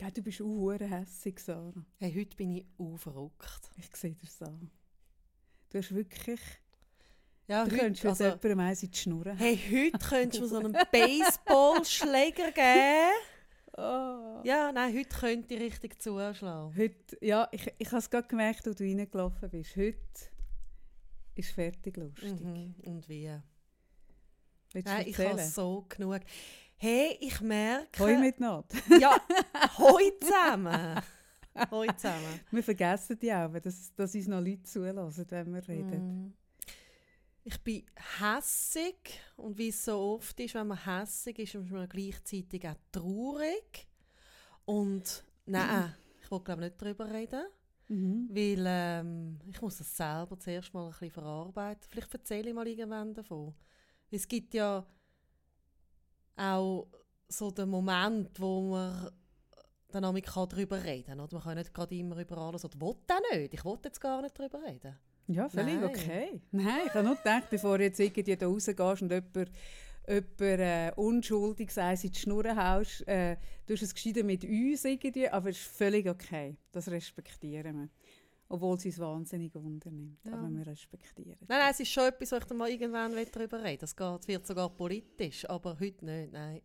[0.00, 1.84] Ja, du bist auch hässig, Sarah.
[1.98, 3.70] Hey, heute bin ich auch verrückt.
[3.78, 4.70] Ich sehe das an.
[5.70, 6.40] Du hast wirklich...
[7.48, 10.48] Ja, du heute, könntest also, jemandem eins in die Schnur hey, heute könntest du mir
[10.48, 13.12] so einen Baseballschläger geben.
[13.78, 14.40] Oh.
[14.42, 16.76] Ja, nein, heute könnte ich richtig zuschlagen.
[16.76, 19.76] Heute, ja, ich, ich habe es gerade gemerkt, als du reingelaufen bist.
[19.76, 19.96] Heute
[21.36, 22.40] ist fertig lustig.
[22.40, 22.74] Mhm.
[22.84, 23.30] Und wie?
[24.72, 26.20] Willst du Nein, ich habe so genug.
[26.78, 28.02] Hey, ich merke...
[28.02, 28.66] Hoi mit Not.
[29.00, 29.16] Ja,
[29.78, 31.00] hoi zusammen.
[31.70, 32.40] hoi zusammen.
[32.50, 36.26] Wir vergessen die auch, dass, dass uns noch Leute zulassen, wenn wir reden.
[36.26, 36.34] Mm.
[37.44, 37.84] Ich bin
[38.20, 42.76] hässig und wie es so oft ist, wenn man hässig ist, ist man gleichzeitig auch
[42.92, 43.88] traurig.
[44.66, 47.46] Und nein, ich will glaube nicht darüber reden,
[47.88, 48.28] Mhm.
[48.32, 51.86] weil ähm, ich muss das selber zuerst mal ein bisschen verarbeiten.
[51.88, 53.54] Vielleicht erzähle ich mal irgendwann davon.
[54.10, 54.84] Es gibt ja
[56.36, 56.86] auch
[57.28, 59.10] so den Moment, wo man
[59.88, 61.20] dann auch darüber reden kann.
[61.20, 61.34] Oder?
[61.34, 63.54] Man kann nicht gerade immer über alles, oder will auch nicht.
[63.54, 64.96] Ich will jetzt gar nicht darüber reden.
[65.28, 65.84] Ja, völlig Nein.
[65.84, 66.40] okay.
[66.52, 69.50] Nein, ich habe nur gedacht, bevor du jetzt irgendwie da rausgehst und jemand,
[70.06, 74.84] jemand äh, unschuldig sei, in die Schnur haust, äh, du hast es gescheiter mit uns
[74.84, 76.56] irgendwie, aber es ist völlig okay.
[76.70, 77.88] Das respektieren wir.
[78.48, 80.24] Obwohl es uns wahnsinnig unternimmt.
[80.24, 80.34] Ja.
[80.34, 83.62] Aber wir respektieren Nein, nein, es ist schon etwas, wo ich dann mal irgendwann darüber
[83.62, 83.80] reden.
[83.80, 86.60] Das geht, wird sogar politisch, aber heute nicht, nein.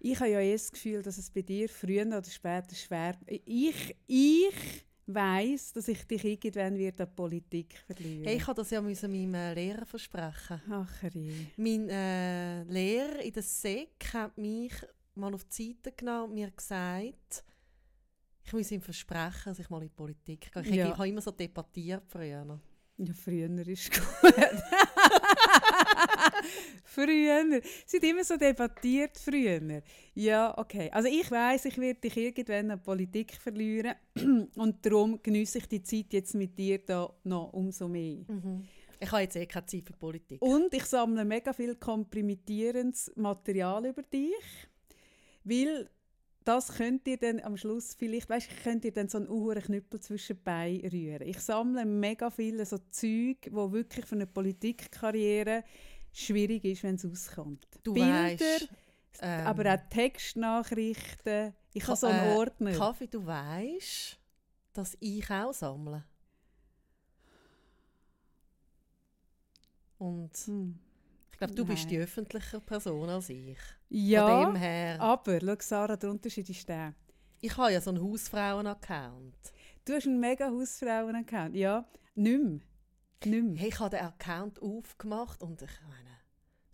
[0.00, 3.18] Ich habe ja eh das Gefühl, dass es bei dir früher oder später schwer...
[3.26, 8.24] Ich, ich weiss, dass ich dich irgendwann wird an die Politik verlieren.
[8.24, 10.60] Hey, ich habe das ja müssen meinem äh, Lehrer versprechen.
[10.70, 11.32] Ach, je.
[11.56, 14.72] Mein äh, Lehrer in der SEC hat mich
[15.14, 17.44] mal auf die Seite genommen und mir gesagt,
[18.44, 20.62] ich muss ihm versprechen, dass ich mal in die Politik gehe.
[20.62, 20.96] Ich, Ja.
[20.96, 22.60] habe immer so debattiert früher.
[22.96, 24.04] Ja, früher ist gut.
[26.84, 27.60] früher.
[27.86, 29.82] Sie haben immer so debattiert früher.
[30.14, 30.90] Ja, okay.
[30.92, 33.94] Also ich weiß, ich werde dich irgendwann an Politik verlieren
[34.54, 38.18] und darum genieße ich die Zeit jetzt mit dir da noch umso mehr.
[39.00, 40.40] Ich habe jetzt eh keine Zeit für Politik.
[40.40, 44.32] Und ich sammle mega viel kompromittierendes Material über dich,
[45.42, 45.90] weil
[46.44, 50.00] das könnt ihr dann am Schluss vielleicht, weißt, könnt ihr dann so einen uhuren Knüppel
[50.00, 51.26] zwischen die Beine rühren.
[51.26, 55.64] Ich sammle mega viele so Zeug, wo wirklich für eine Politikkarriere
[56.12, 57.66] schwierig ist, wenn es auskommt.
[57.82, 58.68] Du Bilder, weisst,
[59.20, 61.54] ähm, aber auch Textnachrichten.
[61.72, 62.72] Ich habe so einen äh, Ordner.
[62.72, 64.18] Kaffee, du weißt,
[64.74, 66.04] dass ich auch sammle.
[69.98, 70.78] Und Hm.
[71.34, 71.88] Ich glaube, du bist Nein.
[71.88, 73.58] die öffentliche Person als ich.
[73.58, 75.00] Von Ja, dem her.
[75.00, 76.94] aber, schau Sarah, der Unterschied ist der.
[77.40, 79.34] Ich habe ja so einen Hausfrauen-Account.
[79.84, 81.56] Du hast einen mega Hausfrauen-Account.
[81.56, 81.84] Ja,
[82.14, 82.60] nicht mehr.
[83.24, 83.56] Nicht mehr.
[83.56, 86.10] Hey, ich habe den Account aufgemacht und ich meine,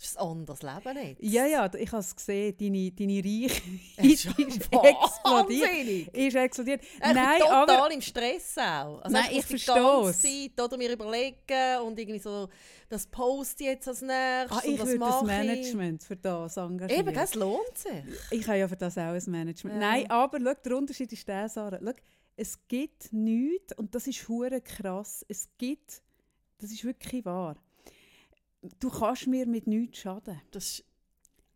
[0.01, 1.23] das ist ein anderes Leben nicht.
[1.23, 3.63] Ja, ja, ich habe es gesehen, deine, deine Reichweite
[4.09, 6.17] ist explodiert.
[6.17, 6.83] Ist explodiert.
[6.83, 9.03] Ich bin Nein, total aber im Stress auch.
[9.03, 10.23] Also Nein, ich die verstehe es.
[10.23, 12.49] Zeit oder mir überlegen und irgendwie so,
[12.89, 16.17] das post ich jetzt als nächstes ah, und ich das würde das mache Management für
[16.17, 17.01] das engagieren.
[17.03, 17.07] ich.
[17.07, 18.05] Eben, das lohnt sich.
[18.31, 19.75] Ich habe ja für das auch ein Management.
[19.75, 19.81] Ja.
[19.81, 21.79] Nein, aber schau, der Unterschied ist der, Sarah.
[21.79, 21.93] Schau,
[22.37, 26.01] es gibt nichts, und das ist hure krass, es gibt,
[26.57, 27.57] das ist wirklich wahr,
[28.79, 30.41] du kannst mir mit nichts schaden.
[30.51, 30.85] Das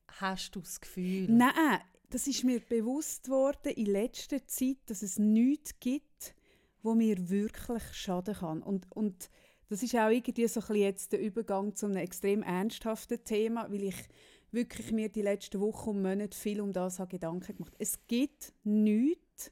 [0.08, 1.28] hast du das Gefühl.
[1.28, 6.34] Nein, das ist mir bewusst worden in letzter Zeit, dass es nichts gibt,
[6.82, 8.62] wo mir wirklich schaden kann.
[8.62, 9.30] Und, und
[9.68, 13.70] das ist auch irgendwie so ein bisschen jetzt der Übergang zu einem extrem ernsthaften Thema,
[13.70, 14.08] weil ich
[14.52, 17.74] wirklich mir die letzten Wochen und Monate viel um das habe Gedanken gemacht.
[17.78, 19.50] Es gibt nichts,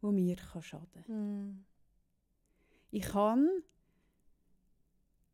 [0.00, 1.06] wo mir kann schaden kann.
[1.06, 1.64] Hm.
[2.90, 3.48] Ich kann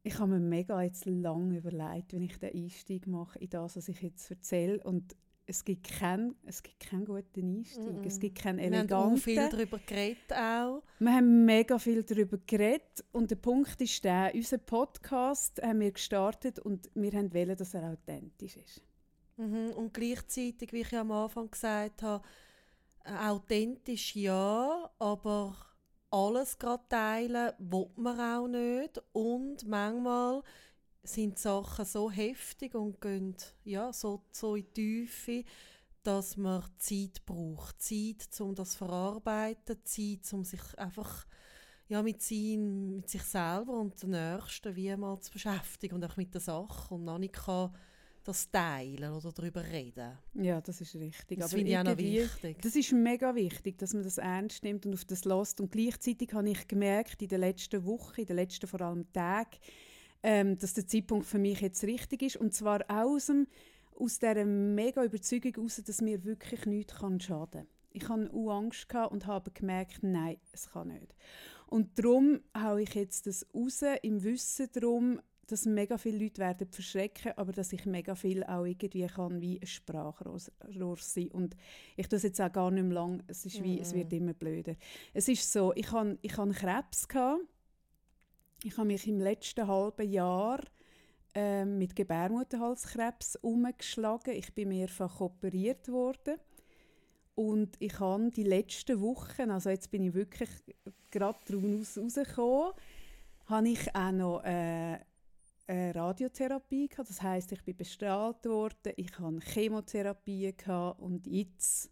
[0.02, 3.88] ich habe mir mega jetzt lang überlegt, wenn ich den Einstieg mache in das, was
[3.88, 4.82] ich jetzt erzähle.
[4.82, 5.14] Und
[5.46, 7.98] es gibt keinen, es gibt keinen guten Einstieg.
[7.98, 8.04] Mhm.
[8.04, 9.58] Es gibt keinen Wir haben viel eleganten.
[9.58, 10.82] darüber geredet auch.
[10.98, 13.04] Wir haben mega viel darüber geredet.
[13.12, 17.74] Und der Punkt ist der, unser Podcast haben wir gestartet und wir haben wollen, dass
[17.74, 18.82] er authentisch ist.
[19.36, 19.70] Mhm.
[19.76, 22.24] Und gleichzeitig, wie ich ja am Anfang gesagt habe,
[23.04, 25.56] äh, authentisch ja, aber
[26.12, 29.02] alles gerade teilen will man auch nicht.
[29.12, 30.42] Und manchmal
[31.02, 35.44] sind die Sachen so heftig und gehen ja, so, so in die Tiefe,
[36.02, 37.80] dass man Zeit braucht.
[37.80, 41.26] Zeit, um das zu verarbeiten, Zeit, um sich einfach
[41.88, 46.16] ja, mit, sein, mit sich selber und den Nächsten wie mal zu beschäftigen und auch
[46.16, 47.74] mit der Sache und noch nicht kann
[48.24, 50.18] das teilen oder darüber reden.
[50.34, 51.40] Ja, das ist richtig.
[51.40, 52.60] Das finde ich auch noch wichtig.
[52.62, 55.60] Das ist mega wichtig, dass man das ernst nimmt und auf das lässt.
[55.60, 59.58] Und gleichzeitig habe ich gemerkt, in den letzten Wochen, in den letzten vor allem Tagen,
[60.22, 62.36] ähm, dass der Zeitpunkt für mich jetzt richtig ist.
[62.36, 63.46] Und zwar aus, dem,
[63.98, 67.66] aus dieser mega Überzeugung heraus, dass mir wirklich nichts kann schaden kann.
[67.90, 71.14] Ich hatte auch Angst und habe gemerkt, nein, es kann nicht.
[71.66, 75.20] Und darum haue ich jetzt das raus, im Wissen darum,
[75.52, 79.60] dass mega viele Leute werden verschrecken, aber dass ich mega viel auch irgendwie kann wie
[79.60, 80.38] ein Sprachrohr
[80.96, 81.28] sein.
[81.28, 81.54] Und
[81.96, 83.82] ich tue es jetzt auch gar nicht mehr lang, es, ist wie, mm.
[83.82, 84.74] es wird immer blöder.
[85.12, 87.06] Es ist so, ich hatte ich Krebs.
[87.06, 87.42] Gehabt.
[88.64, 90.60] Ich habe mich im letzten halben Jahr
[91.34, 94.34] äh, mit Gebärmutterhalskrebs umgeschlagen.
[94.34, 96.36] Ich bin mehrfach operiert worden.
[97.34, 100.50] Und ich habe die letzten Wochen, also jetzt bin ich wirklich
[101.10, 102.72] gerade daraus rausgekommen,
[103.46, 104.98] habe ich auch noch äh,
[105.66, 107.08] eine Radiotherapie gehabt.
[107.08, 111.90] Das heißt, ich bin bestrahlt worden, ich hatte Chemotherapie gehabt und jetzt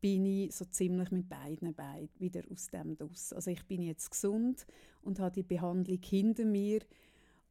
[0.00, 3.32] bin ich so ziemlich mit beiden Beinen wieder aus dem Duss.
[3.32, 4.66] Also ich bin jetzt gesund
[5.02, 6.80] und habe die Behandlung hinter mir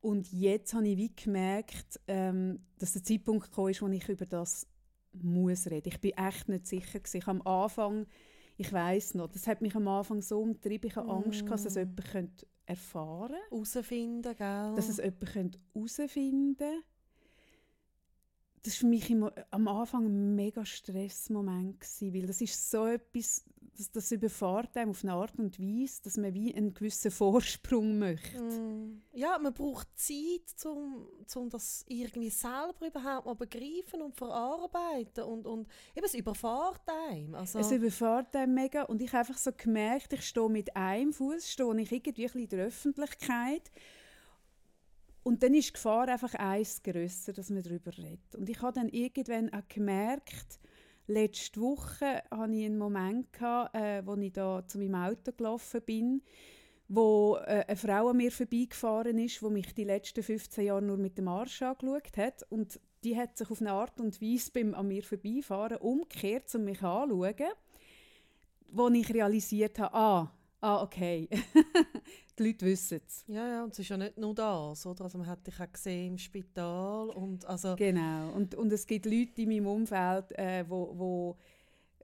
[0.01, 4.25] und jetzt habe ich wie gemerkt, ähm, dass der Zeitpunkt gekommen ist, wo ich über
[4.25, 4.65] das
[5.13, 5.89] muss reden.
[5.89, 7.17] Ich bin echt nicht sicher gewesen.
[7.17, 8.05] Ich am Anfang,
[8.57, 11.75] ich weiß noch, das hat mich am Anfang so umtrieben, ich hatte Angst, dass es
[11.75, 11.79] mm.
[11.79, 14.75] jemand könnte erfahren Herausfinden, gell?
[14.75, 16.83] Dass es jemand herausfinden könnte.
[18.63, 22.85] Das war für mich immer, am Anfang ein mega Stressmoment, gewesen, weil das ist so
[22.85, 23.45] etwas,
[23.77, 27.97] das, das überfahrt einem auf eine Art und Weise, dass man wie einen gewissen Vorsprung
[27.97, 28.41] möchte.
[28.41, 29.01] Mm.
[29.13, 35.47] Ja, man braucht Zeit, um, um das irgendwie selber überhaupt mal begreifen und verarbeiten und,
[35.47, 37.35] und eben, es überfahrt einem.
[37.35, 41.13] Also es überfahrt einem mega und ich habe einfach so gemerkt, ich stehe mit einem
[41.13, 43.71] Fuß, stehe ich irgendwie in der Öffentlichkeit
[45.23, 48.35] und dann ist die Gefahr einfach eins grösser, dass man darüber redet.
[48.35, 50.59] Und ich habe dann irgendwann auch gemerkt,
[51.09, 55.81] Letzte Woche hatte ich einen Moment, gehabt, äh, wo ich da zu meinem Auto gelaufen
[55.83, 56.21] bin,
[56.87, 60.97] wo äh, eine Frau an mir vorbeigefahren ist, die mich die letzten 15 Jahre nur
[60.97, 62.45] mit dem Arsch angeschaut hat.
[62.51, 66.65] Und die hat sich auf eine Art und Weise beim an mir vorbeifahren umgekehrt, um
[66.65, 67.53] mich anzuschauen,
[68.67, 71.29] wo ich realisiert habe, ah, Ah, okay.
[72.39, 73.23] die Leute wissen es.
[73.27, 75.03] Ja, ja, und es ist ja nicht nur das, oder?
[75.03, 77.75] Also man hat dich auch gesehen im Spital und also...
[77.75, 81.37] Genau, und, und es gibt Leute in meinem Umfeld, äh, wo, wo,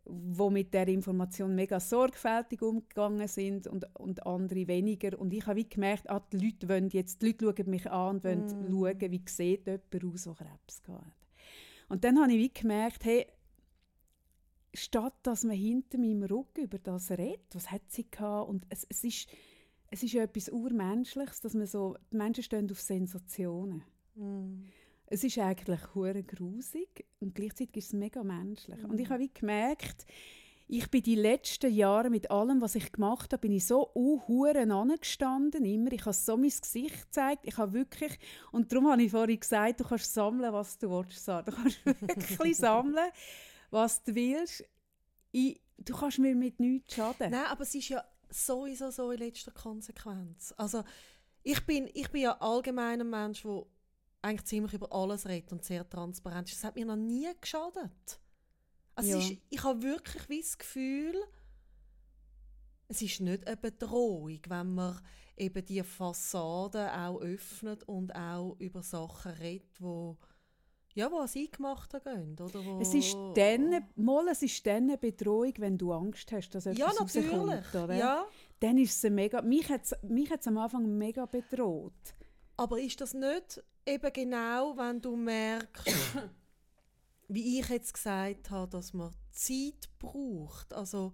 [0.05, 5.17] wo mit der Information mega sorgfältig umgegangen sind und, und andere weniger.
[5.19, 8.17] Und ich habe wie gemerkt, ah, die Leute wollen jetzt, die Leute schauen mich an
[8.17, 8.71] und wollen mm.
[8.71, 11.03] schauen, wie sieht jemand aus, der Krebs hat.
[11.89, 13.25] Und dann habe ich wie gemerkt, hey,
[14.73, 18.85] statt dass man hinter meinem Rücken über das redet, was hat sie gehabt, und es,
[18.89, 19.29] es ist
[19.91, 23.83] es ist ja etwas urmenschliches, dass man so, die Menschen stehen auf Sensationen.
[24.15, 24.63] Mm.
[25.07, 28.81] Es ist eigentlich hure grusig und gleichzeitig ist es mega menschlich.
[28.81, 28.89] Mm.
[28.89, 29.11] Und ich mm.
[29.11, 30.05] habe wie gemerkt,
[30.67, 34.71] ich bin die letzten Jahre mit allem, was ich gemacht habe, bin ich so unhuren
[34.71, 35.91] angestanden immer.
[35.91, 37.41] Ich habe so mein Gesicht gezeigt.
[37.43, 38.17] Ich habe wirklich
[38.51, 41.27] und darum habe ich vorhin gesagt, du kannst sammeln, was du willst.
[41.27, 43.11] Du kannst wirklich sammeln
[43.75, 44.63] was du willst.
[45.31, 47.31] Ich, du kannst mir mit nichts schaden.
[47.31, 48.03] Nein, aber es ist ja
[48.35, 50.53] sowieso so in letzter Konsequenz.
[50.57, 50.83] Also
[51.43, 53.65] ich bin, ich bin ja allgemein ein Mensch, der
[54.21, 56.57] eigentlich ziemlich über alles redet und sehr transparent ist.
[56.57, 58.19] Das hat mir noch nie geschadet.
[58.95, 59.17] Also ja.
[59.19, 61.15] ist, ich habe wirklich wie das Gefühl,
[62.87, 64.99] es ist nicht eine Bedrohung, wenn man
[65.38, 70.15] eben die Fassade auch öffnet und auch über Sachen redet, die
[70.95, 74.97] ja, wo sie gemacht haben, oder wo es ist dann, mal, es ist dann eine
[74.97, 77.74] Bedrohung, wenn du Angst hast, dass etwas ja, natürlich.
[77.74, 77.96] Oder?
[77.96, 78.25] Ja.
[78.62, 82.15] Dann ist es mega, mich hat es mich am Anfang mega bedroht.
[82.55, 85.93] Aber ist das nicht eben genau, wenn du merkst,
[87.27, 91.13] wie ich jetzt gesagt habe, dass man Zeit braucht, also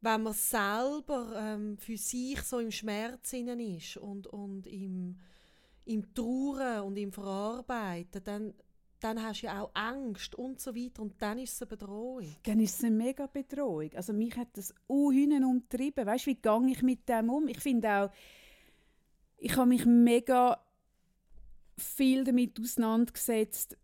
[0.00, 5.18] wenn man selber ähm, für sich so im Schmerz ist und, und im
[5.86, 8.54] im Trauern und im Verarbeiten, dann,
[9.00, 12.36] dann hast du ja auch Angst und so weiter und dann ist es eine Bedrohung.
[12.44, 13.90] Dann ist es eine mega Bedrohung.
[13.94, 16.06] Also mich hat das unhühnen umtrieben.
[16.06, 17.48] Weißt du, wie gehe ich mit dem um?
[17.48, 18.10] Ich finde auch,
[19.36, 20.58] ich habe mich mega
[21.76, 23.76] viel damit auseinandergesetzt.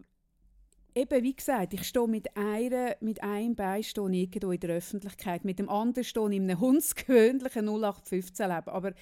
[0.95, 5.59] Eben, wie gesagt, ich stehe mit, einer, mit einem Bein irgendwo in der Öffentlichkeit, mit
[5.59, 8.71] dem anderen stehe ich in einem hundsgewöhnlichen 0815-Leben.
[8.71, 8.93] Aber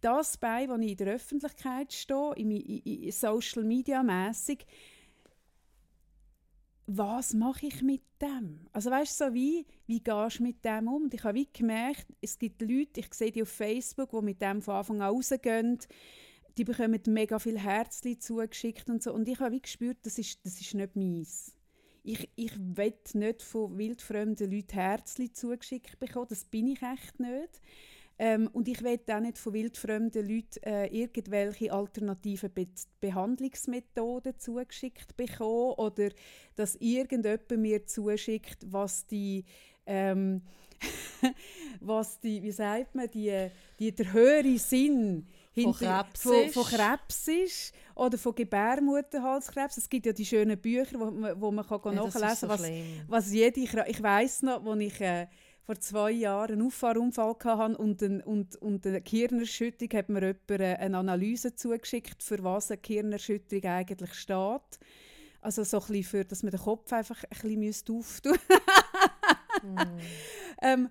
[0.00, 4.66] das bei, wo ich in der Öffentlichkeit stehe, in, in, in Social Media mäßig,
[6.86, 8.60] was mache ich mit dem?
[8.72, 11.04] Also weißt du, so wie, wie gehst du mit dem um?
[11.04, 14.62] Und ich habe gemerkt, es gibt Leute, ich sehe die auf Facebook, die mit dem
[14.62, 15.78] von Anfang an rausgehen,
[16.56, 19.12] die bekommen mega viel Herzli zugeschickt und so.
[19.12, 21.52] Und ich habe gespürt, das ist, das ist nicht meins.
[22.04, 27.60] Ich, ich will nicht von wildfremden Leuten Herzli zugeschickt bekommen, das bin ich echt nicht.
[28.18, 32.66] Ähm, und ich will auch nicht von wildfremden Leuten äh, irgendwelche alternativen Be
[33.00, 36.08] Behandlungsmethoden zugeschickt bekommen oder
[36.54, 39.44] dass irgendjemand mir zuschickt, was die
[39.86, 40.42] ähm,
[41.80, 46.54] was die, wie sagt man, die, die, der höhere Sinn Von hinter- Krebs von, ist.
[46.54, 49.76] von Krebs ist oder von Gebärmutterhalskrebs.
[49.78, 52.58] Es gibt ja die schönen Bücher, wo man, wo man kann Ja, nachlesen so kann,
[52.58, 52.84] was, schlimm.
[53.08, 55.26] was jede ich weiß noch, als ich äh,
[55.66, 60.80] vor zwei Jahren einen Auffahrunfall hatte und, ein, und, und eine Gehirnerschütterung, hat mir jemand
[60.80, 64.78] eine Analyse zugeschickt, für was eine Gehirnerschütterung eigentlich steht.
[65.40, 68.38] Also so ein bisschen für, dass man den Kopf einfach ein bisschen auftun
[69.62, 69.78] Mm.
[70.62, 70.90] ähm,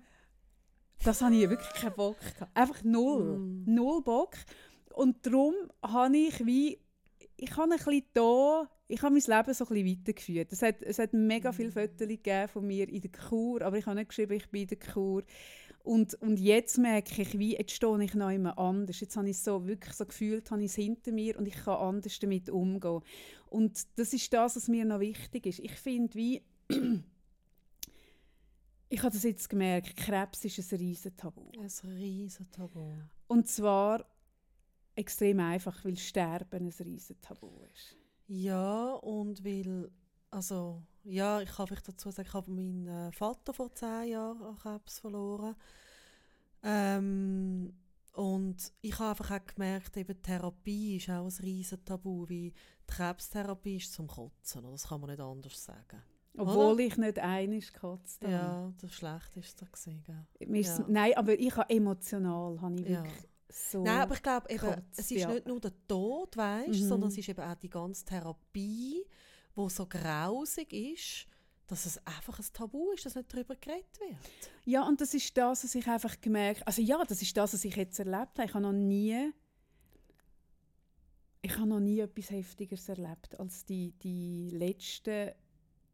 [1.04, 2.56] Das habe ich wirklich keinen Bock gehabt.
[2.56, 3.38] Einfach null.
[3.38, 3.64] Mm.
[3.66, 4.34] Null Bock.
[4.92, 6.80] Und darum habe ich wie,
[7.36, 10.52] ich habe ein bisschen da, ich habe mein Leben so ein bisschen weitergeführt.
[10.52, 13.86] Es hat, es hat mega viele Fotos gegeben von mir in der Kur, aber ich
[13.86, 15.22] habe nicht geschrieben, ich bin in der Kur.
[15.82, 19.00] Und, und jetzt merke ich, wie, jetzt stehe ich noch immer anders.
[19.00, 21.54] Jetzt habe ich es so wirklich so gefühlt, habe ich es hinter mir und ich
[21.54, 23.02] kann anders damit umgehen.
[23.50, 25.60] Und das ist das, was mir noch wichtig ist.
[25.60, 26.42] Ich finde, wie,
[28.88, 31.42] ich habe das jetzt gemerkt, Krebs ist ein riesen Tabu.
[31.56, 32.92] Ein riesen Tabu.
[33.28, 34.04] Und zwar
[34.96, 37.96] extrem einfach, weil Sterben ein riesen Tabu ist.
[38.26, 39.90] Ja, und weil,
[40.30, 44.42] also, ja, ich kann vielleicht dazu sagen, ich habe meinen äh, Vater vor zehn Jahren
[44.42, 45.54] an Krebs verloren.
[46.62, 47.72] Ähm,
[48.14, 52.92] und ich habe einfach auch gemerkt, eben Therapie ist auch ein riesen Tabu, wie die
[52.94, 54.72] Krebstherapie ist zum Kotzen, oder?
[54.72, 56.02] das kann man nicht anders sagen.
[56.38, 58.32] Obwohl ich nicht einig gekotzt habe.
[58.32, 59.96] Ja, das Schlechteste ist-
[60.78, 60.84] Ja.
[60.88, 63.04] Nein, aber ich habe emotional habe ich Ja.
[63.48, 63.82] So...
[63.82, 65.32] Nein, aber ich glaube, eben, Kotzt, es ist ja.
[65.32, 66.88] nicht nur der Tod, weißt, Mhm.
[66.88, 69.04] sondern es ist eben auch die ganze Therapie,
[69.54, 71.26] wo so grausig ist,
[71.66, 74.16] dass es einfach ein Tabu ist, dass nicht darüber geredet wird.
[74.64, 77.64] Ja, und das ist das, was ich einfach gemerkt Also ja, das ist das, was
[77.64, 78.44] ich jetzt erlebt habe.
[78.44, 79.32] Ich habe noch nie...
[81.42, 85.30] Ich habe noch nie etwas Heftigeres erlebt als die, die letzten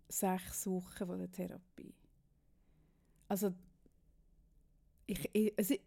[0.08, 1.94] sechs Wochen von der Therapie.
[3.28, 3.52] Also
[5.06, 5.80] ich, ich, also, ich,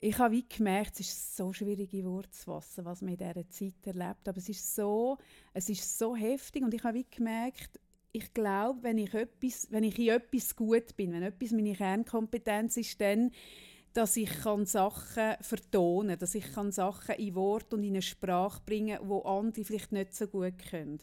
[0.00, 3.18] ich habe wie gemerkt, es ist so schwierig in Worte zu fassen, was man in
[3.18, 4.28] dieser Zeit erlebt.
[4.28, 5.16] Aber es ist so,
[5.52, 7.80] es ist so heftig und ich habe wie gemerkt,
[8.12, 12.76] ich glaube, wenn ich, etwas, wenn ich in etwas gut bin, wenn etwas meine Kernkompetenz
[12.76, 13.32] ist, dann,
[13.92, 18.60] dass ich kann Sachen vertonen dass ich kann Sachen in Wort und in eine Sprache
[18.66, 20.98] bringen wo andere vielleicht nicht so gut können.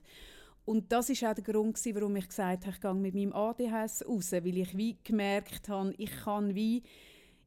[0.63, 4.05] Und das ist auch der Grund, warum ich gesagt habe, ich gehe mit meinem ADHS
[4.07, 6.83] raus, weil ich wie gemerkt habe, ich kann wie,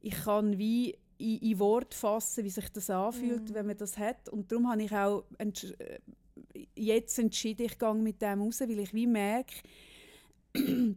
[0.01, 4.29] ich kann wie in, in Wort fassen, wie sich das anfühlt, wenn man das hat.
[4.29, 5.99] Und darum habe ich auch entsch- äh,
[6.75, 9.53] jetzt entschieden, ich gehe mit dem raus, weil ich wie merke,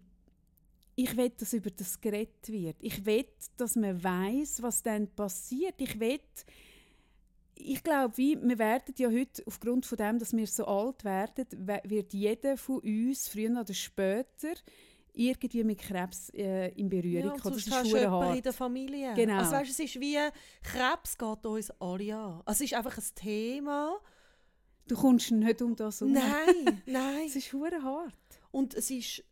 [0.97, 2.77] ich will, dass über das geredet wird.
[2.81, 3.25] Ich will,
[3.57, 5.75] dass man weiß, was dann passiert.
[5.79, 6.21] Ich will,
[7.55, 11.47] ich glaube, wie, wir werden ja heute, aufgrund von dem, dass wir so alt werden,
[11.57, 14.55] we- wird jeder von uns, früher oder später,
[15.19, 17.55] irgendwie mit Krebs äh, in Berührung Ja, kommen.
[17.55, 18.45] Das ist verdammt jemanden in hart.
[18.45, 19.15] der Familie.
[19.15, 19.39] Genau.
[19.39, 20.17] Also weißt, es ist wie,
[20.63, 22.43] Krebs geht uns alle an.
[22.45, 23.99] Also es ist einfach ein Thema.
[24.87, 26.15] Du kommst nicht um das herum.
[26.15, 27.27] Nein, nein.
[27.27, 28.15] Es ist verdammt hart.
[28.53, 29.25] Und es ist,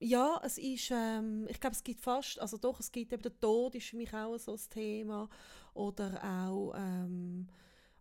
[0.00, 3.38] ja, es ist, ähm, ich glaube, es gibt fast, also doch, es gibt eben der
[3.38, 5.28] Tod ist für mich auch so ein Thema.
[5.74, 7.46] Oder auch ähm,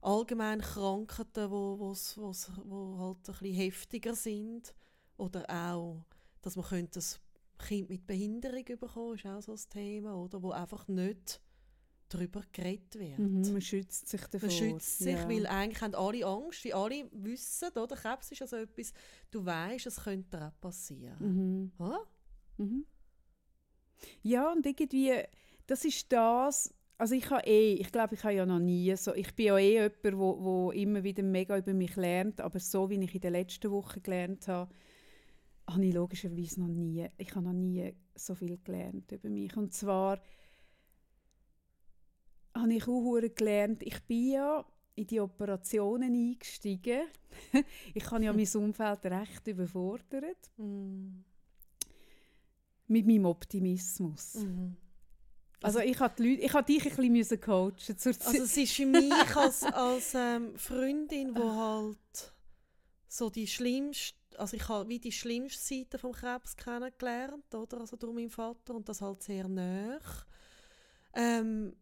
[0.01, 4.73] allgemein Krankheiten, wo, wo's, wo's, wo halt ein bisschen heftiger sind.
[5.17, 6.05] Oder auch,
[6.41, 10.41] dass man könnte ein Kind mit Behinderung bekommen, ist auch so ein Thema, oder?
[10.41, 11.41] Wo einfach nicht
[12.09, 13.19] darüber geredet wird.
[13.19, 14.49] Mhm, man schützt sich davor.
[14.49, 15.29] Man schützt sich, ja.
[15.29, 17.95] weil eigentlich haben alle Angst, wie alle wissen, oder?
[17.95, 18.93] Krebs ist also etwas,
[19.29, 21.17] du weißt, es könnte auch passieren.
[21.19, 21.71] Mhm.
[21.77, 22.05] Oder?
[22.57, 22.85] Mhm.
[24.23, 25.13] Ja, und irgendwie,
[25.67, 29.13] das ist das, also ich habe eh, ich glaube, ich habe ja noch nie so,
[29.13, 32.89] ich bin ja eh jemand, wo, wo immer wieder mega über mich lernt, aber so,
[32.89, 34.71] wie ich in den letzten Wochen gelernt habe,
[35.69, 39.55] habe ich logischerweise noch nie, ich habe noch nie so viel gelernt über mich.
[39.55, 40.19] Und zwar
[42.55, 47.03] habe ich auch gelernt, ich bin ja in die Operationen eingestiegen.
[47.93, 51.23] ich habe ja mein Umfeld recht überfordert Mm.
[52.87, 54.35] mit meinem Optimismus.
[54.35, 54.75] Mhm.
[55.61, 58.27] Also ich habe Leute, ich habe dich ein bisschen müssen coachen zur Zeit.
[58.27, 62.33] Also es ist für mich als, als ähm, Freundin, wo halt
[63.07, 67.81] so die schlimmste, also ich habe wie die schlimmste Seite vom Krebs kennengelernt, oder?
[67.81, 69.99] Also durch meinen Vater und das halt sehr nah.
[71.13, 71.75] Ähm,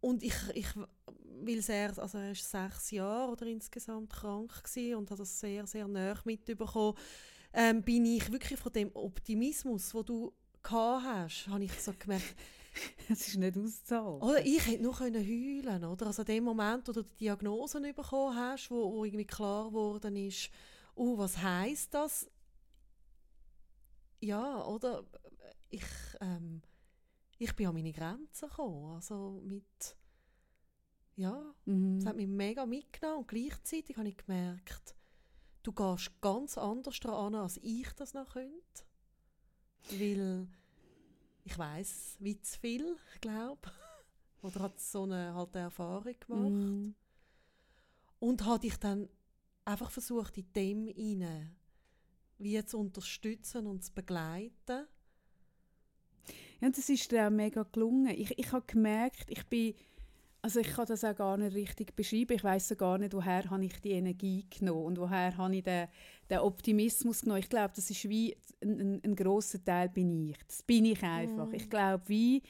[0.00, 0.68] und ich, ich
[1.44, 5.66] weil er, also er ist sechs Jahre oder insgesamt krank gewesen und hat das sehr,
[5.66, 6.96] sehr nah mitbekommen,
[7.52, 10.32] ähm, bin ich wirklich von dem Optimismus, wo du
[10.62, 12.34] gehabt hast, habe ich so gemerkt,
[13.08, 14.22] Es ist nicht auszuhalten.
[14.22, 16.06] oder ich hätte nur können heulen oder?
[16.06, 20.16] Also in dem Moment, wo du die Diagnosen bekommen hast, wo, wo irgendwie klar geworden
[20.16, 20.50] ist,
[20.94, 22.28] oh, was heißt das?
[24.20, 25.04] ja, oder
[25.68, 25.84] ich,
[26.20, 26.62] ähm,
[27.38, 29.96] ich bin an meine Grenzen gekommen, also mit,
[31.16, 31.96] ja, Mhm.
[31.98, 34.94] es hat mich mega mitgenommen und gleichzeitig habe ich gemerkt,
[35.64, 38.84] du gehst ganz anders daran, als ich das noch könnte,
[39.90, 40.46] weil
[41.42, 43.72] ich weiß wie zu viel, ich glaube,
[44.42, 46.94] oder hat so eine, halt eine Erfahrung gemacht Mhm.
[48.20, 49.08] und habe dich dann
[49.64, 51.56] einfach versucht, in dem hinein
[52.38, 54.86] wie zu unterstützen und zu begleiten.
[56.60, 58.14] Ja, das ist dir auch mega gelungen.
[58.16, 59.74] Ich, ich habe gemerkt, ich bin,
[60.42, 62.34] also ich kann das auch gar nicht richtig beschreiben.
[62.34, 65.88] Ich weiß gar nicht, woher habe ich die Energie genommen und woher habe ich den,
[66.30, 67.40] den Optimismus genommen.
[67.40, 70.38] Ich glaube, das ist wie ein, ein, ein grosser Teil bin ich.
[70.46, 71.48] Das bin ich einfach.
[71.48, 71.54] Mm.
[71.54, 72.42] Ich glaube, wie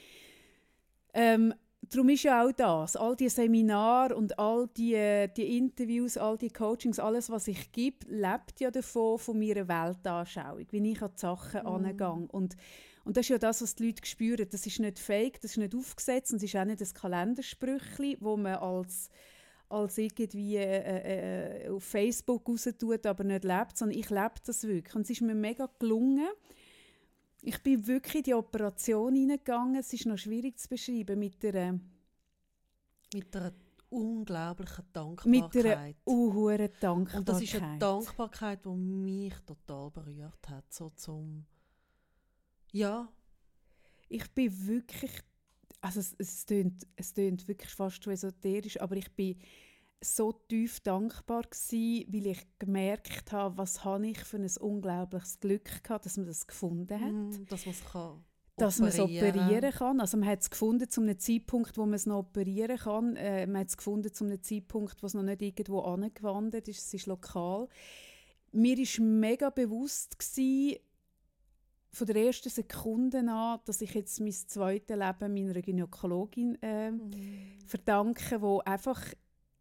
[1.15, 1.55] ähm,
[1.95, 6.39] darum ist ja auch das, all die Seminare und all die, äh, die Interviews, all
[6.39, 11.11] die Coachings, alles, was ich gebe, lebt ja davon, von meiner Weltanschauung, wie ich an
[11.15, 11.67] die Sachen Mm.
[11.67, 12.29] angehe.
[12.31, 12.57] Und,
[13.05, 14.47] und das ist ja das, was die Leute spüren.
[14.51, 18.17] Das ist nicht fake, das ist nicht aufgesetzt und es ist auch nicht ein Kalendersprüchli,
[18.21, 19.11] wo man als
[19.73, 24.65] als irgendwie äh, äh, auf Facebook raus tut, aber nicht lebt, sondern ich lebe das
[24.65, 24.95] wirklich.
[24.95, 26.29] Und es ist mir mega gelungen.
[27.43, 29.77] Ich bin wirklich in die Operation hineingegangen.
[29.77, 31.79] Es ist noch schwierig zu beschreiben mit der
[33.13, 33.53] Mit einer
[33.91, 35.67] unglaublichen mit Dankbarkeit.
[35.77, 37.19] einer unhuren Dankbarkeit.
[37.19, 40.73] und das ist eine Dankbarkeit, die mich total berührt hat.
[40.73, 41.45] So zum
[42.73, 43.07] ja,
[44.09, 45.13] ich bin wirklich,
[45.81, 49.37] also es, es, tönt, es tönt wirklich fast schon esoterisch, aber ich bin
[50.03, 55.83] so tief dankbar gewesen, weil ich gemerkt habe, was habe ich für ein unglaubliches Glück
[55.83, 57.13] gehabt, dass man das gefunden hat.
[57.13, 58.25] mm, dass man es kann
[58.57, 60.01] dass man es operieren kann.
[60.01, 63.17] Also man hat es gefunden zu einem Zeitpunkt, wo man es noch operieren kann.
[63.17, 66.87] Äh, man hat es gefunden zu einem Zeitpunkt, wo es noch nicht irgendwo angewandert ist.
[66.87, 67.69] Es ist lokal.
[68.53, 70.77] Mir war mega bewusst gewesen,
[71.95, 77.11] von der ersten Sekunde an, dass ich jetzt mein zweites Leben meiner Gynäkologin äh, Mm.
[77.67, 79.03] verdanke, wo einfach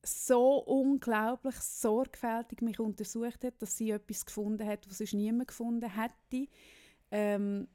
[0.04, 5.90] so unglaublich sorgfältig mich untersucht hat, dass sie etwas gefunden hat, was sonst niemand gefunden
[5.90, 6.48] hätte.
[7.12, 7.68] Ähm,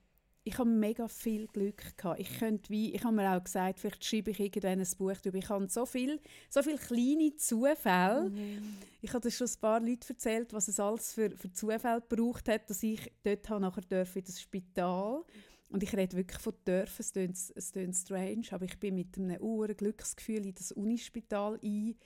[0.47, 2.21] ich habe mega viel Glück gehabt.
[2.21, 5.39] Ich könnte wie, ich habe mir auch gesagt, vielleicht schreibe ich irgendwann ein Buch darüber.
[5.39, 8.31] Ich habe so viel, so viele kleine Zufälle.
[8.31, 8.79] Mhm.
[9.03, 12.71] Ich habe schon ein paar Leuten erzählt, was es alles für, für Zufälle gebraucht hat,
[12.71, 15.25] dass ich dort habe nachher dürfen in das Spital
[15.68, 19.18] und ich rede wirklich von dürfen, es klingt, es klingt strange, aber ich bin mit
[19.18, 21.96] einem hohen Glücksgefühl in das Unispital ein,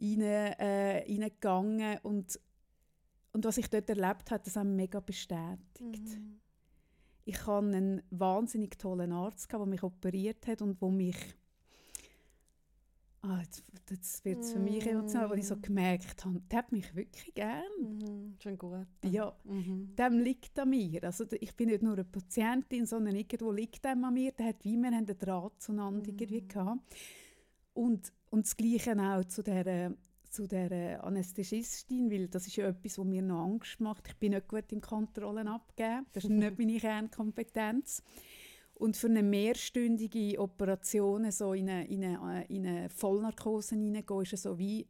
[0.00, 2.40] rein, äh, reingegangen und,
[3.32, 5.58] und was ich dort erlebt habe, das hat mich mega bestätigt.
[5.80, 6.40] Mhm.
[7.26, 11.16] Ich hatte einen wahnsinnig tollen Arzt, der mich operiert hat und wo mich
[13.26, 15.62] ah, jetzt, jetzt wird es für mich emotional, wo ich so Mm.
[15.62, 17.62] gemerkt habe, der hat mich wirklich gern.
[17.80, 18.34] Mhm.
[18.38, 18.86] Schon gut.
[19.04, 19.94] Ja, Mhm.
[19.96, 21.02] dem liegt an mir.
[21.04, 24.32] Also ich bin nicht nur eine Patientin, sondern irgendwo liegt dem an mir.
[24.32, 26.18] Der hat wie wir haben einen Draht zueinander Mhm.
[26.18, 26.94] irgendwie gehabt.
[27.72, 29.90] Und, und das Gleiche auch zu der, äh,
[30.30, 34.06] zu der Anästhesistin, weil das ist ja etwas, was mir noch Angst macht.
[34.08, 36.06] Ich bin nicht gut im Kontrollen abgeben.
[36.12, 38.02] Das ist nicht meine Kernkompetenz.
[38.74, 44.22] Und für eine mehrstündige Operation so in eine, in eine, äh, in eine Vollnarkose hineingehen,
[44.22, 44.86] ist es so wie,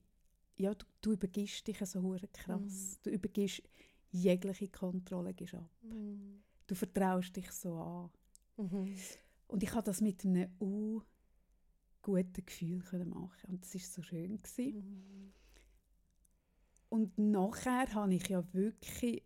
[0.56, 2.98] ja, du, du übergibst dich so krass.
[3.02, 3.62] Du übergibst
[4.10, 5.68] jegliche Kontrolle gibst ab.
[5.82, 6.42] Mhm.
[6.66, 8.10] Du vertraust dich so an.
[8.56, 8.94] Mhm.
[9.48, 11.02] Und ich habe das mit einem uh,
[12.00, 14.74] guten Gefühl können machen und das ist so schön gewesen.
[14.74, 15.32] Mhm.
[16.88, 19.22] Und nachher habe ich ja wirklich,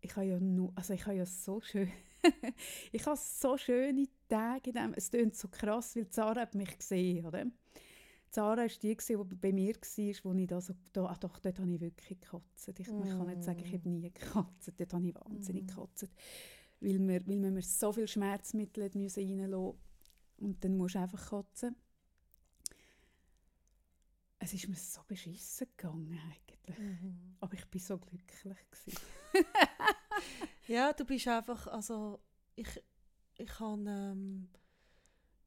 [0.00, 1.90] ich habe ja nur, also ich habe ja so schön,
[2.92, 6.78] ich habe so schöne Tage in dem, es klingt so krass, weil Zara hat mich
[6.78, 7.46] gesehen, oder?
[8.30, 11.58] Zara war die, die bei mir war, wo ich da so, da, ach doch, dort
[11.58, 12.68] habe ich wirklich gekotzt.
[12.68, 15.66] Ich, ich kann nicht sagen, ich habe nie gekotzt, dort habe ich wahnsinnig Mm.
[15.66, 16.08] gekotzt.
[16.80, 19.78] Weil wir, weil wir so viel Schmerzmittel müssen reinlassen
[20.38, 21.76] und dann musst du einfach kotzen.
[24.38, 26.78] Es ist mir so beschissen gegangen eigentlich.
[26.78, 27.36] Mhm.
[27.38, 28.58] Aber ich war so glücklich.
[30.66, 32.20] Ja, du bist einfach, also
[32.54, 32.68] ich,
[33.36, 34.48] ich habe ähm,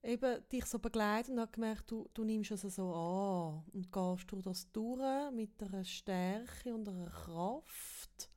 [0.04, 4.32] eben dich so begleitet und habe gemerkt, du, du nimmst es so an und gehst
[4.32, 8.30] durch das durch mit einer Stärke und einer Kraft,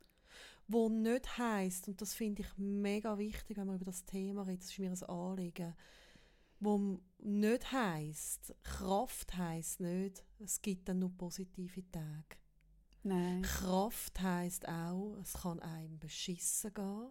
[0.66, 4.60] wo nicht heißt und das finde ich mega wichtig, wenn wir über das Thema reden,
[4.60, 5.74] das ist mir ein Anliegen,
[6.60, 12.36] wo nicht heißt, Kraft heißt nicht, es gibt dann nur positive Tage.
[13.02, 13.42] Nein.
[13.42, 17.10] Kraft heißt auch, es kann einem beschissen gehen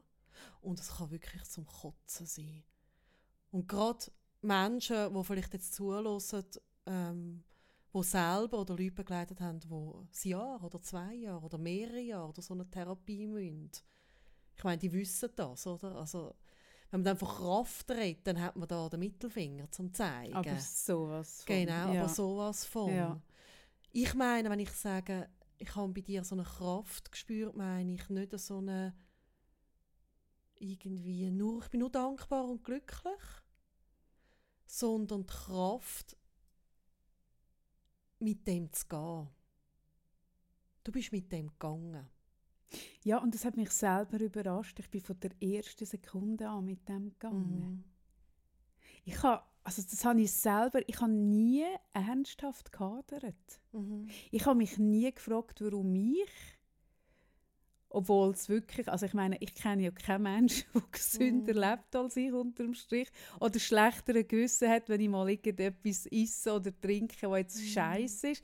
[0.62, 2.64] und es kann wirklich zum Kotzen sein.
[3.52, 4.06] Und gerade
[4.42, 6.46] Menschen, die vielleicht jetzt zulassen,
[6.86, 7.44] ähm,
[7.94, 12.30] die selber oder Leute begleitet haben, die ein Jahr oder zwei Jahre oder mehrere Jahre
[12.30, 13.72] oder so eine Therapie müssen,
[14.56, 15.96] Ich meine, die wissen das, oder?
[15.96, 16.36] Also,
[16.90, 20.34] wenn man dann von Kraft redet, dann hat man da den Mittelfinger zum zeigen.
[20.34, 21.56] Aber sowas von.
[21.56, 22.02] Genau, ja.
[22.02, 22.94] aber sowas von.
[22.94, 23.22] Ja.
[23.92, 28.10] Ich meine, wenn ich sage, ich habe bei dir so eine Kraft gespürt, meine ich
[28.10, 28.96] nicht so eine
[30.60, 33.22] irgendwie nur, ich bin nur dankbar und glücklich,
[34.66, 36.18] sondern die Kraft,
[38.20, 39.28] mit dem zu gehen.
[40.84, 42.08] Du bist mit dem gegangen.
[43.04, 44.80] Ja, und das hat mich selber überrascht.
[44.80, 47.60] Ich bin von der ersten Sekunde an mit dem gegangen.
[47.60, 47.84] Mhm.
[49.06, 53.36] Ich habe, also das habe ich selber, ich habe nie ernsthaft gehadert.
[53.74, 54.08] Mhm.
[54.32, 56.30] Ich habe mich nie gefragt, warum ich,
[57.90, 61.60] obwohl es wirklich, also ich meine, ich kenne ja keinen Menschen, der gesünder Mhm.
[61.60, 63.10] lebt als ich unterm Strich
[63.42, 67.68] oder schlechter Gewissen hat, wenn ich mal irgendetwas esse oder trinke, was jetzt Mhm.
[67.68, 68.44] scheiße ist.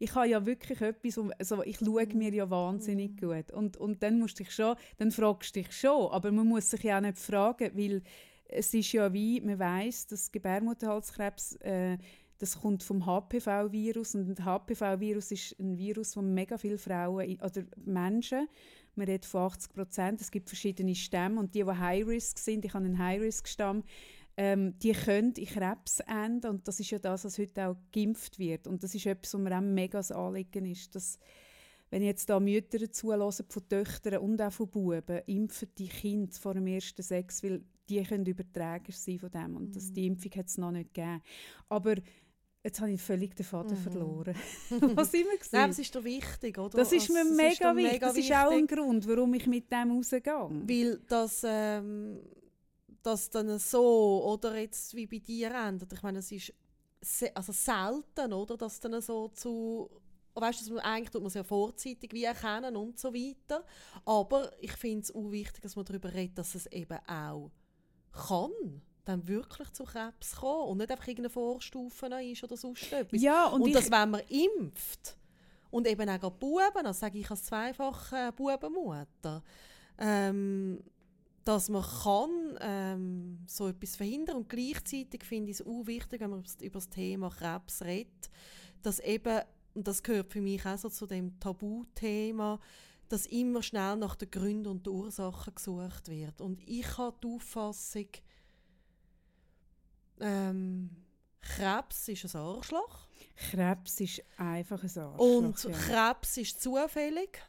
[0.00, 3.20] Ich habe ja wirklich etwas, also ich schaue mir ja wahnsinnig Mhm.
[3.20, 6.68] gut und, und dann musst dich schon, dann fragst du dich schon, aber man muss
[6.70, 8.02] sich ja auch nicht fragen, weil
[8.46, 11.98] es ist ja wie, man weiß, dass Gebärmutterhalskrebs äh,
[12.38, 17.64] das kommt vom HPV-Virus und der HPV-Virus ist ein Virus, das mega viele Frauen oder
[17.84, 18.48] Menschen,
[18.96, 22.74] man redet von 80 Prozent, es gibt verschiedene Stämme und die, die High-Risk sind, ich
[22.74, 23.84] habe einen High-Risk-Stamm,
[24.36, 28.38] ähm, die können in Krebs enden und das ist ja das, was heute auch geimpft
[28.38, 31.18] wird und das ist etwas, was mir auch mega das Anliegen ist, dass
[31.90, 36.32] wenn ich jetzt da Mütter zulassen von Töchtern und auch von Buben, impfen die Kinder
[36.32, 40.32] vor dem ersten Sex, weil die können Überträger sein von dem und das, die Impfung
[40.36, 41.22] hat es noch nicht gegeben.
[41.68, 41.94] Aber
[42.62, 43.82] jetzt habe ich völlig den Faden Mhm.
[43.82, 44.34] verloren.
[44.96, 45.58] Was immer Nein, gesehen?
[45.60, 46.78] aber es ist dir wichtig, oder?
[46.78, 48.00] Das ist Also, mir es mega dir wichtig.
[48.00, 50.22] Das ist auch ein Grund, warum ich mit dem rausgehe.
[50.24, 52.20] Weil das, ähm,
[53.02, 56.52] das dann so, oder jetzt wie bei dir endet, ich meine, es ist
[57.02, 59.90] se also selten, oder, dass dann so zu,
[60.34, 63.62] weißt du, eigentlich tut man es ja vorzeitig wie erkennen und so weiter,
[64.06, 67.50] aber ich finde es auch wichtig, dass man darüber redet, dass es eben auch
[68.14, 68.50] kann,
[69.04, 73.20] dann wirklich zu Krebs kommen und nicht einfach irgendeine Vorstufe ist oder sonst etwas.
[73.20, 75.16] Ja, und, Und, dass, wenn man impft,
[75.70, 79.42] und eben auch Buben, also sage ich als zweifache Bubenmutter,
[79.98, 80.80] ähm,
[81.44, 86.30] dass man kann ähm, so etwas verhindern und gleichzeitig finde ich es auch wichtig, wenn
[86.30, 88.30] man über das- über das Thema Krebs redet,
[88.82, 89.40] dass eben,
[89.74, 92.58] und das gehört für mich auch so zu dem Tabuthema,
[93.14, 96.40] dass immer schnell nach den Gründen und den Ursachen gesucht wird.
[96.40, 98.08] Und ich habe die Auffassung,
[100.18, 100.90] ähm,
[101.40, 103.06] Krebs ist ein Arschloch.
[103.36, 105.18] Krebs ist einfach ein Arschloch.
[105.20, 105.70] Und ja.
[105.70, 107.40] Krebs ist zufällig.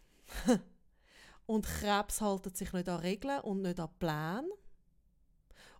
[1.48, 4.48] und Krebs halten sich nicht an Regeln und nicht an Pläne.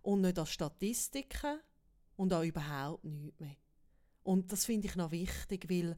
[0.02, 1.60] Und nicht an Statistiken.
[2.16, 3.56] Und an überhaupt nichts mehr.
[4.24, 5.96] Und das finde ich noch wichtig, weil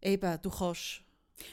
[0.00, 1.03] eben, du kannst...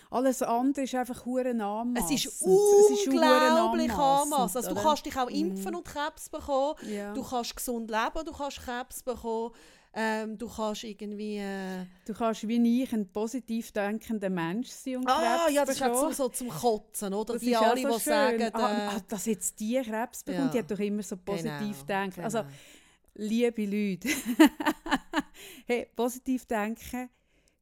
[0.09, 1.97] Alles andere ist einfach hure anmassend.
[2.11, 4.57] Es ist unglaublich anmassend.
[4.57, 4.81] Also, du oder?
[4.83, 5.77] kannst dich auch impfen Mhm.
[5.77, 6.75] und Krebs bekommen.
[6.87, 7.13] Ja.
[7.13, 9.51] Du kannst gesund leben, du kannst Krebs bekommen.
[9.93, 11.37] Ähm, du kannst irgendwie...
[11.39, 15.75] Äh, Du kannst wie ich ein positiv denkender Mensch sein und Ah, Krebs ja, das
[15.75, 16.13] ist auch bekommen.
[16.13, 17.33] so zum Kotzen, oder?
[17.33, 17.99] Das die alle, so die schön.
[18.13, 20.51] sagen, äh, ah, ah, dass jetzt die Krebs bekommt, Ja.
[20.51, 22.15] die hat doch immer so positiv genau, denken.
[22.15, 22.23] genau.
[22.25, 22.43] Also,
[23.15, 24.07] liebe Leute,
[25.67, 27.09] hey, positiv denken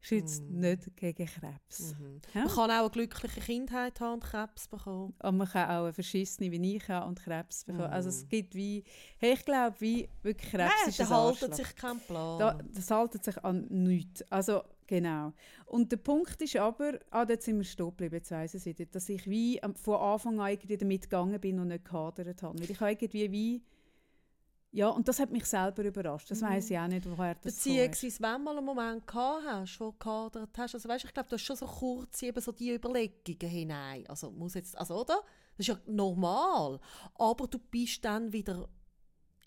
[0.02, 0.60] schützt Mm.
[0.60, 1.96] nicht gegen Krebs.
[2.00, 2.22] Mhm.
[2.34, 2.46] Ja?
[2.46, 5.14] Man kann auch eine glückliche Kindheit haben und Krebs bekommen.
[5.20, 7.88] Aber man kann auch eine verschissene wie ich haben und Krebs bekommen.
[7.92, 8.30] Also es Mhm.
[8.30, 8.84] gibt wie,
[9.18, 12.40] hey, ich glaube, wie wirklich Krebs Nein, ist da ein haltet sich kein Plan.
[12.40, 14.22] Da, das haltet sich an nichts.
[14.32, 15.34] Also, genau.
[15.66, 18.66] Und der Punkt ist aber, ah, dort sind wir stehen geblieben, jetzt weiss ich es
[18.66, 22.58] wieder, dass ich wie von Anfang an irgendwie damit gegangen bin und nicht gehadert habe.
[22.60, 23.62] Weil ich habe irgendwie wie,
[24.72, 26.30] ja, und das hat mich selber überrascht.
[26.30, 26.46] Das Mhm.
[26.46, 27.56] weiss ich auch nicht, woher das kommt.
[27.56, 31.14] Beziehungsweise, wenn du mal einen Moment gehabt hast, wo du gehadert hast, also weißt, ich
[31.14, 34.06] glaube, du hast schon so kurz eben so die Überlegungen hinein.
[34.08, 35.22] Also, muss jetzt, also, oder?
[35.58, 36.80] Das ist ja normal.
[37.16, 38.70] Aber du bist dann wieder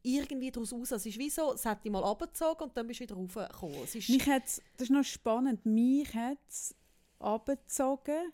[0.03, 0.91] irgendwie daraus raus.
[0.91, 3.79] Es ist wie so, es hat dich mal abgezogen und dann bist du wieder raufgekommen.
[3.85, 6.75] Es ist, Mich hat's, das ist noch spannend, mich hat es
[7.21, 8.33] abgezogen,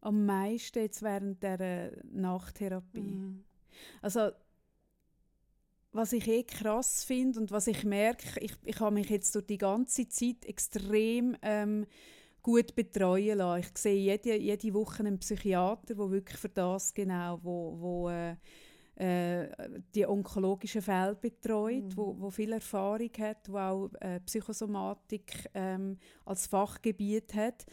[0.00, 3.00] am meisten jetzt während der Nachtherapie.
[3.00, 3.44] Mhm.
[4.00, 4.30] Also,
[5.92, 9.46] was ich eh krass finde und was ich merke, ich, ich habe mich jetzt durch
[9.46, 11.86] die ganze Zeit extrem ähm,
[12.42, 13.60] gut betreuen lassen.
[13.70, 18.36] Ich sehe jede, jede Woche einen Psychiater, der wirklich für das genau, wo, wo äh,
[18.96, 19.48] äh,
[19.94, 21.96] die onkologischen Fälle betreut, Mhm.
[21.96, 27.64] wo, wo viel Erfahrung hat, wo auch äh, Psychosomatik ähm, als Fachgebiet hat.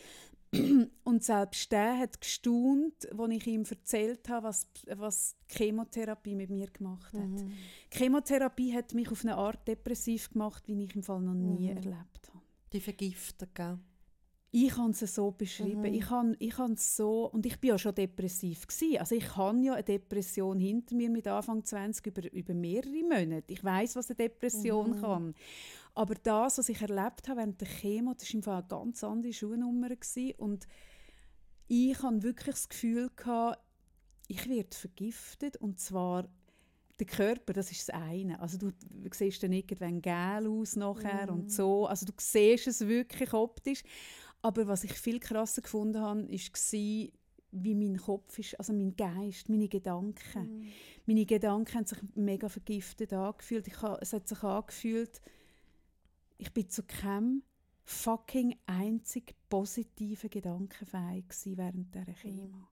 [1.03, 6.67] Und selbst der hat gestaunt, als ich ihm erzählt habe, was, was Chemotherapie mit mir
[6.67, 7.21] gemacht hat.
[7.27, 7.53] Mhm.
[7.91, 11.77] Chemotherapie hat mich auf eine Art depressiv gemacht, wie ich im Fall noch nie Mhm.
[11.77, 12.43] erlebt habe.
[12.73, 13.77] Die vergiftet, gell?
[14.51, 15.81] ich habe es so beschrieben.
[15.81, 15.93] Mhm.
[15.93, 18.97] Ich habe ich habe es so und ich bin ja schon depressiv gewesen.
[18.97, 23.53] Also ich habe ja eine Depression hinter mir mit Anfang 20 über, über mehrere Monate.
[23.53, 25.01] Ich weiß, was eine Depression Mhm.
[25.01, 25.35] kann.
[25.95, 29.03] Aber das, was ich erlebt habe während der Chemo, das war im Fall eine ganz
[29.03, 30.33] andere Schuhnummer gewesen.
[30.37, 30.67] und
[31.67, 33.59] ich hatte wirklich das Gefühl gehabt,
[34.27, 36.27] ich werde vergiftet und zwar
[36.99, 38.39] der Körper, das ist das eine.
[38.39, 38.71] Also du
[39.13, 41.39] siehst dann irgendwann gel aus nachher Mhm.
[41.41, 41.85] und so.
[41.87, 43.83] Also du siehst es wirklich optisch.
[44.41, 47.09] Aber was ich viel krasser gefunden habe, war,
[47.51, 50.59] wie mein Kopf ist, also mein Geist, meine Gedanken.
[50.59, 50.67] Mhm.
[51.05, 53.67] Meine Gedanken haben sich mega vergiftet angefühlt.
[53.67, 55.21] Ich es hat sich angefühlt,
[56.39, 57.43] ich bin zu keinem
[57.83, 61.25] fucking einzig positiven Gedanken fähig
[61.57, 62.67] während dieser Chemo.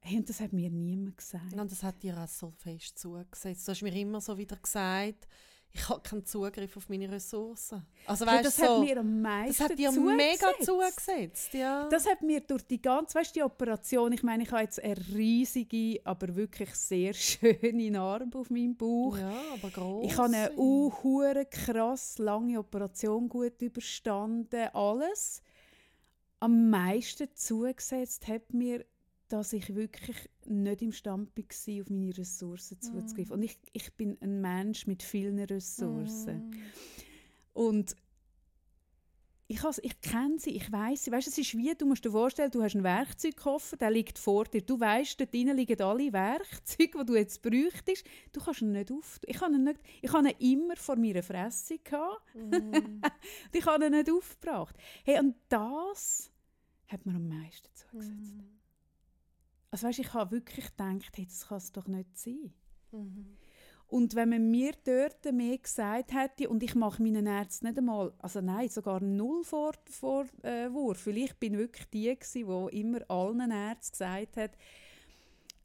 [0.00, 1.54] Hey, und das hat mir niemand gesagt.
[1.54, 3.66] Und das hat dir auch so fest zugesetzt.
[3.66, 5.26] Du hast mir immer so wieder gesagt,
[5.74, 7.86] ich habe keinen Zugriff auf meine Ressourcen.
[8.06, 10.16] Also weißt das so, hat mir am meisten das hat dir zugesetzt.
[10.16, 11.54] mega zugesetzt.
[11.54, 11.88] Ja.
[11.88, 14.96] Das hat mir durch die ganze, weißt, die Operation, ich meine, ich habe jetzt eine
[15.14, 19.16] riesige, aber wirklich sehr schöne Narbe auf meinem Bauch.
[19.16, 20.04] ja, aber groß.
[20.06, 20.92] Ich habe eine uh,
[21.50, 25.42] krass lange Operation gut überstanden, alles.
[26.38, 28.84] Am meisten zugesetzt hat mir,
[29.32, 33.32] dass ich wirklich nicht imstande war, auf meine Ressourcen zuzugreifen.
[33.32, 36.50] Und ich, ich bin ein Mensch mit vielen Ressourcen.
[36.50, 36.54] Mm.
[37.54, 37.96] Und
[39.48, 41.12] ich, has- ich kenne sie, ich weiß sie.
[41.12, 44.44] Weißt, es ist wie, du musst dir vorstellen, du hast einen Werkzeugkoffer, der liegt vor
[44.44, 44.62] dir.
[44.62, 48.04] Du weißt, dort drinnen liegen alle Werkzeuge, die du jetzt bräuchtest.
[48.32, 49.20] Du kannst ihn nicht auf.
[49.26, 52.22] Ich habe ihn, nicht, ich habe ihn immer vor meiner Fresse gehabt.
[52.34, 52.54] Mm.
[52.54, 53.02] und
[53.52, 54.76] ich habe ihn nicht aufgebracht.
[55.04, 56.30] Hey, und das
[56.88, 58.36] hat mir am meisten zugesetzt.
[58.36, 58.61] Mm.
[59.72, 62.52] Also weißt, ich habe wirklich gedacht, hey, das kann es doch nicht sein.
[62.92, 63.38] Mhm.
[63.88, 68.12] Und wenn man mir dort mehr gesagt hätte, und ich mache meinen Ärzten nicht einmal,
[68.18, 72.80] also nein, sogar null Vor Vorwurf, äh, Wurf, weil ich bin wirklich die gewesen, die
[72.80, 74.52] immer allen Ärzten gesagt hat,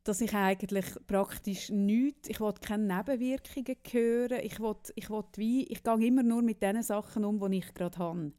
[0.08, 5.64] dass ich eigentlich praktisch nichts, ich wollte keine Nebenwirkungen hören, ich wollte, ich wollte wie,
[5.66, 8.20] ich gehe immer nur mit den Sachen um, die ich gerade habe.
[8.20, 8.34] Mhm.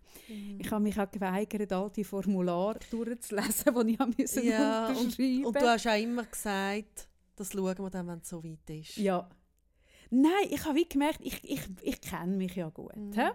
[0.59, 4.96] Ich habe mich auch geweigert, all die Formulare durchzulesen, die ich habe müssen Ja, und,
[4.98, 8.70] unterschreiben und du hast auch immer gesagt, das schauen wir dann, wenn es so weit
[8.70, 8.96] ist.
[8.96, 9.28] Ja.
[10.11, 12.96] Nein, ich habe wie gemerkt, ich, ich, ich kenne mich ja gut.
[12.96, 13.31] Mhm.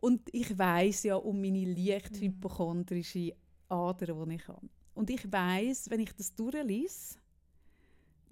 [0.00, 2.20] Und ich weiß ja um meine leicht Mhm.
[2.20, 3.34] hypochondrische
[3.68, 4.68] Adern, die ich habe.
[4.96, 7.16] Und ich weiß, wenn ich das durchlese,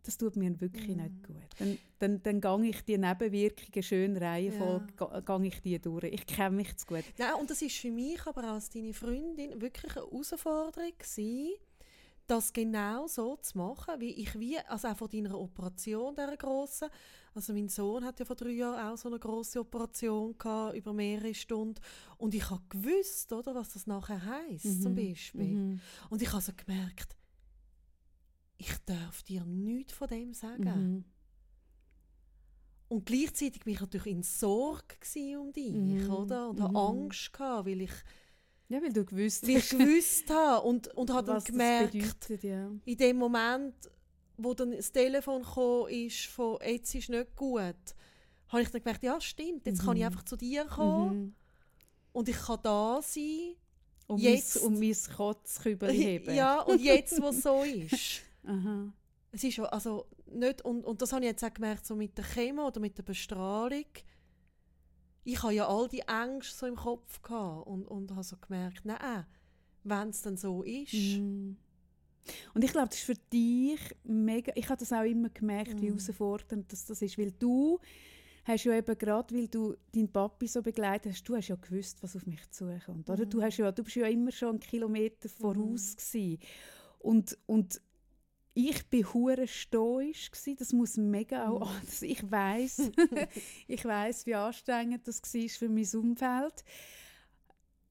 [0.03, 1.03] das tut mir wirklich Mhm.
[1.03, 1.37] nicht gut.
[1.59, 5.21] Dann, dann, dann gehe ich die Nebenwirkungen schön reihenvoll, ja.
[5.21, 6.05] gehe ich die durch.
[6.05, 7.05] Ich kenne mich zu gut.
[7.19, 11.53] Nein, und das ist für mich aber als deine Freundin wirklich eine Herausforderung gewesen,
[12.27, 16.89] das genau so zu machen, wie ich wie, also auch von deiner Operation, dieser grossen,
[17.35, 20.93] also mein Sohn hat ja vor drei Jahren auch so eine grosse Operation gehabt, über
[20.93, 21.81] mehrere Stunden
[22.17, 25.55] und ich habe gewusst, oder, was das nachher heisst, zum Beispiel.
[25.55, 25.81] Mhm.
[26.11, 27.17] Und ich habe so gemerkt,
[28.57, 30.95] ich darf dir nichts von dem sagen.
[30.95, 31.05] Mhm.
[32.89, 34.85] Und gleichzeitig war ich natürlich in Sorge
[35.39, 36.11] um dich, Mhm.
[36.11, 36.49] oder?
[36.51, 36.63] Und Mhm.
[36.65, 37.93] hatte Angst, gehabt, weil ich,
[38.69, 42.43] Ja, weil du gewusst weil ich gewusst habe und, und habe dann gemerkt, bedeutet.
[42.45, 42.71] Ja.
[42.85, 43.75] in dem Moment,
[44.37, 47.75] wo dann das Telefon kam, ist von «Jetzt ist nicht gut»,
[48.49, 50.07] habe ich dann gemerkt, ja stimmt, jetzt kann ich Mhm.
[50.07, 51.35] einfach zu dir kommen Mhm.
[52.13, 53.55] und ich kann da sein.
[54.07, 56.35] Um Jetzt- mein, um mein Kotzkübel heben.
[56.35, 58.21] Ja, und jetzt, wo es so ist.
[58.47, 58.93] Aha.
[59.33, 62.25] Es ist also nicht, und, und das habe ich jetzt auch gemerkt, so mit der
[62.25, 63.87] Chemo oder mit der Bestrahlung.
[65.25, 68.85] Ich habe ja all die Ängste so im Kopf gehabt und, und habe so gemerkt,
[68.85, 69.27] nein,
[69.83, 70.93] wenn es dann so ist.
[70.93, 71.57] Mhm.
[72.55, 75.91] Und ich glaube, das ist für dich mega, ich habe das auch immer gemerkt, wie
[75.91, 75.99] Mhm.
[75.99, 77.79] herausfordernd das, das ist, weil du
[78.45, 82.03] hast ja eben gerade, weil du deinen Papi so begleitet hast, du hast ja gewusst,
[82.03, 83.25] was auf mich zukommt, oder?
[83.27, 83.43] Du, Mhm.
[83.43, 86.39] hast ja, du bist ja immer schon einen Kilometer voraus gewesen.
[86.99, 87.81] Und, und
[88.55, 90.55] ich bin hure stoisch gsi.
[90.55, 91.71] Das muss mega auch.
[91.71, 91.77] Mhm.
[91.81, 92.93] Also ich weiß,
[93.69, 96.65] ich weiß, wie anstrengend das war für mein Umfeld.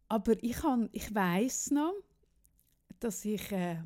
[0.07, 1.93] Aber ich han, ich weiß noch,
[2.99, 3.81] dass ich äh,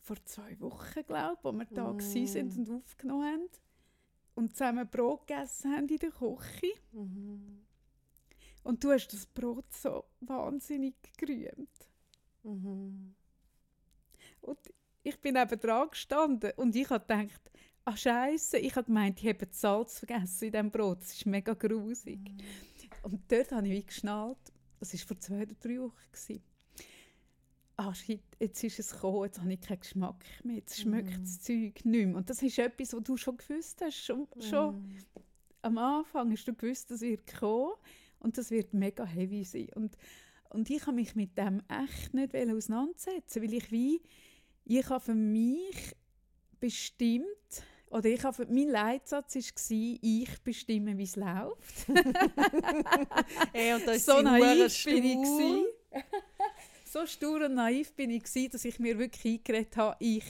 [0.00, 3.48] vor zwei Wochen glaube, wo wir da gsi sind und aufgenommen haben
[4.34, 6.72] und zusammen Brot gegessen haben in der Küche.
[6.92, 7.66] Mhm.
[8.64, 11.88] Und du hast das Brot so wahnsinnig gerühmt.
[12.42, 13.14] Mhm.
[14.40, 14.58] Und
[15.02, 17.40] ich bin eben dran gestanden und ich habe gedacht,
[17.84, 21.00] ah Scheiße, ich habe gemeint, ich habe das Salz vergessen in diesem Brot.
[21.00, 22.20] Das ist mega grusig.
[23.02, 24.38] Und dort habe ich wie geschnallt,
[24.80, 25.94] das war vor zwei oder drei Wochen.
[26.12, 26.42] Gewesen.
[27.78, 31.20] Ah shit, jetzt ist es gekommen, jetzt habe ich keinen Geschmack mehr, jetzt schmeckt Mhm.
[31.24, 32.16] das Zeug nicht mehr.
[32.16, 34.98] Und das ist etwas, was du schon gewusst hast, schon, schon Mhm.
[35.62, 37.74] am Anfang hast du gewusst, das wird kommen.
[38.18, 39.68] Und das wird mega heavy sein.
[39.74, 39.96] Und,
[40.50, 44.00] und ich habe mich mit dem echt nicht auseinandersetzen, weil ich wie,
[44.64, 45.94] ich habe für mich
[46.60, 47.26] bestimmt,
[47.88, 51.86] oder ich habe, mein Leitsatz war, ich bestimme, wie es läuft.
[53.52, 56.02] hey, und das so naiv bin ich.
[56.84, 60.24] so stur und naiv bin ich, dass ich mir wirklich eingeredet habe, ich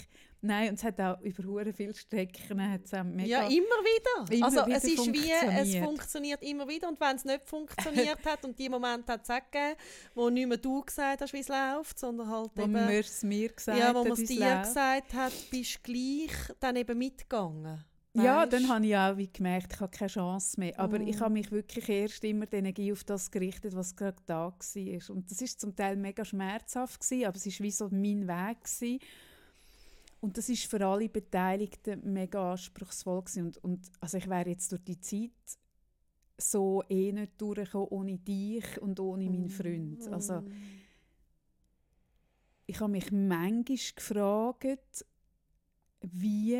[0.47, 4.33] Nein, und es hat auch über hure viele Strecken hat's mega Ja, immer wieder.
[4.35, 8.19] Immer also wieder es ist wie, es funktioniert immer wieder und wenn es nicht funktioniert
[8.25, 9.77] hat und die Momente hat es auch gegeben,
[10.15, 12.73] wo nicht mehr du gesagt hast, wie es läuft, sondern halt wo eben...
[12.73, 14.63] man es mir gesagt Ja, wo man es dir läuft.
[14.65, 17.85] gesagt hat, bist du gleich dann eben mitgegangen.
[18.15, 18.53] Ja, Weisst?
[18.55, 20.81] dann habe ich auch wie gemerkt, ich habe keine Chance mehr.
[20.81, 21.09] Aber Mm.
[21.09, 25.11] ich habe mich wirklich erst immer die Energie auf das gerichtet, was gerade da war.
[25.15, 28.65] Und das ist zum Teil mega schmerzhaft, gewesen, aber es war wie so mein Weg.
[28.65, 29.01] Gewesen.
[30.21, 33.23] Und das ist für alle Beteiligten mega anspruchsvoll.
[33.23, 33.47] Gewesen.
[33.47, 35.31] Und, und also ich wäre jetzt durch die Zeit
[36.39, 40.07] so eh nicht durchgekommen ohne dich und ohne meinen Freund.
[40.09, 40.53] Also Mm.
[42.67, 45.07] ich habe mich manchmal gefragt,
[46.01, 46.59] wie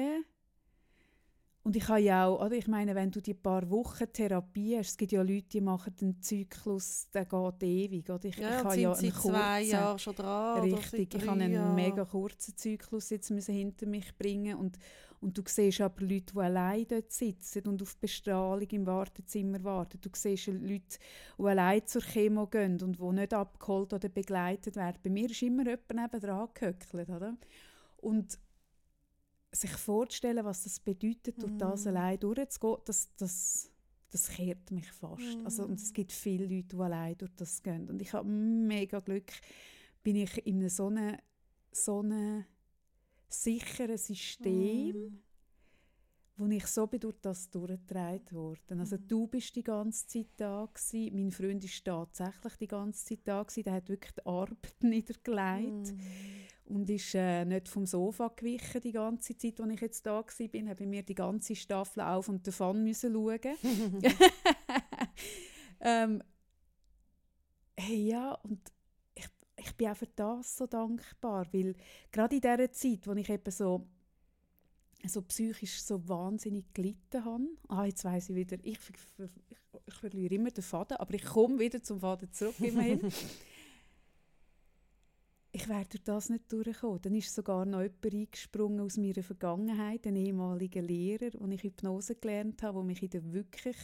[1.67, 4.91] und ich habe ja auch, oder ich meine, wenn du die paar Wochen Therapie hast,
[4.91, 8.25] es gibt ja Leute, die machen den Zyklus, der geht ewig, oder?
[8.25, 10.61] Ich, Ja, ich habe ja einen zwei kurzen- Jahren schon dran.
[10.61, 11.75] Richtig, ich habe einen Jahren.
[11.75, 14.79] mega kurzen Zyklus jetzt müssen hinter mich bringen und,
[15.21, 19.99] und du siehst aber Leute, die allein dort sitzen und auf Bestrahlung im Wartezimmer warten.
[20.01, 20.99] Du siehst Leute,
[21.37, 24.99] die allein zur Chemo gehen und die nicht abgeholt oder begleitet werden.
[25.03, 27.37] Bei mir ist immer jemand nebenan gehöckelt, oder?
[27.97, 28.39] Und
[29.57, 31.89] sich vorzustellen, was das bedeutet, durch das Mhm.
[31.89, 33.71] allein durchzugehen, das, das,
[34.11, 35.39] das kehrt mich fast.
[35.45, 35.93] Also, und es Mhm.
[35.93, 37.89] gibt viele Leute, die allein durch das gehen.
[37.89, 39.33] Und ich habe mega Glück,
[40.03, 41.17] bin ich in einem so einem
[41.73, 42.45] so einem
[43.29, 45.19] sicheren System, Mm.
[46.39, 48.81] wo ich so bin durch das durchgetragen worden.
[48.81, 49.09] Also Mhm.
[49.09, 53.43] du bist die ganze Zeit da gewesen, mein Freund ist tatsächlich die ganze Zeit da
[53.43, 56.01] gewesen, der hat wirklich die Arbeit niedergelegt Mm.
[56.69, 60.49] Und ist äh, nicht vom Sofa gewichen die ganze Zeit, als ich jetzt da war.
[60.49, 63.41] bin, habe ich mir die ganze Staffel auf und davon müssen schauen.
[65.81, 66.23] ähm,
[67.77, 68.61] hey, ja, und
[69.15, 71.75] ich, ich bin auch für das so dankbar, weil
[72.11, 73.87] gerade in dieser Zeit, wo ich eben so,
[75.07, 78.79] so psychisch so wahnsinnig gelitten habe, ah, jetzt weiss ich wieder, ich,
[79.19, 79.31] ich,
[79.87, 83.01] ich verliere immer den Faden, aber ich komme wieder zum Faden zurück immerhin.
[85.57, 87.01] ich wäre durch das nicht durchgekommen.
[87.01, 92.15] Dann ist sogar noch jemand eingesprungen aus meiner Vergangenheit, ein ehemaliger Lehrer, den ich Hypnose
[92.17, 93.77] gelernt habe, der mich in der wirklich,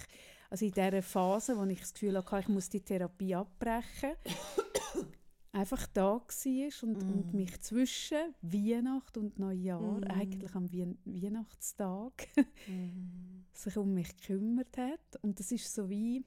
[0.51, 4.13] also in dieser Phase, wo ich das Gefühl hatte, ich muss die Therapie abbrechen,
[5.53, 7.37] einfach da war und, und Mm.
[7.37, 10.05] mich zwischen Weihnacht und Neujahr, Mm.
[10.05, 12.29] eigentlich am Wien Weihnachtstag,
[12.67, 13.45] Mm.
[13.55, 15.17] sich um mich gekümmert hat.
[15.23, 16.23] Und das ist so wie,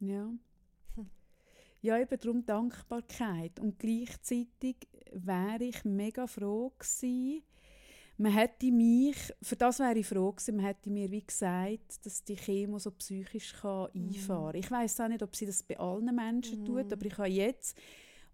[0.00, 0.30] ja.
[1.82, 3.60] Ja eben darum Dankbarkeit.
[3.60, 4.76] Und gleichzeitig
[5.12, 7.42] wäre ich mega froh gewesen,
[8.18, 12.22] man hätte mich, für das wäre ich froh gewesen, man hätte mir wie gesagt, dass
[12.22, 14.60] die Chemo so psychisch kann einfahren kann.
[14.60, 16.92] Ich weiß auch nicht, ob sie das bei allen Menschen tut, Mhm.
[16.92, 17.76] aber ich habe jetzt,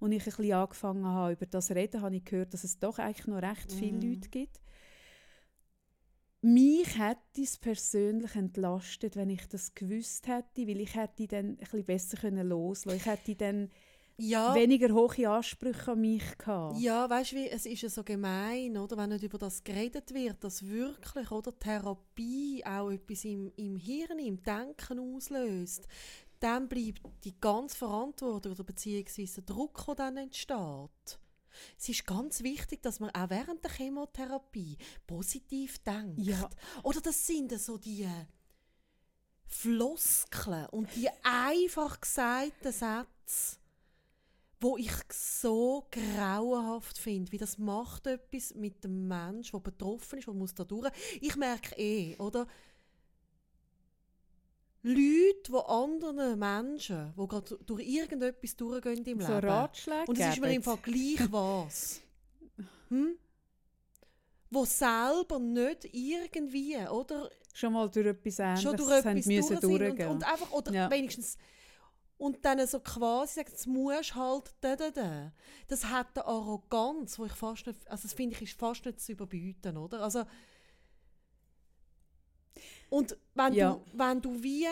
[0.01, 2.79] als ich ein bisschen angefangen habe, über das zu reden, habe ich gehört, dass es
[2.79, 4.11] doch eigentlich noch recht viele Mhm.
[4.15, 4.61] Leute gibt.
[6.41, 11.57] Mich hätte es persönlich entlastet, wenn ich das gewusst hätte, weil ich hätte dann ein
[11.57, 12.97] bisschen besser können loslassen.
[12.97, 13.71] Ich hätte dann
[14.17, 16.79] Ja, weniger hohe Ansprüche an mich gehabt.
[16.79, 20.43] Ja, weißt du, es ist ja so gemein, oder, wenn nicht über das geredet wird,
[20.45, 25.89] dass wirklich oder Therapie auch etwas im, im Hirn, im Denken auslöst.
[26.41, 31.19] Dann bleibt die ganze Verantwortung oder beziehungsweise der Druck, der dann entsteht.
[31.79, 36.21] Es ist ganz wichtig, dass man auch während der Chemotherapie positiv denkt.
[36.21, 36.49] Ja.
[36.83, 38.09] Oder das sind so die
[39.47, 43.57] Floskeln und die einfach gesagten Sätze,
[44.61, 50.27] wo ich so grauenhaft finde, wie das macht etwas mit dem Mensch, der betroffen ist,
[50.27, 50.91] der muss da durch.
[51.21, 52.47] Ich merke eh, oder?
[54.83, 59.49] Leute, die anderen Menschen, die gerade durch irgendetwas durchgehen im So Leben.
[59.49, 60.63] Ratschläge Und es ist mir im.
[60.63, 62.01] Fall gleich was.
[62.89, 63.19] Hm?
[64.51, 67.29] Wo selber nicht irgendwie, oder?
[67.53, 70.91] schon mal durch etwas Ähnliches schon durch etwas müssen durch und, und einfach, oder Ja.
[70.91, 71.37] wenigstens
[72.17, 75.33] und dann so quasi sagen, jetzt musst halt da, da, da.
[75.69, 79.01] Das hat eine Arroganz, wo ich fast nicht, also das finde ich ist fast nicht
[79.01, 80.03] zu überbieten, oder?
[80.03, 80.25] Also
[82.91, 83.73] und wenn Ja.
[83.75, 84.67] du wenn du wie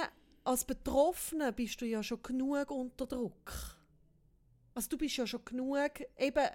[0.44, 3.76] als Betroffener bist du ja schon genug unter Druck.
[4.74, 6.46] Also du bist ja schon genug eben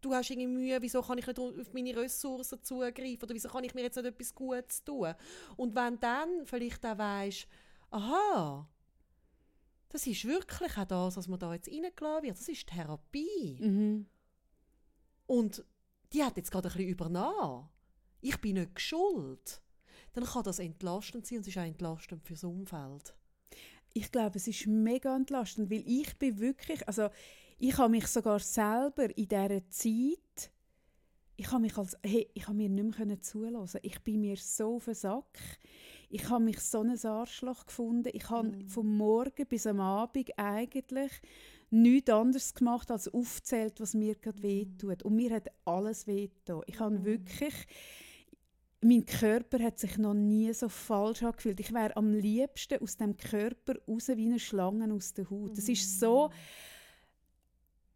[0.00, 3.64] du hast irgendwie Mühe, wieso kann ich nicht auf meine Ressourcen zugreifen oder wieso kann
[3.64, 5.12] ich mir jetzt nicht etwas Gutes tun?
[5.56, 7.48] Und wenn dann vielleicht auch weisst,
[7.90, 8.68] aha,
[9.90, 12.38] Das ist wirklich auch das, was man da jetzt reingelassen wird.
[12.38, 13.58] Das ist Therapie.
[13.58, 14.06] Mhm.
[15.26, 15.64] Und
[16.12, 17.68] die hat jetzt gerade ein bisschen übernommen.
[18.20, 19.62] Ich bin nicht schuld.
[20.18, 23.14] Dann kann das entlastend sein und es ist auch entlastend fürs Umfeld.
[23.94, 27.08] Ich glaube, es ist mega entlastend, weil ich bin wirklich, also
[27.56, 30.50] ich habe mich sogar selber in dieser Zeit,
[31.36, 33.78] ich habe mich als, hey, ich habe mir nicht mehr zulassen.
[33.84, 35.38] Ich bin mir so auf den Sack.
[36.08, 38.10] Ich habe mich so ein Arschloch gefunden.
[38.12, 38.68] Ich habe Mhm.
[38.68, 41.12] vom Morgen bis am Abend eigentlich
[41.70, 45.04] nichts anderes gemacht, als aufzählt, was mir gerade wehtut.
[45.04, 46.62] Und mir hat alles wehgetan.
[46.66, 47.04] Ich habe Mhm.
[47.04, 47.54] wirklich...
[48.80, 51.58] Mein Körper hat sich noch nie so falsch angefühlt.
[51.58, 55.56] Ich wäre am liebsten aus dem Körper raus wie eine Schlange aus der Haut.
[55.56, 56.30] Das ist so...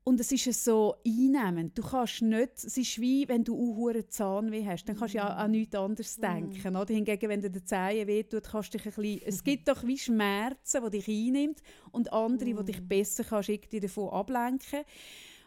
[0.04, 1.78] Und es ist so einnehmend.
[1.78, 5.28] Du kannst nicht, es ist wie, wenn du einen Zahnweh hast, dann kannst du ja
[5.28, 6.76] an nichts anderes denken.
[6.76, 6.92] Oder?
[6.92, 9.96] Hingegen, wenn dir der Zehen wehtut, kannst du dich ein bisschen, es gibt doch wie
[9.96, 11.62] Schmerzen, die dich einnimmt
[11.92, 14.80] und andere, die dich besser kannst irgendwie davon ablenken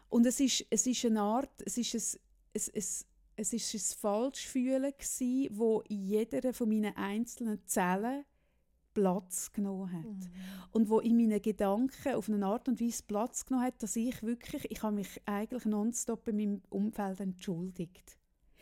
[0.08, 2.22] Und es ist, es ist eine Art, es ist ein,
[2.54, 3.06] es, es,
[3.36, 8.26] es ist ein Falschfühlen gsi, wo in jeder von meinen einzelnen Zellen
[8.94, 10.30] Platz genommen hat.
[10.72, 14.24] Und wo in meinen Gedanken auf eine Art und Weise Platz genommen hat, dass ich
[14.24, 18.18] wirklich, ich habe mich eigentlich nonstop bei meinem Umfeld entschuldigt.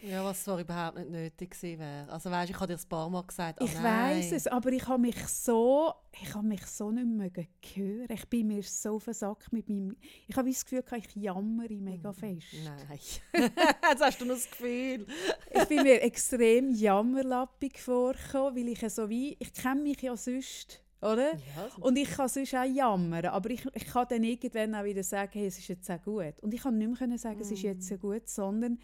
[0.05, 2.11] Ja, was zwar überhaupt nicht nötig gewesen wäre.
[2.11, 4.85] Also weißt, ich habe dir ein paar Mal gesagt, oh ich weiß es, aber ich
[4.85, 7.31] habe mich so, ich habe mich so nicht mehr
[7.75, 8.07] hören.
[8.09, 9.95] Ich bin mir so versackt mit meinem,
[10.27, 12.47] ich habe das Gefühl, ich jammere mega fest.
[12.65, 12.99] Nein.
[13.89, 15.07] Jetzt hast du noch das Gefühl.
[15.49, 20.17] ich bin mir extrem jammerlappig vorgekommen, weil ich ja so wie, ich kenne mich ja
[20.17, 21.33] sonst, oder?
[21.33, 25.03] Ja, Und ich kann sonst auch jammern, aber ich, ich kann dann irgendwann auch wieder
[25.03, 26.39] sagen, hey, es ist jetzt auch gut.
[26.41, 27.93] Und ich kann nicht mehr sagen, es ist jetzt Mm.
[27.95, 28.79] auch gut, sondern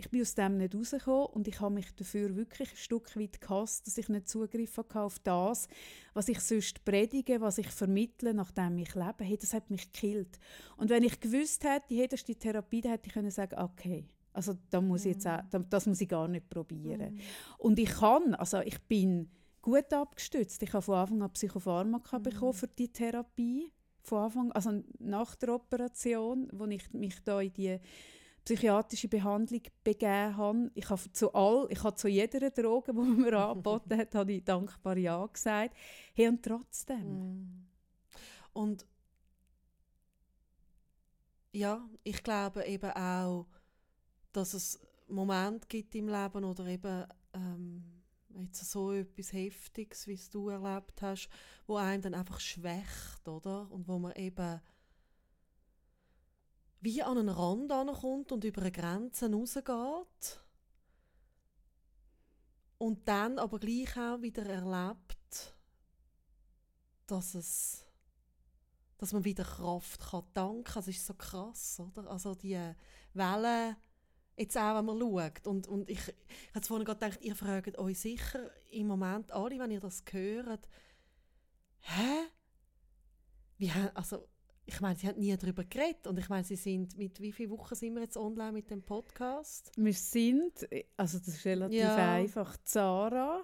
[0.00, 3.40] ich bin aus dem nicht rausgekommen und ich habe mich dafür wirklich ein Stück weit
[3.40, 5.66] gehasst, dass ich nicht Zugriff hatte auf das,
[6.14, 9.24] was ich sonst predige, was ich vermittle, nachdem ich lebe.
[9.24, 10.38] Hey, das hat mich gekillt.
[10.76, 13.58] Und wenn ich gewusst hätte, hey, das ist die Therapie, dann hätte ich können sagen,
[13.58, 17.18] okay, also da muss ich jetzt auch, da- das muss ich gar nicht probieren.
[17.56, 19.28] Und ich kann, also ich bin
[19.68, 20.62] gut abgestützt.
[20.62, 23.70] Ich habe von Anfang an Psychopharmaka bekommen für die Therapie.
[24.00, 27.78] Von Anfang, also nach der Operation, wo ich mich da in die
[28.46, 30.70] psychiatrische Behandlung begeben habe.
[30.74, 34.32] Ich habe zu all, ich habe zu jeder Droge, die man mir angeboten hat, habe
[34.32, 35.76] ich dankbar ja gesagt.
[36.14, 37.34] Hey, und trotzdem.
[37.34, 37.66] Mm.
[38.54, 38.86] Und
[41.52, 43.46] ja, ich glaube eben auch,
[44.32, 47.04] dass es Momente gibt im Leben oder eben
[47.34, 47.97] ähm,
[48.46, 51.28] jetzt so etwas Heftiges, wie es du erlebt hast,
[51.66, 53.70] wo einen dann einfach schwächt, oder?
[53.70, 54.60] Und wo man eben
[56.80, 60.40] wie an einen Rand ankommt und über eine Grenze rausgeht
[62.78, 65.56] und dann aber gleich auch wieder erlebt,
[67.06, 67.84] dass es
[68.98, 70.74] dass man wieder Kraft kann tanken kann.
[70.74, 72.10] Das ist so krass, oder?
[72.10, 72.60] Also die
[73.14, 73.76] Wellen,
[74.38, 75.46] jetzt auch, wenn man schaut.
[75.46, 79.58] Und, und ich, ich habe vorhin gerade gedacht, ihr fragt euch sicher im Moment alle,
[79.58, 80.68] wenn ihr das hört,
[81.80, 82.26] hä?
[83.58, 84.26] Wie, also,
[84.64, 86.06] ich meine, sie haben nie darüber geredet.
[86.06, 88.82] Und ich meine, sie sind, mit wie vielen Wochen sind wir jetzt online mit dem
[88.82, 89.72] Podcast?
[89.76, 92.14] Wir sind, also das ist relativ Ja.
[92.14, 93.42] einfach, Sarah,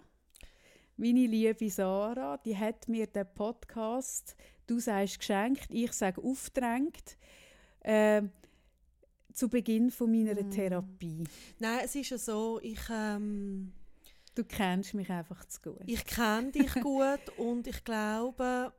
[0.96, 4.36] meine liebe Sarah, die hat mir den Podcast,
[4.66, 7.16] du sagst geschenkt, ich sage aufgedrängt,
[7.80, 8.22] äh,
[9.34, 10.50] zu Beginn von meiner Mm.
[10.50, 11.24] Therapie.
[11.58, 12.80] Nein, es ist ja so, ich...
[12.90, 13.72] Ähm,
[14.34, 15.82] Du kennst mich einfach zu gut.
[15.86, 18.72] Ich kenne dich gut und ich glaube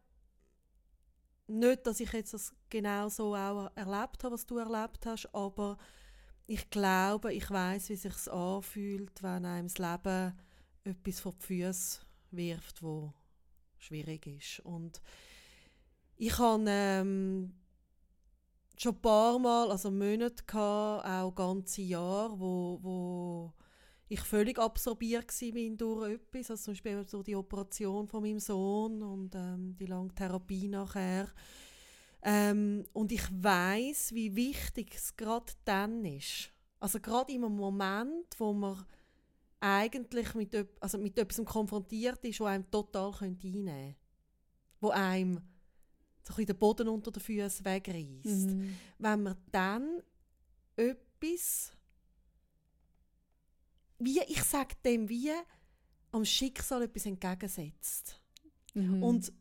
[1.47, 5.77] nicht, dass ich jetzt das genau so auch erlebt habe, was du erlebt hast, aber
[6.47, 10.33] ich glaube, ich weiß, wie sich anfühlt, wenn einem das Leben
[10.83, 11.99] etwas vor die Füße
[12.31, 13.13] wirft, wo
[13.77, 14.59] schwierig ist.
[14.61, 15.01] Und
[16.17, 17.53] ich habe ähm,
[18.81, 23.53] schon ein paar Mal, also Monate gehabt, auch ganze Jahre, wo, wo
[24.07, 29.01] ich völlig absorbiert war durch etwas, also zum Beispiel durch die Operation von meinem Sohn
[29.01, 31.27] und ähm, die lange Therapie nachher.
[32.21, 36.51] Ähm, und ich weiß, wie wichtig es gerade dann ist.
[36.79, 38.85] Also gerade einem Moment, wo man
[39.59, 43.95] eigentlich mit, also mit etwas konfrontiert ist, wo einem total einnehmen könnte.
[44.79, 45.41] Wo einem
[46.25, 48.77] so ein bisschen den Boden unter den Füßen wegreißt Mhm.
[48.97, 50.01] wenn man dann
[50.75, 51.71] etwas,
[53.99, 55.31] wie ich sage dem, wie
[56.11, 58.19] am Schicksal etwas entgegensetzt.
[58.73, 59.03] Mhm.
[59.03, 59.33] Und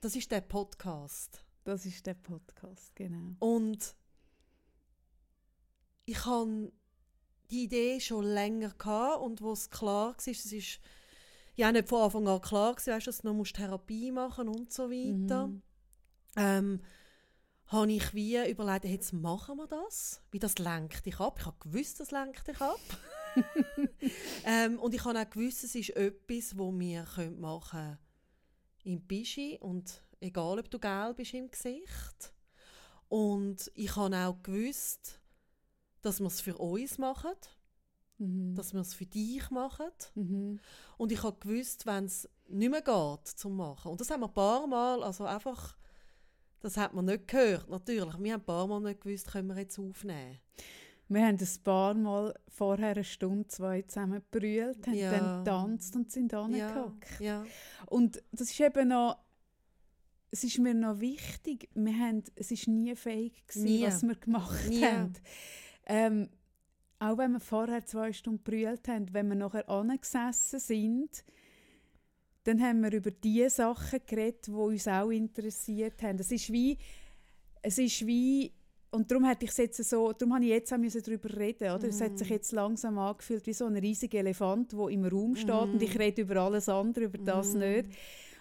[0.00, 1.44] das ist der Podcast.
[1.64, 3.34] das ist der Podcast, genau.
[3.38, 3.94] Und
[6.06, 6.72] ich hatte
[7.50, 10.80] die Idee schon länger gehabt und wo es klar war, es ist
[11.56, 14.90] ja nicht von Anfang an klar gewesen, weißt, dass du noch Therapie machen und so
[14.90, 15.48] weiter.
[15.48, 15.62] Mhm.
[16.36, 16.80] Ähm,
[17.66, 21.36] habe ich wie überlegt, jetzt machen wir das, wie das lenkt dich ab.
[21.38, 22.80] Ich habe gewusst, das lenkt dich ab.
[24.44, 27.06] ähm, und ich habe auch gewusst, es ist etwas, wo wir
[27.38, 27.98] machen können
[28.82, 32.32] im Bischi und egal, ob du gelb bist im Gesicht.
[33.08, 35.20] Und ich habe auch gewusst,
[36.02, 37.34] dass wir es für uns machen,
[38.18, 38.54] mhm.
[38.54, 39.90] dass wir es für dich machen.
[40.14, 40.60] Mhm.
[40.96, 43.90] Und ich habe gewusst, wenn es nicht mehr geht, zum machen.
[43.90, 45.76] Und das haben wir ein paar Mal, also einfach
[46.60, 48.18] das hat man nicht gehört, natürlich.
[48.18, 50.38] Wir haben ein paar Mal nicht gewusst, können wir jetzt aufnehmen.
[51.08, 55.10] Wir haben ein paar Mal vorher eine Stunde, zwei zusammen gebrüllt, haben ja.
[55.10, 57.18] dann getanzt und sind angehockt.
[57.18, 57.42] Ja.
[57.42, 57.46] ja.
[57.86, 59.18] Und das ist eben noch,
[60.30, 64.68] es ist mir noch wichtig, wir haben, es war nie fähig, gewesen, was wir gemacht
[64.68, 64.84] nie.
[64.84, 65.14] haben.
[65.86, 66.28] Ähm,
[67.00, 71.24] auch wenn wir vorher zwei Stunden gebrüllt haben, wenn wir nachher angesessen sind,
[72.44, 76.18] dann haben wir über die Sachen geredet, die uns auch interessiert haben.
[76.18, 76.78] Es ist wie,
[77.62, 78.52] es ist wie
[78.92, 81.86] und darum hätte ich jetzt so, darum habe ich jetzt auch darüber reden, oder?
[81.86, 81.90] Mm.
[81.90, 82.34] Es hat sich mhm.
[82.34, 85.72] jetzt langsam angefühlt wie so ein riesiger Elefant, der im Raum steht mm.
[85.74, 86.00] und ich mhm.
[86.00, 87.58] rede über alles andere, über das mm.
[87.58, 87.86] nicht.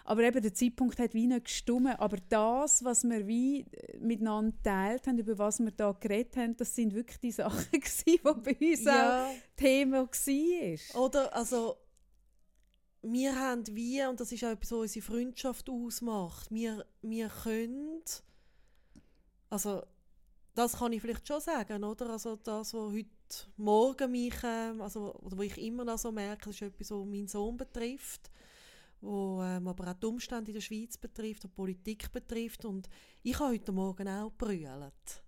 [0.06, 2.00] Aber eben der Zeitpunkt hat wie nicht gestummt.
[2.00, 3.64] Aber das, was wir wie
[4.00, 8.04] miteinander geteilt haben, über was wir da geredet haben, das sind wirklich die Sachen gewesen,
[8.08, 9.28] die bei uns ja.
[9.28, 10.80] auch Thema waren.
[10.96, 11.76] Oder, also
[13.02, 18.02] wir haben wie, und das ist auch etwas, was unsere Freundschaft ausmacht, wir, wir können,
[19.50, 19.84] also
[20.54, 22.10] das kann ich vielleicht schon sagen, oder?
[22.10, 23.10] Also das, was heute
[23.56, 27.06] Morgen mich, ähm, also, oder wo ich immer noch so merke, das ist etwas, was
[27.06, 28.30] meinen Sohn betrifft,
[29.00, 32.90] wo ähm, aber auch die Umstände in der Schweiz betrifft, die Politik betrifft und
[33.24, 35.24] ich habe heute Morgen auch gebrüllt.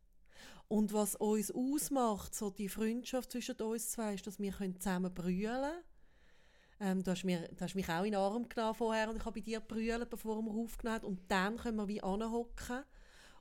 [0.68, 5.46] Und was uns ausmacht, so die Freundschaft zwischen uns zwei, ist, dass wir zusammen brüllen
[5.46, 5.84] können
[6.82, 9.26] ähm, du, hast mir, du hast mich auch in den Arm genommen vorher und ich
[9.26, 11.06] habe bei dir brüllen, bevor wir aufgenommen haben.
[11.06, 12.84] Und dann können wir wie anhocken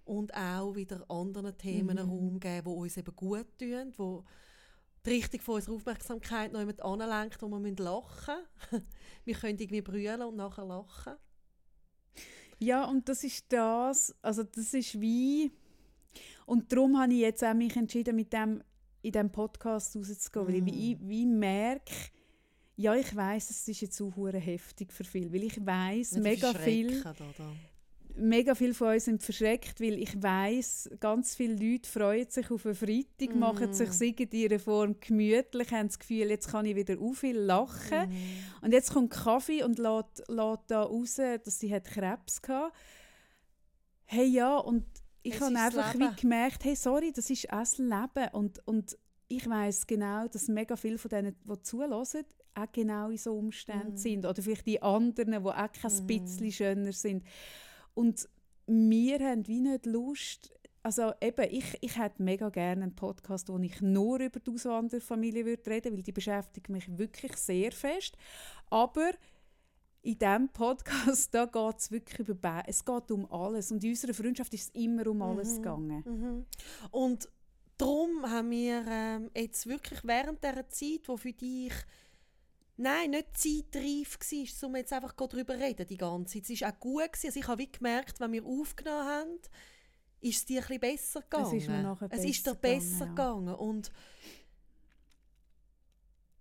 [0.04, 2.10] und auch wieder anderen Themen mhm.
[2.10, 4.24] Raum geben, die uns eben gut tun, wo
[5.06, 8.34] die Richtung von unserer Aufmerksamkeit noch jemand anlenkt, wo wir lachen
[8.70, 8.86] müssen.
[9.24, 11.14] wir können irgendwie brüllen und nachher lachen.
[12.58, 15.50] Ja, und das ist das, also das ist wie,
[16.44, 18.62] und darum habe ich jetzt auch mich entschieden, mit dem
[19.00, 20.48] in diesem Podcast rauszugehen, mm.
[20.48, 21.94] weil ich wie, wie merke,
[22.80, 27.04] ja, ich weiß, es ist jetzt auch heftig für viele, weil ich weiß, mega viel,
[28.16, 32.64] mega viel von uns sind verschreckt, weil ich weiß, ganz viele Leute freuen sich auf
[32.64, 33.38] einen Freitag, mm.
[33.38, 37.36] machen sich in ihrer Form gemütlich, haben das Gefühl, jetzt kann ich wieder auf viel
[37.36, 38.08] lachen.
[38.08, 38.64] Mm.
[38.64, 42.72] Und jetzt kommt Kaffee und lässt, lässt da raus, dass sie hat Krebs hatte.
[44.06, 44.86] Hey ja, und
[45.22, 48.28] ich habe einfach wie gemerkt, hey, sorry, das ist das Leben.
[48.32, 48.96] Und, und
[49.28, 52.24] ich weiß genau, dass mega viele von denen, die zulassen,
[52.54, 53.96] auch genau in so Umständen mm.
[53.96, 54.26] sind.
[54.26, 56.06] Oder vielleicht die anderen, die auch kein mm.
[56.06, 57.24] bisschen schöner sind.
[57.94, 58.28] Und
[58.66, 63.58] wir haben wie nicht Lust, also eben, ich, ich hätte mega gerne einen Podcast, wo
[63.58, 68.16] ich nur über die Auswanderfamilie reden würde, weil die beschäftigt mich wirklich sehr fest.
[68.70, 69.10] Aber
[70.02, 74.14] in diesem Podcast da geht es wirklich über es geht um alles und in unserer
[74.14, 75.56] Freundschaft ist es immer um alles mhm.
[75.56, 76.04] gegangen.
[76.06, 76.46] Mhm.
[76.90, 77.28] Und
[77.76, 81.74] darum haben wir ähm, jetzt wirklich während dieser Zeit, wo für dich
[82.80, 86.50] Nein, nicht zeitreif war, um jetzt einfach darüber zu reden die ganze Zeit.
[86.50, 87.10] Es war auch gut.
[87.24, 89.38] Also ich habe wie gemerkt, wenn wir aufgenommen haben,
[90.22, 91.46] ist es dir ein besser gegangen.
[91.46, 93.48] Es ist mir nachher es ist dir besser gegangen.
[93.48, 93.52] Ja.
[93.52, 93.92] Und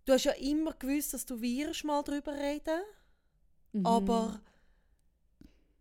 [0.05, 2.83] du hast ja immer gewusst, dass du wirst mal darüber reden
[3.73, 3.85] mhm.
[3.85, 4.41] aber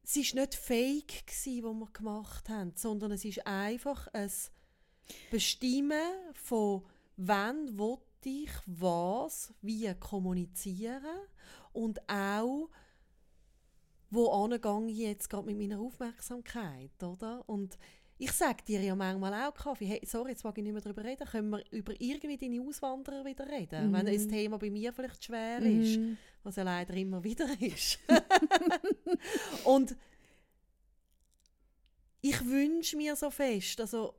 [0.02, 4.32] es war nicht fake, was wir gemacht haben, sondern es ist einfach ein
[5.30, 6.02] Bestimmen
[6.34, 6.84] von
[7.16, 11.02] wann, wo ich was wie kommunizieren
[11.72, 12.68] und auch
[14.10, 17.46] wo angehe ich jetzt gerade mit meiner Aufmerksamkeit, oder?
[17.46, 17.78] Und
[18.16, 21.04] ich sage dir ja manchmal auch, Kaffee, hey, sorry, jetzt mag ich nicht mehr darüber
[21.04, 23.92] reden, können wir über irgendwie deine Auswanderer wieder reden, mhm.
[23.92, 25.82] wenn das Thema bei mir vielleicht schwer mhm.
[25.82, 26.00] ist,
[26.42, 27.98] was ja leider immer wieder ist.
[29.64, 29.94] und
[32.20, 34.14] ich wünsche mir so fest, also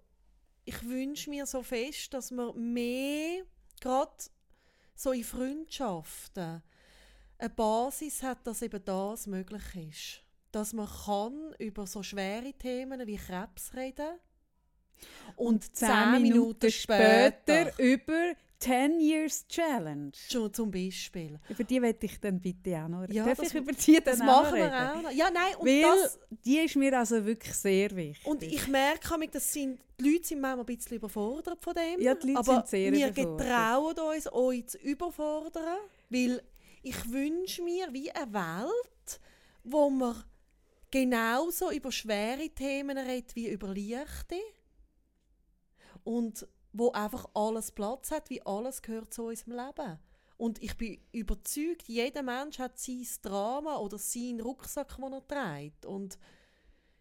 [0.63, 3.43] ich wünsche mir so fest, dass wir mehr
[3.81, 4.11] gerade
[4.95, 6.61] so in Freundschaften
[7.37, 10.23] eine Basis hat, dass eben das möglich ist.
[10.51, 14.19] Dass man kann über so schwere Themen wie Krebs reden
[15.35, 20.11] und, und zehn Minuten, Minuten später, später über 10 Years Challenge.
[20.29, 21.39] Schon zum Beispiel.
[21.47, 23.07] Über die wette ich dann bitte auch noch.
[23.09, 25.11] Ja, Darf ich über die dann das machen wir auch noch.
[25.11, 28.25] Ja, nein, und Weil das, die ist mir also wirklich sehr wichtig.
[28.25, 32.01] Und ich merke, dass sind, die Leute sind manchmal ein bisschen überfordert von dem.
[32.01, 35.77] Ja, die Leute aber sind sehr wir getrauen uns, euch zu überfordern,
[36.09, 36.41] weil
[36.83, 39.19] ich wünsche mir wie eine Welt,
[39.63, 40.15] wo wir
[40.91, 44.35] genauso über schwere Themen redet wie über leichte.
[46.03, 46.45] Und
[46.79, 49.99] wo einfach alles Platz hat, wie alles gehört zu unserem Leben.
[50.37, 55.85] Und ich bin überzeugt, jeder Mensch hat sein Drama oder seinen Rucksack, den er trägt.
[55.85, 56.17] Und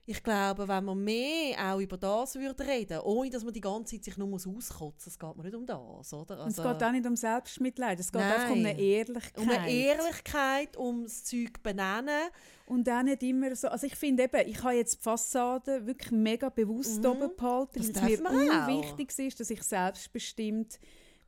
[0.09, 3.94] ich glaube, wenn man mehr auch über das würde reden, ohne dass man die ganze
[3.94, 6.38] Zeit sich nur auskotzen muss, es geht mir nicht um das, oder?
[6.38, 9.38] Also, es geht auch nicht um Selbstmitleid, es geht nein, einfach um eine Ehrlichkeit.
[9.38, 12.30] Um eine Ehrlichkeit, um das Zeug benennen.
[12.64, 16.11] Und auch nicht immer so, also ich finde eben, ich habe jetzt die Fassade wirklich
[16.11, 17.11] mega bewusst mhm.
[17.11, 20.80] oben behalten, weil es mir wichtig ist, dass ich selbstbestimmt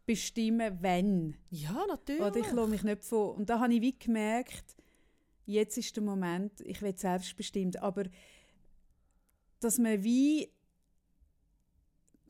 [0.07, 1.37] bestimme, wenn.
[1.51, 2.22] Ja, natürlich.
[2.22, 3.37] Oder ich lasse mich nicht von...
[3.37, 4.74] Und da habe ich wie gemerkt,
[5.45, 8.05] jetzt ist der Moment, ich will selbstbestimmt, aber
[9.61, 10.51] dass man wie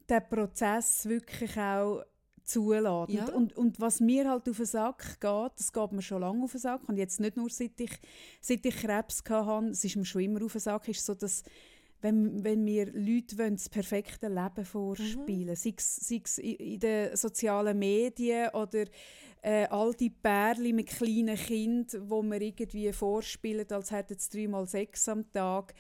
[0.08, 2.02] den Prozess wirklich auch
[2.44, 3.10] zulässt.
[3.10, 3.32] Ja.
[3.32, 6.52] Und, und, was mir halt auf den Sack geht, das geht mir schon lange auf
[6.52, 7.92] den Sack und jetzt nicht nur seit ich,
[8.40, 11.44] seit ich Krebs hatte, es ist mir schon immer auf den Sack, ist so, dass
[12.02, 15.54] wenn, wenn mir Leute wollen, das perfekte Leben vorspielen mhm.
[15.54, 15.74] sei
[16.24, 18.84] es in den sozialen Medien oder
[19.42, 24.66] äh, all die Pärchen mit kleinen Kindern, wo man irgendwie vorspielen, als hätten sie dreimal
[24.66, 25.74] Sex am Tag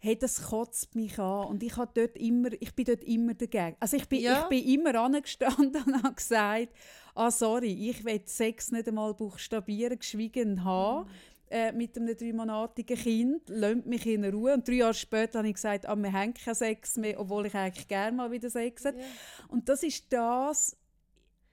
[0.00, 1.46] hey, das kotzt mich an.
[1.46, 3.76] Und ich, dort immer, ich bin dort immer dagegen.
[3.78, 4.42] Also ich bin, ja.
[4.42, 6.68] ich bin immer angestanden und habe gesagt,
[7.14, 11.06] ah sorry, ich will Sex nicht einmal buchstabieren, geschwiegen haben.
[11.06, 11.10] Mhm.
[11.50, 14.54] Äh, mit einem dreimonatigen Kind, lasst mich in Ruhe.
[14.54, 17.54] Und drei Jahre später habe ich gesagt, ah, wir haben keinen Sex mehr, obwohl ich
[17.54, 19.00] eigentlich gerne mal wieder Sex hätte.
[19.00, 19.04] Ja.
[19.48, 20.76] Und das ist das...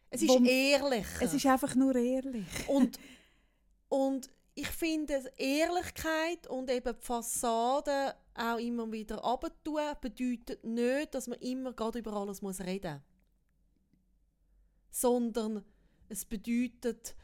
[0.09, 1.05] Es ist ehrlich.
[1.19, 2.45] Es ist einfach nur ehrlich.
[2.67, 2.97] Und,
[3.89, 11.27] und ich finde, Ehrlichkeit und eben die Fassade auch immer wieder abtun, bedeutet nicht, dass
[11.27, 13.01] man immer gerade über alles muss reden muss.
[15.01, 15.63] Sondern
[16.09, 17.15] es bedeutet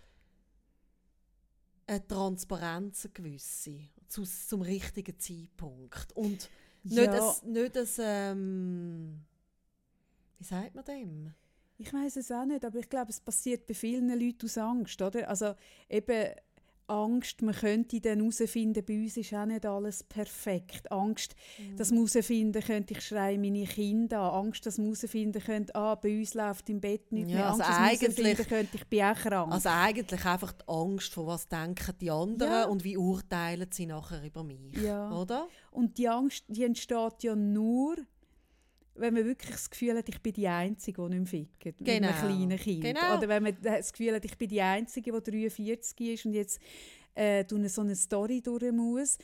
[1.88, 6.14] eine Transparenz, eine gewisse, zu, zum richtigen Zeitpunkt.
[6.14, 6.50] Und
[6.84, 7.34] nicht, ja.
[7.44, 9.22] ein, nicht ein, ähm,
[10.38, 11.34] wie sagt man dem?
[11.78, 15.02] Ich weiß es auch nicht, aber ich glaube, es passiert bei vielen Leuten aus Angst,
[15.02, 15.28] oder?
[15.28, 15.56] Also
[15.90, 16.36] eben
[16.88, 20.92] Angst, man könnte dann herausfinden, bei uns ist auch nicht alles perfekt.
[20.92, 21.78] Angst, mhm.
[21.78, 24.46] dass man herausfinden könnte, ich schreie meine Kinder an.
[24.46, 27.48] Angst, dass man herausfinden könnte, ah, bei uns läuft im Bett nicht ja, mehr.
[27.48, 29.52] Angst, also dass eigentlich, könnte, ich bin auch krank.
[29.52, 32.66] Also eigentlich einfach die Angst, vor was denken die anderen ja.
[32.66, 35.12] und wie urteilen sie nachher über mich, ja.
[35.12, 35.48] oder?
[35.72, 37.96] Und die Angst, die entsteht ja nur,
[38.96, 41.76] wenn man wirklich das Gefühl hat, ich bin die Einzige, die nicht fickt genau.
[41.80, 42.20] mit einem genau.
[42.20, 42.84] kleinen Kind.
[42.84, 43.18] Genau.
[43.18, 46.60] Oder wenn man das Gefühl hat, ich bin die Einzige, die 43 ist und jetzt
[47.16, 49.18] äh, so eine Story durch muss.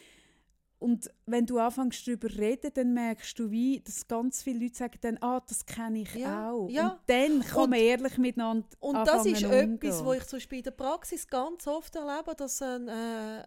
[0.80, 4.76] Und wenn du anfängst darüber zu reden, dann merkst du, wie, dass ganz viele Leute
[4.76, 6.70] sagen dann, ah, das kenne ich ja, auch.
[6.70, 6.92] Ja.
[6.92, 9.76] Und dann kann und, man ehrlich miteinander Und das ist umgehen.
[9.76, 13.44] etwas, was ich zum Beispiel in der Praxis ganz oft erlebe, dass ein, äh,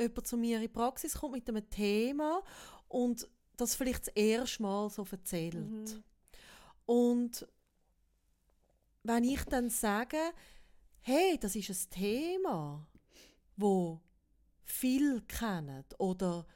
[0.00, 2.42] jemand zu mir in die Praxis kommt mit einem Thema
[2.88, 3.28] und
[3.62, 5.54] das vielleicht das erste Mal so erzählt.
[5.54, 6.02] Mhm.
[6.86, 7.46] Und
[9.02, 10.18] wenn ich dann sage,
[11.00, 12.86] hey, das ist ein Thema,
[13.56, 14.00] wo
[14.64, 16.46] viel kennen oder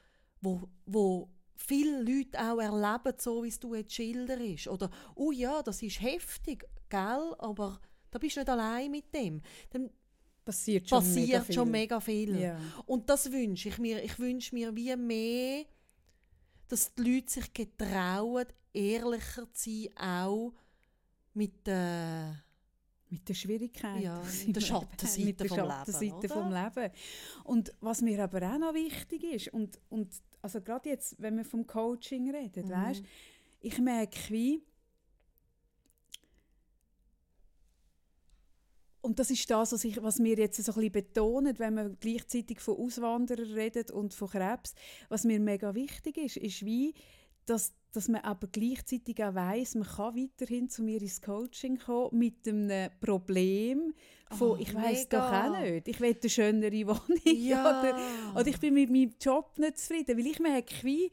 [0.40, 4.68] wo, wo viele Leute auch erleben, so wie es du jetzt schilderst.
[4.68, 7.80] Oder, oh ja, das ist heftig, gell, aber
[8.10, 9.40] da bist du nicht allein mit dem.
[9.70, 9.90] Dann
[10.44, 11.54] passiert schon passiert mega viel.
[11.54, 12.40] Schon mega viel.
[12.40, 12.60] Ja.
[12.86, 14.02] Und das wünsche ich mir.
[14.02, 15.64] Ich wünsche mir wie mehr
[16.68, 20.52] dass die Leute sich getrauen, ehrlicher zu sein, auch
[21.34, 22.42] mit der
[23.08, 26.90] mit der Schwierigkeit, ja, mit der Schattenseite, mit der Schattenseite vom Leben.
[27.44, 30.12] Und was mir aber auch noch wichtig ist, und, und
[30.42, 32.70] also gerade jetzt, wenn wir vom Coaching reden, mhm.
[32.70, 33.02] weißt,
[33.60, 34.62] ich merke wie,
[39.06, 41.90] Und das ist das, was, ich, was wir jetzt so ein bisschen betonen, wenn wir
[42.00, 44.74] gleichzeitig von Auswanderern reden und von Krebs.
[45.08, 46.92] Was mir mega wichtig ist, ist wie,
[47.44, 52.18] dass, dass man aber gleichzeitig auch weiss, man kann weiterhin zu mir ins Coaching kommen
[52.18, 53.94] mit einem Problem
[54.32, 57.60] von, oh, ich weiß doch auch nicht, ich will eine schönere Wohnung ja.
[57.60, 57.98] oder,
[58.34, 61.12] oder ich bin mit meinem Job nicht zufrieden, weil ich merke, wie,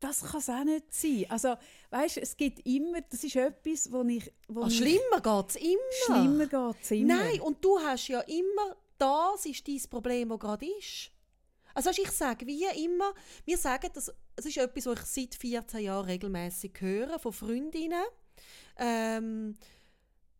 [0.00, 1.26] das kann es auch nicht sein.
[1.28, 1.54] Also,
[1.96, 4.32] weißt, es gibt immer, das ist etwas, wo ich...
[4.48, 6.04] Wo oh, schlimmer geht es immer.
[6.06, 7.16] Schlimmer geht immer.
[7.16, 11.10] Nein, und du hast ja immer, das ist dein Problem, das gerade ist.
[11.74, 13.12] Also ich sage wie immer,
[13.44, 18.04] wir sagen, das, das ist etwas, was ich seit 14 Jahren regelmäßig höre von Freundinnen,
[18.78, 19.56] ähm,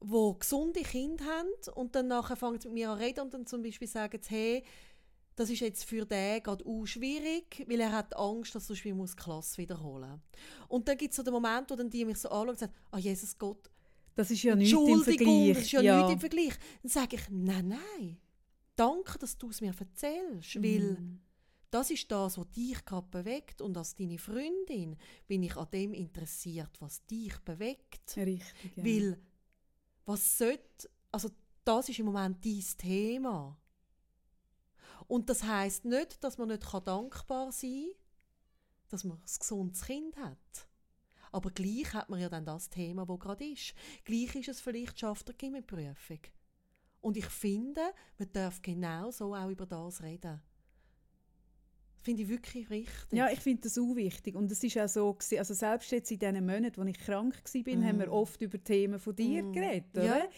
[0.01, 3.47] wo gesunde Kinder haben und dann nachher fangen sie mit mir an reden und dann
[3.47, 4.65] zum Beispiel sagen sie, hey,
[5.37, 9.15] das ist jetzt für den gerade auch schwierig, weil er hat Angst, dass er muss
[9.15, 10.21] die Klasse wiederholen
[10.69, 12.73] Und dann gibt es so den Moment, wo dann die mich so anschauen und sagen,
[12.91, 13.71] ah, Jesus Gott,
[14.15, 15.55] das ist ja nichts im Vergleich.
[15.55, 15.97] das ist ja, ja.
[15.99, 16.55] nichts im Vergleich.
[16.83, 18.19] Dann sage ich, nein, nein,
[18.75, 20.63] danke, dass du es mir erzählst, mhm.
[20.65, 20.99] weil
[21.71, 23.61] das ist das, was dich gerade bewegt.
[23.61, 28.17] Und als deine Freundin bin ich an dem interessiert, was dich bewegt.
[28.17, 28.43] Richtig.
[28.77, 28.85] Ja.
[28.85, 29.21] Weil,
[30.07, 31.29] was sollte, also
[31.65, 33.59] das ist im Moment dein Thema.
[35.09, 40.17] Und das heißt nicht, dass man nicht dankbar sein kann, dass man ein gesundes Kind
[40.17, 40.69] hat.
[41.33, 43.75] Aber gleich hat man ja dann das Thema, das gerade ist.
[44.05, 46.21] Gleich ist es vielleicht, schafft er Gimmelprüfung.
[47.01, 47.83] Und ich finde,
[48.19, 50.41] man darf genau so auch über das reden.
[51.95, 53.13] Das finde ich wirklich richtig.
[53.13, 54.35] Ja, ich finde das auch wichtig.
[54.35, 57.35] Und es ist auch so, gewesen, also selbst jetzt in den Monaten, als ich krank
[57.35, 57.85] war, mm.
[57.85, 59.53] haben wir oft über Themen von dir mm.
[59.53, 59.97] geredet.
[59.97, 60.19] Oder?
[60.19, 60.29] Ja.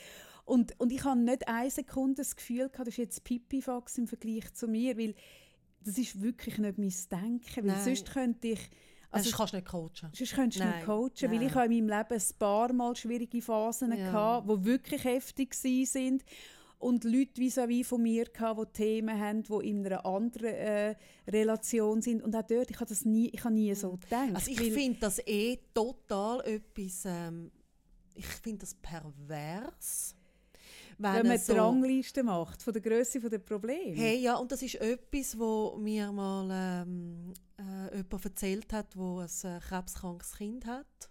[0.48, 4.06] Und, und ich habe nicht eine Sekunde das Gefühl gehabt, das ist jetzt Pipifax im
[4.06, 5.14] Vergleich zu mir, weil
[5.84, 7.68] das ist wirklich nicht mein Denken.
[7.68, 8.70] Weil sonst könnte ich...
[9.10, 10.10] Also, sonst kannst du nicht coachen.
[10.14, 11.32] Sonst könntest du nicht coachen, Nein.
[11.32, 14.12] weil ich habe in meinem Leben ein paar Mal schwierige Phasen ja.
[14.12, 16.22] hatte, die wirklich heftig waren
[16.78, 20.94] und Leute vis-à-vis von mir hatte, die Themen haben, die in einer anderen äh,
[21.26, 22.22] Relation sind.
[22.22, 24.00] Und auch dort, ich habe das nie, ich habe nie so mhm.
[24.00, 24.34] gedacht.
[24.34, 27.50] Also ich finde das eh total etwas, ähm,
[28.14, 30.17] ich finde das pervers.
[30.98, 33.96] Wenn, wenn man so, die Rangliste macht von der Größe der Probleme.
[33.96, 39.20] Hey, ja, und das ist etwas, wo mir mal ähm, äh, jemand erzählt hat, wo
[39.20, 41.10] ein äh, krebskrankes Kind hat,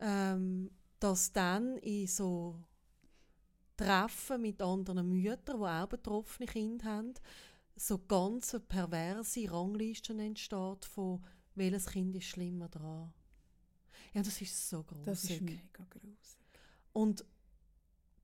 [0.00, 2.56] ähm, dass dann in so
[3.76, 7.14] Treffen mit anderen Müttern, die auch betroffene Kinder haben,
[7.76, 11.22] so ganz perverse Ranglisten entsteht von
[11.54, 13.12] welches Kind ist schlimmer dran.
[14.14, 15.04] Ja, das ist so groß.
[15.04, 16.38] Das ist mega groß.
[16.94, 17.24] Und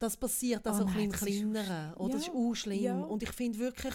[0.02, 1.94] das passiert also oh nein, im Kleineren.
[1.94, 2.08] Oder?
[2.08, 2.82] Ja, das ist auch schlimm.
[2.82, 3.00] Ja.
[3.00, 3.94] Und ich finde wirklich,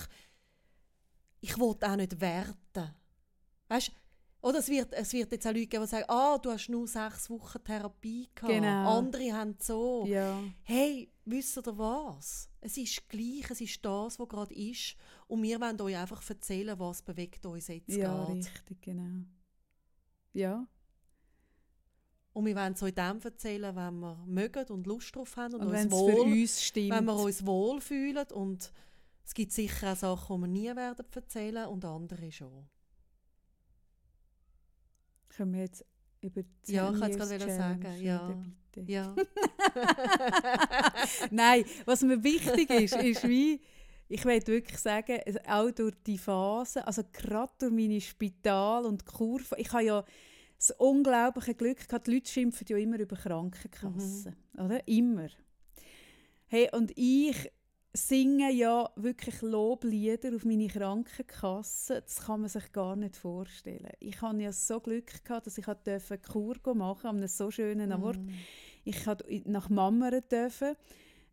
[1.41, 2.95] ich will auch nicht werten.
[3.67, 3.91] Weißt
[4.41, 6.87] oder es wird, es wird jetzt auch Leute geben, die sagen, ah, du hast nur
[6.87, 8.53] sechs Wochen Therapie gehabt.
[8.53, 8.97] Genau.
[8.97, 10.05] Andere haben so.
[10.07, 10.41] Ja.
[10.63, 12.49] Hey, wisst ihr was?
[12.61, 14.95] Es ist gleich, es ist das, was gerade ist.
[15.27, 18.37] Und wir wollen euch einfach erzählen, was bewegt uns jetzt Ja, grad.
[18.37, 19.25] richtig, genau.
[20.33, 20.67] Ja.
[22.37, 25.61] Und wir wollen es euch dem erzählen, wenn wir mögen und Lust drauf haben und,
[25.61, 28.27] und uns wohl, für uns wenn wir uns wohlfühlen.
[28.31, 28.71] Und
[29.25, 32.67] es gibt sicher auch Sachen, die wir nie werden erzählen und andere schon.
[35.29, 35.83] Können wir jetzt
[36.21, 38.01] über die Ja, ich wollte es gerade sagen.
[38.01, 38.43] Ja.
[38.71, 38.91] Bitte.
[38.91, 39.15] ja.
[41.31, 43.59] Nein, was mir wichtig ist, ist wie,
[44.09, 49.55] ich möchte wirklich sagen, auch durch die Phase, also gerade durch meine Spital- und Kurve,
[49.57, 50.05] ich habe ja
[50.57, 54.65] das unglaubliche Glück gehabt, die Leute schimpfen ja immer über Krankenkassen, mhm.
[54.65, 54.87] oder?
[54.87, 55.29] Immer.
[56.47, 57.51] Hey, und ich
[57.93, 62.01] singe ja wirklich Loblieder auf meine Krankenkasse.
[62.01, 63.89] Das kann man sich gar nicht vorstellen.
[63.99, 67.91] Ich hatte ja so Glück gehabt, dass ich eine Kur machen an einem so schönen
[67.91, 68.17] Ort.
[68.17, 68.29] Mm.
[68.83, 70.75] Ich durfte nach Mammern dürfen.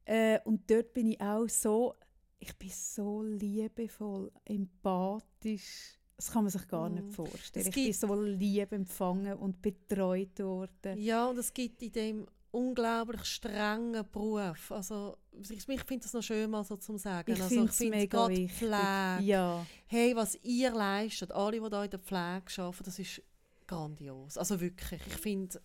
[0.05, 1.95] Äh, und dort bin ich auch so,
[2.39, 7.11] ich bin so liebevoll, empathisch das kann man sich gar nicht mm.
[7.11, 7.67] vorstellen.
[7.69, 10.99] Es ich bin so lieb empfangen und betreut worden.
[10.99, 14.71] Ja, und es gibt in dem unglaublich strengen Beruf.
[14.71, 17.33] Also, ich, ich finde das noch schön, mal so zu sagen.
[17.33, 18.53] Ich also, finde es mega wichtig.
[18.53, 19.23] Pflege.
[19.23, 19.67] Ja.
[19.87, 23.23] Hey, was ihr leistet, alle, die hier in der Pflege arbeiten, das ist
[23.67, 24.39] grandios.
[24.39, 25.61] Also wirklich, ich finde,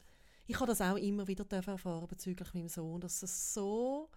[0.47, 4.10] ich habe das auch immer wieder erfahren bezüglich meinem Sohn, dass es so,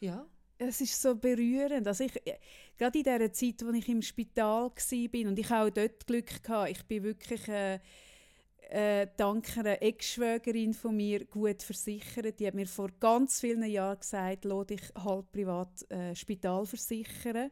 [0.00, 0.26] ja,
[0.58, 1.86] es ist so berührend.
[1.86, 2.38] Also ich, äh,
[2.76, 6.72] gerade in der Zeit, als ich im Spital war und ich auch dort Glück hatte,
[6.72, 7.78] ich bin wirklich äh,
[8.68, 12.38] äh, dank einer Ex-Schwägerin von mir gut versichert.
[12.40, 17.50] Die hat mir vor ganz vielen Jahren gesagt, lass dich halb privat äh, Spital versichern.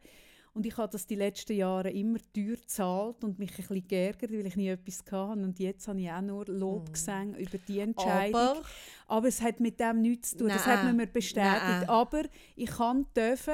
[0.55, 4.31] Und ich habe das die letzten Jahre immer teuer gezahlt und mich ein bisschen geärgert,
[4.31, 5.41] weil ich nie etwas hatte.
[5.41, 8.39] Und jetzt habe ich auch nur Lob gesehen über die Entscheidung.
[8.39, 8.61] Aber,
[9.05, 10.47] Aber, es hat mit dem nichts zu tun.
[10.47, 10.57] Nein.
[10.57, 11.61] Das hat man mir bestätigt.
[11.61, 11.89] Nein.
[11.89, 12.23] Aber
[12.55, 13.53] ich kann dürfen,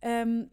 [0.00, 0.50] ähm,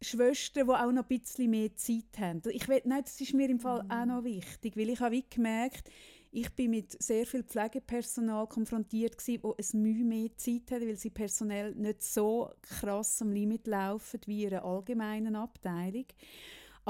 [0.00, 2.42] Schwestern, die auch noch ein bisschen mehr Zeit haben.
[2.52, 3.90] Ich will, nein, das ist mir im Fall mm.
[3.90, 5.90] auch noch wichtig, weil ich habe gemerkt,
[6.32, 10.96] ich bin mit sehr viel Pflegepersonal konfrontiert gewesen, wo es Mühe mehr Zeit hat, weil
[10.96, 16.06] sie personell nicht so krass am Limit laufen wie in einer allgemeinen Abteilung.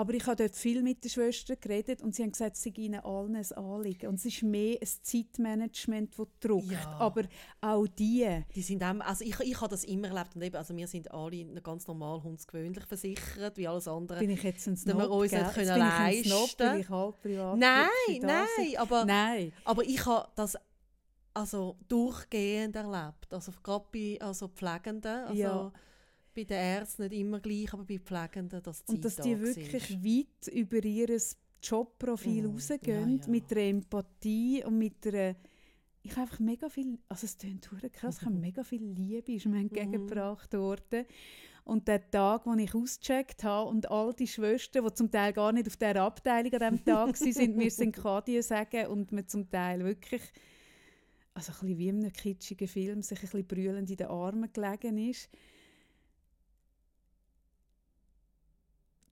[0.00, 2.72] Aber ich habe dort viel mit den Schwestern geredet und sie haben gesagt, es sei
[2.74, 4.08] ihnen allen ein Anliegen.
[4.08, 6.70] Und es ist mehr ein Zeitmanagement, das druckt.
[6.70, 6.96] Ja.
[6.98, 7.24] Aber
[7.60, 8.26] auch die...
[8.54, 10.36] die sind auch, also ich, ich habe das immer erlebt.
[10.36, 14.20] Und eben, also wir sind alle ganz normal hundsgewöhnlich versichert, wie alles andere.
[14.20, 16.56] Bin ich jetzt ein Snob, wir uns nicht können leisten.
[16.56, 17.58] Bin ich halb privat.
[17.58, 17.88] Nein,
[18.22, 19.52] nein, aber, nein.
[19.66, 20.56] aber ich habe das
[21.34, 23.34] also durchgehend erlebt.
[23.34, 25.26] Also gerade bei also Pflegenden.
[25.26, 25.72] Also, ja
[26.40, 29.90] bei den Ärzten nicht immer gleich, aber bei Pflegenden das Zeit Und dass die wirklich
[29.90, 30.04] ist.
[30.04, 31.20] weit über ihr
[31.62, 33.30] Jobprofil mm, rausgehen, ja, ja.
[33.30, 35.36] mit der Empathie und mit der
[36.02, 39.44] ich habe einfach mega viel, also es klingt krass, ich habe mega viel Liebe ist
[39.44, 41.04] mir entgegengebracht worden.
[41.64, 45.52] Und der Tag, wo ich ausgecheckt habe und all die Schwestern, die zum Teil gar
[45.52, 49.84] nicht auf dieser Abteilung an diesem Tag waren, mir Synkadie sagen und mir zum Teil
[49.84, 50.22] wirklich,
[51.34, 54.50] also ein bisschen wie in einem kitschigen Film, sich ein bisschen brüllend in den Armen
[54.50, 55.28] gelegen ist.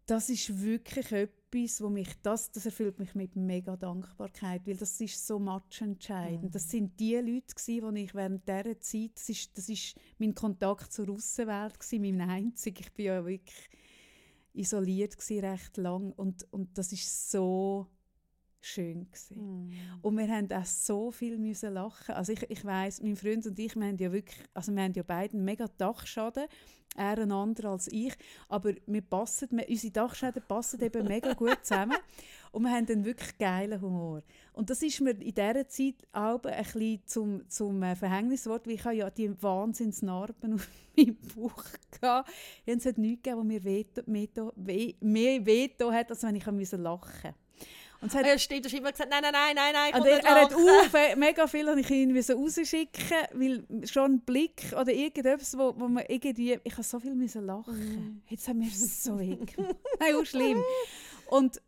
[0.09, 4.99] Das ist wirklich etwas, wo mich, das, das erfüllt mich mit mega Dankbarkeit, weil das
[5.03, 6.45] ist so matchentscheidend.
[6.45, 6.51] Mhm.
[6.51, 10.35] Das sind die Leute gewesen, die ich während dieser Zeit, das ist, das ist mein
[10.35, 12.81] Kontakt zur Außenwelt gewesen, mein einzig.
[12.81, 13.69] Ich bin ja wirklich
[14.55, 17.87] isoliert gewesen, recht lang und, und das ist so
[18.61, 19.69] schön gewesen.
[19.69, 19.73] Mm.
[20.03, 22.15] Und wir haben auch so viel müssen lachen.
[22.15, 24.93] Also ich, ich weiß, mein Freund und ich, wir haben ja wirklich, also wir haben
[24.95, 26.47] ja beide einen mega Dachschaden,
[26.97, 28.15] er ein anderer als ich,
[28.49, 31.97] aber wir passen, wir, unsere Dachschäden passen eben mega gut zusammen
[32.53, 34.23] und wir haben dann wirklich geilen Humor.
[34.53, 38.75] Und das ist mir in dieser Zeit auch ein bisschen zum, zum äh, Verhängniswort, weil
[38.75, 42.31] ich habe ja die Wahnsinnsnarben auf meinem Bauch gehabt.
[42.67, 46.57] Es hat nichts gegeben, was mir veto, veto, mehr Veto hat, als wenn ich lachen
[46.57, 47.35] musste.
[48.01, 50.25] Und hat, ja, stimmt, du hast immer gesagt, nein, nein, nein, nein, nein, und er,
[50.25, 55.59] er hat auch mega viel und ich ihn rausschicken, weil schon ein Blick oder irgendetwas,
[55.59, 57.75] wo, wo man irgendwie, ich habe so viel müssen lachen.
[57.75, 58.23] Mm.
[58.29, 59.77] Jetzt haben wir so weggemacht.
[59.99, 60.63] nein, auch schlimm.
[61.29, 61.61] Und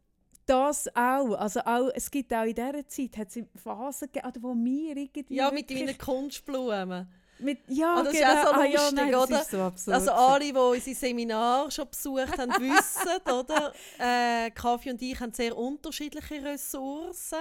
[0.47, 4.55] das auch, also auch, es gibt auch in dieser Zeit, hat es Phasen gegeben, wo
[4.55, 5.35] wir irgendwie...
[5.35, 7.09] Ja, mit deinen Kunstblumen.
[7.41, 8.33] Mit, ja, oh, das genau.
[8.33, 9.45] ist auch so lustig, ah, ja, nein, oder?
[9.45, 9.95] So absurd.
[9.95, 13.73] also alle, die unsere Seminare schon besucht haben, wissen, oder?
[13.99, 17.39] Äh, Kaffee und ich haben sehr unterschiedliche Ressourcen.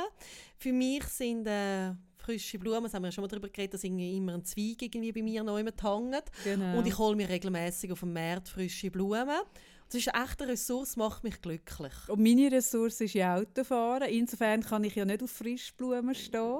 [0.57, 4.33] Für mich sind äh, frische Blumen, das haben wir schon mal darüber geredet, dass immer
[4.33, 6.25] ein Zweig irgendwie bei mir noch immer hängt.
[6.43, 6.77] Genau.
[6.77, 9.39] Und ich hole mir regelmäßig auf dem Markt frische Blumen.
[9.87, 11.93] Das ist eine echte Ressource, macht mich glücklich.
[12.07, 14.07] Und meine Ressource ist ja Autofahren.
[14.07, 16.59] Insofern kann ich ja nicht auf Frischblumen stehen.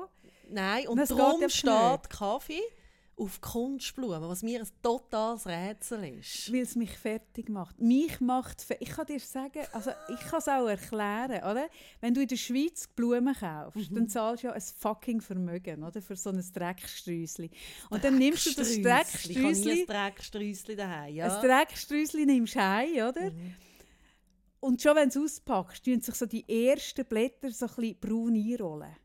[0.50, 2.64] Nein, und, und darum steht Kaffee
[3.20, 6.51] auf Kunstblumen, was mir ein totales Rätsel ist.
[6.51, 7.80] Weil es mich fertig macht.
[7.80, 11.67] Mich macht Ich kann dir sagen, also ich kann es auch erklären, oder?
[11.99, 13.95] Wenn du in der Schweiz Blumen kaufst, mhm.
[13.95, 16.01] dann zahlst du ja ein fucking Vermögen, oder?
[16.01, 17.51] Für so ein Drecksträusli.
[17.89, 19.32] Und dann nimmst du das Drecksträusli...
[19.32, 21.36] Ich habe ein Drecksträusli daheim, ja.
[21.36, 23.32] Ein Drecksträusli nimmst du heim, oder?
[23.32, 23.55] Mhm.
[24.61, 27.99] Und schon wenn du es auspackst, tun sich so die ersten Blätter so ein bisschen
[27.99, 28.95] braun einrollen.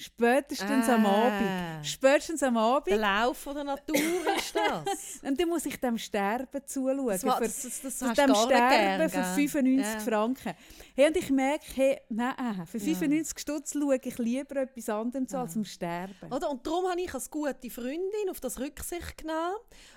[0.00, 0.94] Spätestens ah.
[0.94, 1.84] am Abend.
[1.84, 2.86] Spätestens am Abend.
[2.86, 3.96] Der Lauf der Natur
[4.36, 5.20] ist das.
[5.28, 7.08] und dann muss ich dem Sterben zuschauen.
[7.08, 9.98] Das, für, das, das, das dem Sterben gern, für 95 ja.
[9.98, 10.54] Franken.
[10.94, 13.40] Hey, und ich merke, hey, nein, für 95 ja.
[13.40, 15.40] Stutz schaue ich lieber etwas anderes ja.
[15.40, 16.32] als zum Sterben.
[16.32, 16.48] Oder?
[16.48, 19.56] Und darum habe ich als gute Freundin auf das Rücksicht genommen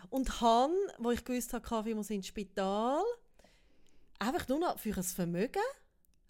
[0.10, 3.04] und habe, wo ich gewusst habe, Kaffee muss ins Spital,
[4.18, 5.62] einfach nur noch für ein Vermögen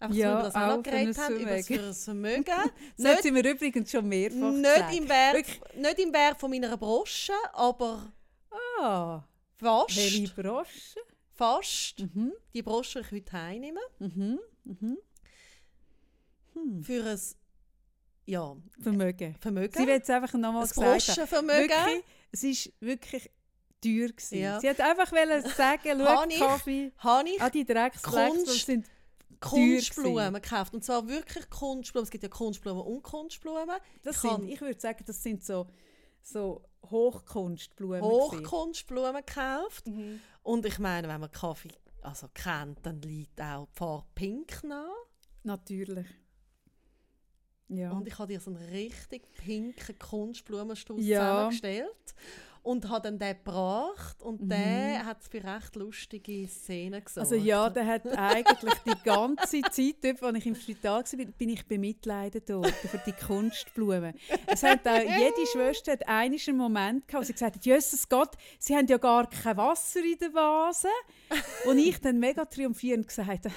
[0.02, 2.44] Einfach ja, so, über das auch geredet haben, über das, Vermögen.
[2.98, 5.46] das sind wir übrigens schon mehrfach nicht im, Wert,
[5.76, 8.12] nicht im Wert von meiner Brosche, aber
[8.80, 9.22] ah,
[9.54, 9.96] fast.
[9.96, 10.98] Welche Brosche?
[11.34, 12.00] Fast.
[12.00, 12.32] Mhm.
[12.52, 13.78] Die Brosche, ich heute heimnehme.
[14.00, 14.40] Mhm.
[14.64, 14.98] Mhm.
[16.54, 16.82] Hm.
[16.82, 17.20] Für ein
[18.26, 19.36] ja, Vermögen.
[19.38, 19.72] Vermögen.
[19.76, 21.28] Sie will es einfach nochmal sagen.
[21.28, 22.02] Vermögen.
[22.32, 23.30] es ist wirklich
[23.80, 24.60] teuer Ja.
[24.60, 25.12] Sie hat einfach
[25.56, 26.92] sagen, schau, Kaffee,
[27.26, 28.86] ich ah, die Drecksflecks, das sind
[29.42, 30.74] Kunstblumen gekauft.
[30.74, 32.04] Und zwar wirklich Kunstblumen.
[32.04, 33.76] Es gibt ja Kunstblumen und Kunstblumen.
[34.02, 35.66] Das ich, sind, ich würde sagen, das sind so,
[36.22, 38.02] so Hochkunstblumen.
[38.02, 39.86] Hochkunstblumen gekauft.
[39.86, 40.20] Mhm.
[40.42, 41.70] Und ich meine, wenn man Kaffee
[42.02, 44.88] also kennt, dann liegt auch die Farbe Pink nach.
[45.44, 46.06] Natürlich.
[47.68, 47.92] Ja.
[47.92, 51.20] Und ich habe dir so einen richtig pinken Kunstblumenstrauß ja.
[51.20, 52.14] zusammengestellt
[52.62, 54.48] und hat dann den gebracht und mhm.
[54.48, 57.32] der hat für recht lustige Szenen gesorgt.
[57.32, 61.66] Also ja, der hat eigentlich die ganze Zeit, als ich im Spital war, bin ich
[61.66, 64.14] bemitleidet worden für die Kunstblumen.
[64.46, 68.36] Es hat auch, jede Schwester hat einen Moment gehabt, wo sie gesagt hat, Jesus Gott,
[68.58, 70.88] sie haben ja gar kein Wasser in der Vase.
[71.66, 73.54] Und ich dann mega triumphierend gesagt habe,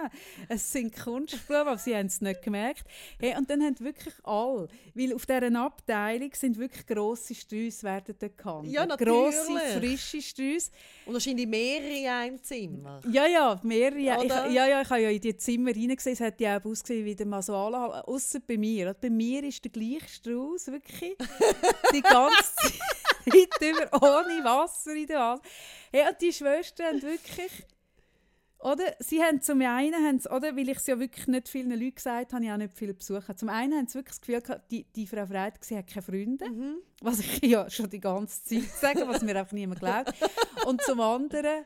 [0.48, 2.84] es sind Kunstblumen, aber sie haben es nicht gemerkt.
[3.18, 8.14] Hey, und dann haben wirklich alle, weil auf dieser Abteilung sind wirklich grosse Sträuße werden
[8.18, 8.74] dort gehandelt.
[8.74, 9.12] Ja, natürlich.
[9.12, 10.70] Grosse, frische Sträuße.
[11.06, 13.00] Und wahrscheinlich mehrere in einem Zimmer.
[13.10, 14.24] Ja, ja, mehrere.
[14.24, 17.04] Ich, ja, ja, ich habe ja in die Zimmer reingesehen, es hat ja auch ausgesehen
[17.04, 18.94] wie der Masuala, außer bei mir.
[19.00, 21.16] Bei mir ist der gleiche Strauß wirklich
[21.92, 25.42] die ganze Zeit über, ohne Wasser in der Vase.
[25.92, 27.52] Hey, und die Schwestern haben wirklich
[28.62, 31.70] oder sie haben zum einen, haben sie, oder, weil ich es ja wirklich nicht vielen
[31.70, 33.36] Leuten gesagt habe, ich auch nicht viele Besucher.
[33.36, 36.02] Zum einen haben sie wirklich das Gefühl gehabt, die, die Frau Freit, sie hat keine
[36.02, 36.48] Freunde.
[36.48, 36.76] Mhm.
[37.00, 40.12] Was ich ja schon die ganze Zeit sage, was mir einfach niemand glaubt.
[40.66, 41.64] Und zum anderen,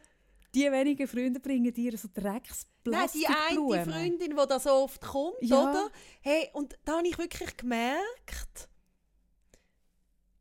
[0.54, 5.02] die wenigen Freunde bringen dir so Drecksplastik Nein, die eine Freundin, die da so oft
[5.02, 5.70] kommt, ja.
[5.70, 5.90] oder?
[6.22, 8.68] Hey, und da habe ich wirklich gemerkt,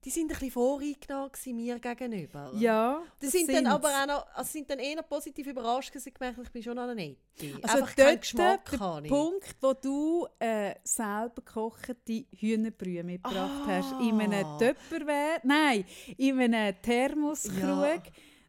[0.06, 2.52] die sind ein bisschen voreingenommen mir gegenüber.
[2.56, 3.72] Ja, Die das sind dann sind's.
[3.72, 6.94] aber auch noch, also sind dann eher positiv überrascht gewesen, gemerkt, ich bin schon noch
[6.94, 7.18] nett.
[7.64, 9.10] Also Einfach dort Geschmack der.
[9.10, 14.58] Punkt, wo du äh, selber gekochte Hühnerbrühe mitgebracht hast, in einem Ah.
[14.60, 15.84] Tupperware, nein,
[16.18, 18.02] in einem Thermoskrug, Ja.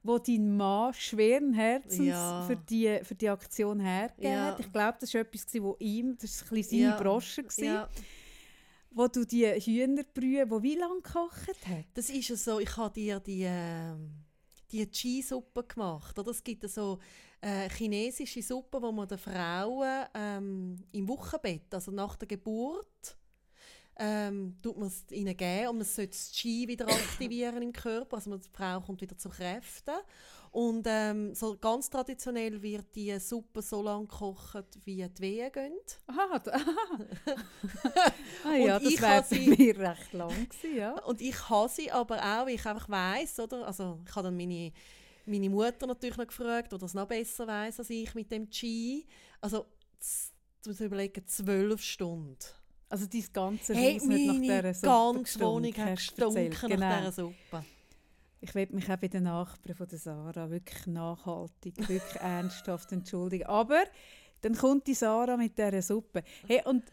[0.03, 2.43] wo dein Mann schweren Herzens Ja.
[2.47, 4.45] für, die, für die Aktion hergegeben Ja.
[4.53, 4.61] hat.
[4.61, 6.91] Ich glaube, das war etwas, wo ihm, das war ein bisschen Ja.
[6.93, 7.89] seine Brosche, gewesen, Ja,
[8.97, 11.85] wo du die Hühnerbrühe, die wie lange gekocht hat?
[11.93, 14.25] das ist ja so, ich habe dir die, ähm,
[14.73, 16.17] die Chi-Suppe gemacht.
[16.17, 16.99] Es gibt so
[17.43, 23.19] äh, chinesische Suppe, wo man den Frauen ähm, im Wochenbett, also nach der Geburt,
[23.99, 28.17] ähm, tut man es ihnen geben und man sollte das Qi wieder aktivieren im Körper,
[28.17, 29.95] also die Frau kommt wieder zu Kräften.
[30.57, 35.73] Und ähm, so ganz traditionell wird die Suppe so lange gekocht, wie die Wehen gehen.
[36.07, 36.41] Aha,
[38.45, 40.93] ah, ja, das wäre habe bei sie- mir recht lang gewesen, ja.
[41.05, 43.67] Und ich habe sie aber auch, weil ich einfach weiss, oder?
[43.67, 44.73] Also ich habe dann meine,
[45.27, 49.07] meine Mutter natürlich noch gefragt, die das noch besser weiß als ich mit dem Qi.
[49.43, 49.67] Also,
[50.65, 52.39] du musst überlegen, zwölf Stunden.
[52.89, 56.99] Also dein ganze Hey, Haus hat nach dieser Suppe gestunken, Wohnung hat gestunken nach Genau.
[57.01, 57.65] dieser Suppe.
[58.41, 63.47] Ich will mich auch bei den Nachbarn von der Sarah wirklich nachhaltig, wirklich ernsthaft entschuldigen.
[63.47, 63.83] Aber
[64.43, 66.23] dann kommt die Sarah mit dieser Suppe.
[66.47, 66.85] Hey, und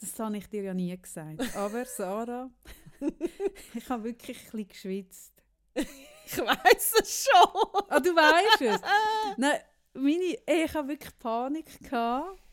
[0.00, 1.56] das habe ich dir ja nie gesagt.
[1.56, 2.50] Aber Sarah,
[3.74, 5.32] ich habe wirklich ein bisschen geschwitzt.
[5.74, 7.82] Ich weiss es schon!
[7.88, 8.80] Ah, du weißt es?
[9.36, 9.58] Nein,
[9.94, 12.43] meine, ich habe wirklich Panik gehabt.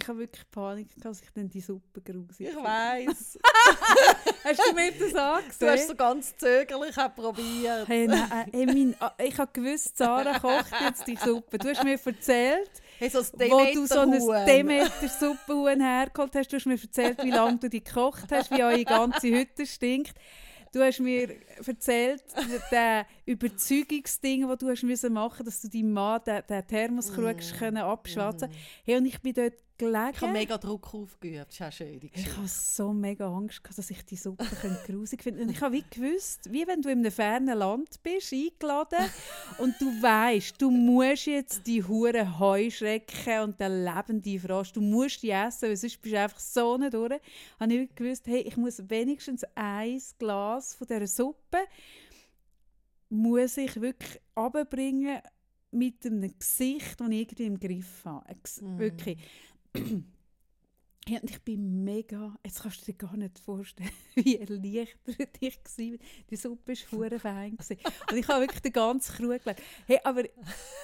[0.00, 3.38] Ich habe wirklich Panik dass ich dann die Suppe grusig Ich weiss.
[4.44, 5.54] Hast du mir das angesehen?
[5.58, 7.86] Du hast so ganz zögerlich auch probiert.
[7.86, 11.58] Hey, nein, äh, mein, ah, ich habe gewusst, Sarah kocht jetzt die Suppe.
[11.58, 14.46] Du hast mir erzählt, Hey, so wo du so ein Demeterhuhn.
[14.46, 16.52] Demeter Suppenhuhn hergeholt hast.
[16.52, 20.14] Du hast mir erzählt, wie lange du die gekocht hast, wie eure ganze Hütte stinkt.
[20.72, 21.34] Du hast mir
[21.66, 22.22] erzählt,
[22.70, 27.58] das Überzeugungsding, das du hast machen dass du deinem Mann den, den Thermoskrug Mm.
[27.58, 28.50] können abschwatzen
[28.84, 30.10] Hey, und ich bin dort gelegen.
[30.14, 31.38] Ich habe mega Druck aufgeübt.
[31.48, 34.44] Das ist auch schön, Ich hatte so mega Angst, gehabt, dass ich die Suppe
[34.86, 35.42] grusig finde.
[35.42, 38.98] Und ich habe wie gewusst, wie wenn du in einem fernen Land bist, eingeladen
[39.58, 45.22] und du weißt, du musst jetzt die hure Heuschrecken und den lebenden Frosch, du musst
[45.22, 47.20] die essen, weil sonst bist du einfach so nicht durch.
[47.58, 51.58] Habe ich gewusst, hey, ich muss wenigstens ein Glas von dieser Suppe
[53.08, 55.20] muss ich wirklich abbringen
[55.72, 58.26] mit einem Gesicht, das ich irgendwie im Griff habe.
[58.28, 58.78] Ein Ges- Mm.
[61.08, 65.56] Ja, und ich bin mega, jetzt kannst du dir gar nicht vorstellen, wie erleichtert ich
[65.56, 65.98] war.
[66.30, 67.56] Die Suppe war fein.
[68.10, 69.62] Und ich habe wirklich den ganzen Krug gelegt.
[69.86, 70.22] Hey, aber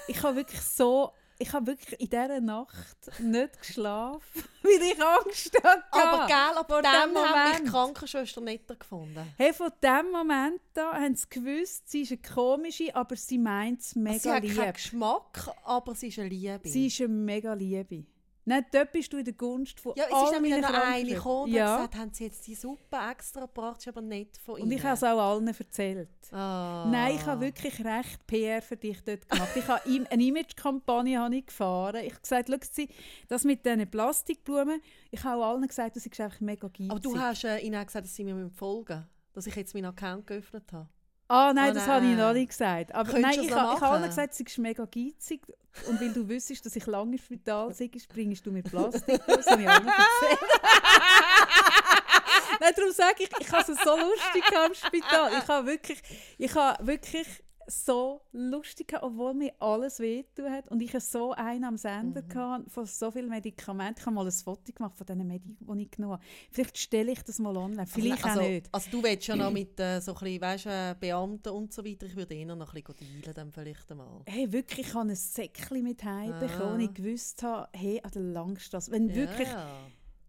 [0.09, 5.55] ich habe wirklich so, ich habe wirklich in dieser Nacht nicht geschlafen, weil ich Angst
[5.63, 5.85] hatte.
[5.93, 7.59] Aber gell, ab dem dem haben mich Moment.
[7.61, 9.33] die Krankenschwester netter gefunden.
[9.37, 13.81] Hey, von diesem Moment an haben sie gewusst, sie ist eine komische, aber sie meint
[13.81, 14.75] es mega sie hat keinen lieb.
[14.75, 16.69] Geschmack, aber sie ist eine Liebe.
[16.69, 18.07] Sie ist eine mega Liebe.
[18.49, 21.43] Nein, dort bist du in der Gunst von ja, es ist nämlich noch eine gekommen
[21.45, 21.67] und ja.
[21.67, 24.67] hat gesagt, haben sie jetzt die Suppe extra gebracht, ist aber nicht von ihnen.
[24.67, 26.09] Und ich habe es auch allen erzählt.
[26.31, 26.89] Ah.
[26.89, 29.51] Nein, ich habe wirklich recht PR für dich dort gemacht.
[29.57, 32.05] Ich habe eine Image-Kampagne habe ich gefahren.
[32.05, 32.89] Ich habe gesagt, schau Sie,
[33.27, 34.81] das mit diesen Plastikblumen,
[35.11, 36.91] ich habe auch allen gesagt, das ist einfach mega geizig.
[36.91, 39.75] Aber du hast äh, ihnen auch gesagt, dass sie mir folgen müssen, dass ich jetzt
[39.75, 40.89] meinen Account geöffnet habe.
[41.29, 42.95] Ah, nein, Oh, das habe ich noch nicht gesagt.
[42.95, 45.43] Aber Könntest nein, ich, noch habe ich habe gesagt, es ist mega geizig.
[45.89, 49.21] Und weil du wüsstest, dass ich lange im Spital sei, bringst du mir Plastik.
[49.27, 50.51] Das habe ich allen erzählt.
[52.61, 55.31] nein, darum sage ich, ich habe es so lustig im Spital.
[55.39, 56.03] Ich habe wirklich,
[56.39, 57.27] ich habe wirklich
[57.69, 60.69] so lustig gehabt, obwohl mir alles wehtun hat.
[60.69, 62.29] Und ich hatte so einen am Sender Mhm.
[62.29, 64.01] gehabt von so vielen Medikamenten.
[64.01, 66.23] Ich habe mal ein Foto gemacht von diesen Medikamenten, die ich genommen habe.
[66.51, 67.87] Vielleicht stelle ich das mal online.
[67.87, 68.69] Vielleicht also, auch nicht.
[68.73, 71.85] Also du willst ja noch mit äh, so ein bisschen, weißt, äh, Beamten und so
[71.85, 74.23] weiter, ich würde eher noch ein bisschen dealen dann vielleicht einmal.
[74.27, 76.39] Hey, wirklich, ich habe ein Säckchen mit heim Ah.
[76.39, 79.81] bekommen, ich gewusst habe, hey, an der Langstrasse, wenn wirklich, Ja.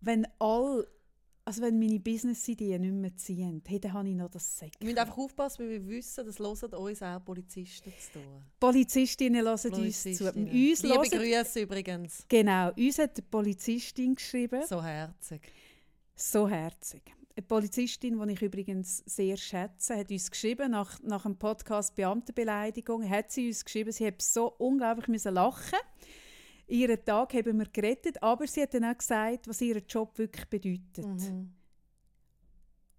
[0.01, 0.87] wenn all,
[1.47, 4.85] also wenn meine Business-Ideen nicht mehr ziehen, hey, dann habe ich noch das Wir Säckchen.
[4.85, 8.43] müssen einfach aufpassen, weil wir wissen, das hören uns auch Polizisten zu tun.
[8.59, 9.69] Polizistinnen hören uns zu.
[9.71, 10.47] Polizistinnen.
[10.49, 12.25] Uns Liebe Grüße übrigens.
[12.27, 15.41] genau, uns hat eine Polizistin geschrieben, So herzig.
[16.15, 17.01] so herzig.
[17.37, 23.07] Eine Polizistin, die ich übrigens sehr schätze, hat uns geschrieben, nach, nach dem Podcast Beamtenbeleidigung,
[23.09, 25.79] hat sie uns geschrieben, sie hat so unglaublich müssen lachen
[26.67, 30.45] Ihren Tag haben wir gerettet, aber sie hat dann auch gesagt, was ihr Job wirklich
[30.45, 31.05] bedeutet.
[31.05, 31.53] Mhm.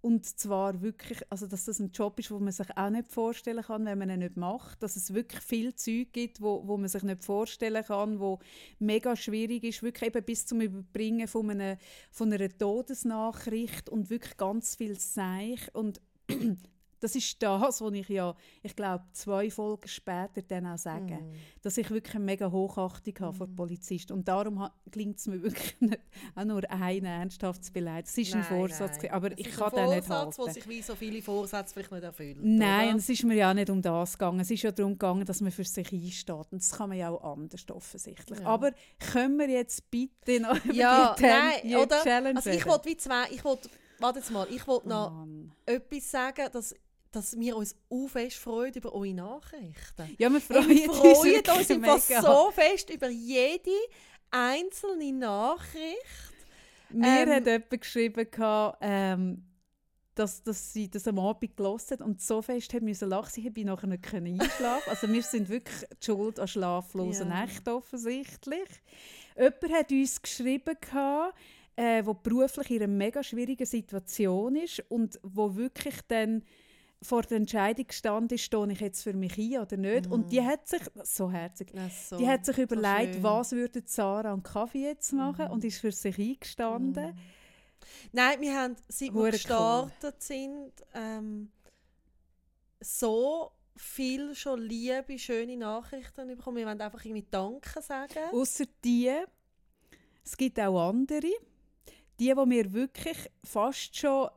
[0.01, 3.63] und zwar wirklich, also dass das ein Job ist, wo man sich auch nicht vorstellen
[3.63, 4.81] kann, wenn man ihn nicht macht.
[4.81, 8.39] Dass es wirklich viel Zeug gibt, wo, wo man sich nicht vorstellen kann, wo
[8.79, 11.77] mega schwierig ist, wirklich eben bis zum Überbringen von einer,
[12.11, 15.73] von einer Todesnachricht und wirklich ganz viel Seich.
[15.73, 16.01] Und
[16.99, 21.15] das ist das, was ich ja, ich glaube, zwei Folgen später dann auch sage.
[21.15, 21.33] Mm.
[21.61, 23.37] Dass ich wirklich eine mega Hochachtung habe mm.
[23.37, 24.13] vor Polizisten.
[24.13, 25.99] Und darum gelingt es mir wirklich nicht,
[26.35, 28.07] auch nur einen ernsthaft zu beleidigen.
[28.07, 29.11] Es ist nein, ein Vorsatz, nein.
[29.11, 30.33] aber es ich kann den nicht halten.
[30.37, 32.57] wo sich wie so viele Vorsätze vielleicht nicht erfüllen.
[32.57, 32.97] Nein, oder?
[32.97, 34.39] es ist mir ja nicht um das gegangen.
[34.39, 36.51] Es ist ja darum gegangen, dass man für sich einsteht.
[36.51, 38.39] Und das kann man ja auch anders offensichtlich.
[38.39, 38.45] Ja.
[38.45, 38.71] Aber
[39.11, 42.03] können wir jetzt bitte noch ja, die nein, oder?
[42.03, 43.69] Challenge Also ich wollte wie zwei, ich wollte,
[43.99, 45.51] warte jetzt mal, ich wollte noch Mann.
[45.65, 46.75] etwas sagen, dass
[47.11, 50.15] dass wir uns auch fest freuen über eure Nachrichten.
[50.17, 53.71] Ja, wir freuen, wir freuen uns so fest über jede
[54.31, 56.33] einzelne Nachricht.
[56.91, 58.27] Mir ähm, hat jemand geschrieben,
[58.81, 59.43] ähm,
[60.15, 63.45] dass, dass sie das am Abend gelesen hat und so fest haben müssen lachen, sie
[63.45, 67.41] habe nachher nicht einschlafen Also wir sind wirklich die Schuld an schlaflosen ja.
[67.41, 68.69] Nächten offensichtlich.
[69.37, 70.75] Jemand hat uns geschrieben,
[71.75, 76.43] äh, wo beruflich in einer mega schwierigen Situation ist und wo wirklich dann
[77.01, 80.09] vor der Entscheidung gestanden ist, stehe ich jetzt für mich ein oder nicht.
[80.09, 80.11] Mm.
[80.11, 81.71] Und die hat sich, so herzig,
[82.09, 85.51] so, die hat sich überlegt, so was würde Sarah und Kaffee jetzt machen mm.
[85.51, 87.11] und ist für sich eingestanden.
[87.11, 87.19] Mm.
[88.11, 90.21] Nein, wir haben, seit wir gestartet cool.
[90.21, 91.51] sind, ähm,
[92.81, 96.57] so viel schon liebe, schöne Nachrichten bekommen.
[96.57, 98.29] Wir wollen einfach irgendwie Danke sagen.
[98.33, 99.11] Außer die,
[100.23, 101.33] es gibt auch andere, die,
[102.19, 104.29] die mir wirklich fast schon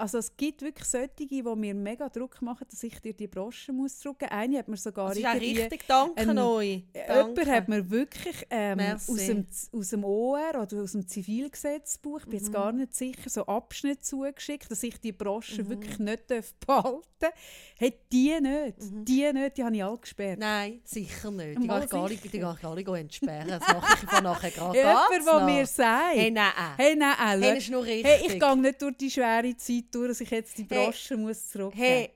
[0.00, 3.72] also es gibt wirklich solche, die mir mega Druck machen, dass ich dir die Brosche
[3.72, 4.28] muss drücken.
[4.28, 6.84] Eine hat mir sogar das ist richtig, danke ein, euch.
[6.94, 12.24] Jemand hat mir wirklich ähm, aus, dem, aus dem OR oder aus dem Zivilgesetzbuch, ich
[12.24, 12.44] bin mhm.
[12.44, 15.68] jetzt gar nicht sicher, so Abschnitte zugeschickt, dass ich die Brosche mhm.
[15.68, 16.26] wirklich nicht
[16.66, 17.34] behalten darf.
[17.76, 18.80] Hey, die nicht.
[18.80, 19.04] Mhm.
[19.04, 20.38] Die nicht, die habe ich alle gesperrt.
[20.38, 21.62] Nein, sicher nicht.
[21.62, 23.48] Die kann ich gar nicht, die kann ich gar nicht entsperren.
[23.48, 28.02] Das mache ich von nachher gerade Jemand, der mir sagt, hey, nein, hey, nein, hey.
[28.02, 31.26] Hey, ich gehe nicht durch die schwere Zeit durch, dass ich jetzt die Broschen hey,
[31.26, 32.10] muss zurückgeben Hey,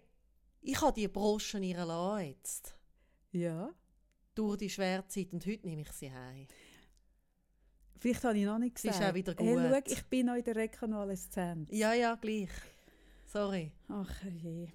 [0.60, 2.74] ich habe die Broschen ihr lassen jetzt.
[3.32, 3.70] Ja.
[4.34, 6.46] Durch die schwere Zeit und heute nehme ich sie heim.
[7.98, 9.00] Vielleicht habe ich noch nicht gesagt.
[9.00, 9.46] ist auch wieder gut.
[9.46, 11.68] Hey, schau, ich bin noch in der Rekonvaleszenz.
[11.72, 12.50] Ja, ja, gleich.
[13.24, 13.72] Sorry.
[13.88, 14.68] Ach je.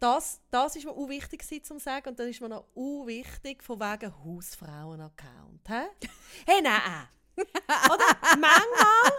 [0.00, 3.62] Das, das ist mir auch wichtig zu sagen und dann ist mir noch auch wichtig
[3.62, 5.68] von wegen Hausfrauen-Account.
[6.46, 7.08] hey, nein!
[7.36, 8.38] Oder?
[8.38, 9.12] Manchmal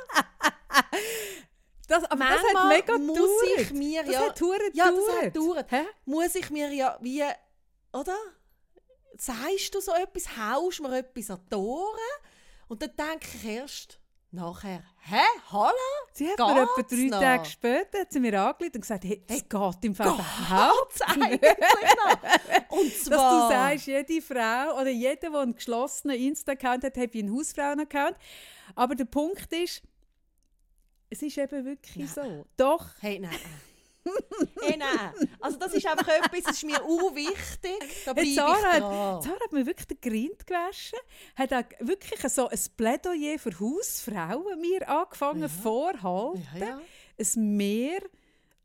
[1.87, 3.19] das, aber das hat mega muss
[3.57, 4.29] ich mir das ja...
[4.29, 4.39] Hat
[4.73, 5.67] ja, das hat gedauert.
[6.05, 7.23] Muss ich mir ja wie...
[7.93, 8.15] Oder?
[9.17, 11.97] Sagst du so etwas, haust mir etwas an die Ohren
[12.67, 13.99] und dann denke ich erst
[14.31, 15.73] nachher, hä, hallo?
[16.13, 17.19] Sie hat mir etwa drei noch?
[17.19, 21.01] Tage später hat sie mir angerufen und gesagt, hey, das hey, geht im Fall überhaupt
[21.07, 22.69] eigentlich noch.
[22.77, 23.17] Und zwar...
[23.17, 28.17] Dass du sagst, jede Frau oder jeder, der einen geschlossenen Insta-Account hat, hat einen Hausfrauen-Account.
[28.75, 29.81] Aber der Punkt ist,
[31.09, 32.23] es ist eben wirklich ja.
[32.23, 32.45] so.
[32.55, 32.87] Doch.
[32.99, 33.31] Hey, nein.
[34.61, 35.29] hey, nein.
[35.39, 38.05] Also das ist einfach etwas, das ist mir unwichtig.
[38.05, 40.99] Da hey, Sarah, hat, Sarah hat mir wirklich den Grind gewaschen,
[41.35, 45.49] hat auch wirklich so ein Plädoyer für Hausfrauen mir angefangen ja.
[45.49, 46.47] vorhalten.
[46.59, 46.81] Ja, ja.
[47.19, 47.99] Ein mehr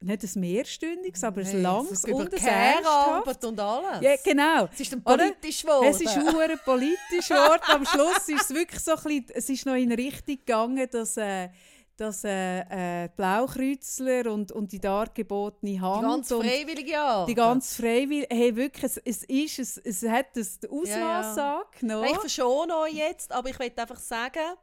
[0.04, 4.02] nicht ein mehrstündiges, aber ein langes über und ein und alles.
[4.02, 4.68] Ja, genau.
[4.72, 5.86] Es ist dann politisch geworden.
[5.86, 7.62] Es ist hure politisch geworden.
[7.68, 11.16] Am Schluss ist es wirklich so ein bisschen, es ist noch in Richtung gegangen, dass
[11.16, 11.50] äh,
[11.96, 16.02] dass äh, äh, Blaukreuzler und, und die dargebotene Hand.
[16.02, 17.28] Die ganz freiwillige Art.
[17.28, 18.26] Die ganz freiwillige.
[18.30, 21.62] Hey, wirklich, es, es, ist, es, es hat das Ausmaß ja, ja.
[21.62, 22.08] angenommen.
[22.10, 24.56] Ich verschone euch jetzt, aber ich möchte einfach sagen,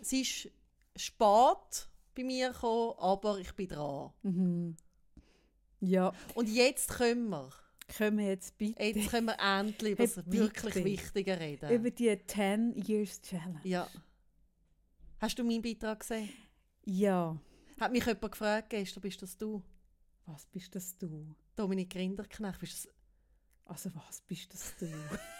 [0.00, 0.48] es ist
[0.94, 4.10] spät bei mir gekommen, aber ich bin dran.
[4.22, 4.76] Mhm.
[5.80, 6.12] Ja.
[6.34, 7.50] Und jetzt können wir.
[7.96, 8.82] Können wir jetzt bitte?
[8.82, 11.70] Jetzt können wir endlich über das wirklich Wichtige reden.
[11.70, 13.60] Über die 10 Years Challenge.
[13.62, 13.86] Ja.
[15.18, 16.28] Hast du meinen Beitrag gesehen?
[16.84, 17.36] Ja.
[17.80, 19.62] Hat mich jemand gefragt gestern, bist das du?
[20.26, 21.34] Was bist das du?
[21.54, 22.92] Dominik Rinderknecht, bist das...
[23.64, 24.86] Also was bist das du?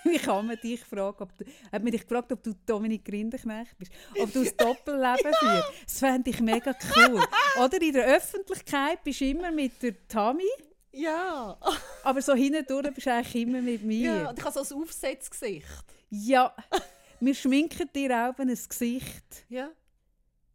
[0.05, 1.44] Wie kann man dich fragen, ob du...
[1.70, 3.93] Hat man dich gefragt, ob du Dominik Rinderknecht bist?
[4.19, 5.39] Ob du ein Doppelleben ja.
[5.39, 5.85] führst?
[5.85, 7.23] Das fände ich mega cool.
[7.62, 10.43] Oder in der Öffentlichkeit bist du immer mit der Tami.
[10.90, 11.59] Ja.
[12.03, 14.16] Aber so hindurch bist du eigentlich immer mit mir.
[14.16, 15.85] Ja, und ich habe so ein Aufsetzgesicht.
[16.09, 16.55] Ja.
[17.20, 19.44] Wir schminken dir auch ein Gesicht.
[19.48, 19.70] Ja.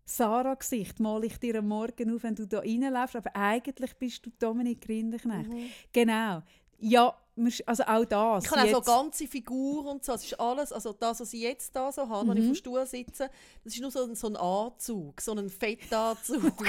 [0.06, 3.16] Sarah-Gesicht male ich dir am Morgen auf, wenn du da reinläufst.
[3.16, 5.50] Aber eigentlich bist du Dominik Rinderknecht.
[5.50, 5.70] Mhm.
[5.94, 6.44] Genau.
[6.80, 7.16] Ja,
[7.66, 8.46] also auch das.
[8.46, 10.12] Ich habe auch so ganze Figur und so.
[10.14, 12.50] Das ist alles, also das, was ich jetzt da so habe, wenn ich Mhm.
[12.50, 13.30] auf dem Stuhl sitze,
[13.64, 16.42] das ist nur so ein, so ein Anzug, so ein Fettanzug.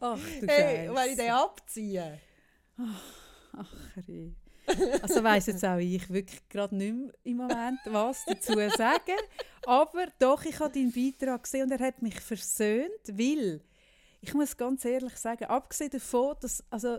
[0.00, 2.18] Ach du hey, wenn ich den abziehe.
[3.56, 4.30] Ach, Herr.
[5.02, 9.18] Also weiss jetzt auch ich wirklich gerade nicht mehr im Moment, was dazu sagen.
[9.66, 13.60] Aber doch, ich habe deinen Beitrag gesehen und er hat mich versöhnt, weil,
[14.20, 16.98] ich muss ganz ehrlich sagen, abgesehen davon, dass, also,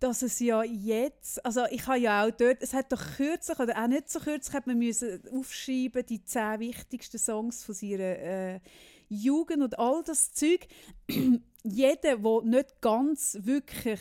[0.00, 3.82] dass es ja jetzt, also ich habe ja auch dort, es hat doch kürzlich oder
[3.82, 8.60] auch nicht so kürzlich, hat man müssen aufschreiben, die zehn wichtigsten Songs von seiner äh,
[9.08, 10.66] Jugend und all das Zeug.
[11.62, 14.00] Jeder, der nicht ganz wirklich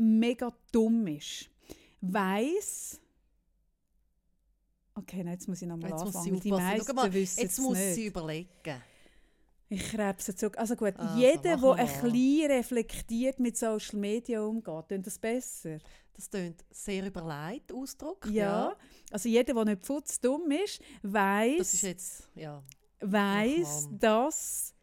[0.00, 1.48] mega dumm ist,
[2.00, 3.00] weiß.
[4.94, 6.34] Okay, nein, jetzt muss ich nochmal Jetzt muss anfangen.
[6.36, 7.94] sie Die meisten mal, Jetzt es muss nicht.
[7.94, 8.82] sie überlegen.
[9.68, 10.58] Ich krebse zurück.
[10.58, 15.78] Also gut, Also, jeder, der ein bisschen reflektiert mit Social Media umgeht, tut das besser.
[16.12, 18.26] Das klingt sehr überlegt, Ausdruck.
[18.26, 18.76] Ja.
[19.12, 22.62] Also jeder, der nicht futzdumm ist, weiß, Das ist jetzt, ja.
[23.00, 24.74] weiss, dass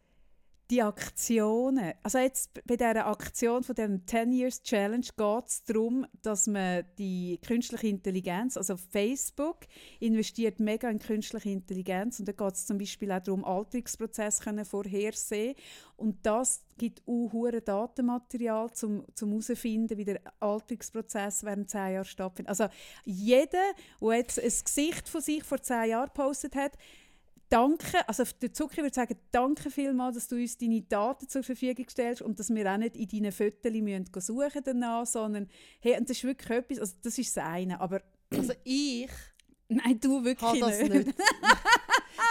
[0.70, 6.06] die Aktionen, also jetzt bei dieser Aktion von der 10 Years Challenge geht es darum,
[6.20, 9.60] dass man die künstliche Intelligenz, also Facebook
[9.98, 12.20] investiert mega in künstliche Intelligenz.
[12.20, 15.54] Und da geht es zum Beispiel auch darum, Alterungsprozesse können vorhersehen.
[15.96, 22.50] Und das gibt auch hure Datenmaterial zum herausfinden, wie der Alterungsprozess während zehn Jahren stattfindet.
[22.50, 22.66] Also
[23.04, 26.72] jeder, der jetzt ein Gesicht von sich vor zehn Jahren gepostet hat,
[27.48, 31.88] danke, also der Zucker würde sagen, danke vielmals, dass du uns deine Daten zur Verfügung
[31.88, 35.48] stellst und dass wir auch nicht in deinen Fotos müssen suchen danach, sondern
[35.80, 38.02] hey, und das ist wirklich etwas, also das ist das eine, aber
[38.34, 39.10] Also ich
[39.68, 40.92] nein, du wirklich das nicht.
[40.92, 41.18] nicht.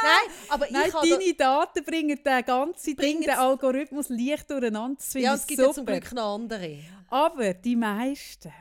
[0.03, 4.98] Nein, aber Nein, ich deine Daten bringen den ganzen Ding, den Algorithmus leicht durcheinander.
[4.98, 6.80] Das Ja, es gibt ja zum Glück noch andere.
[7.10, 8.52] Aber die meisten,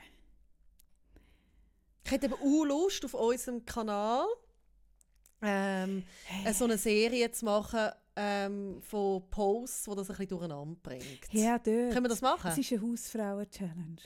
[2.04, 4.24] Ich hätte eben auch Lust, auf unserem Kanal
[5.42, 6.02] ähm,
[6.44, 11.04] äh, so eine Serie zu machen ähm, von Posts, die das ein bisschen durcheinander bringt.
[11.32, 11.66] ja, dort.
[11.92, 12.50] Können wir das machen?
[12.50, 13.96] Es ist eine Hausfrauen-Challenge.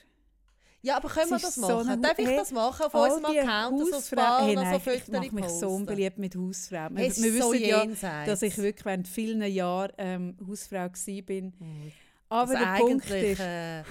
[0.83, 1.89] Ja, aber können wir das so machen?
[1.91, 3.79] eine- Darf ich hey, das machen auf unserem Account?
[3.81, 5.67] So ein Hausfrauen- paar hey, nein, so ich mache mich so posten?
[5.67, 6.97] unbeliebt mit Hausfrauen.
[6.97, 7.65] Wir, wir ist so wissen
[8.01, 10.89] ja, dass ich wirklich während vielen Jahren ähm, Hausfrau war.
[10.89, 11.93] Mhm.
[12.31, 13.41] Aber Also der Punkt eigentlich, ist...
[13.41, 13.83] äh,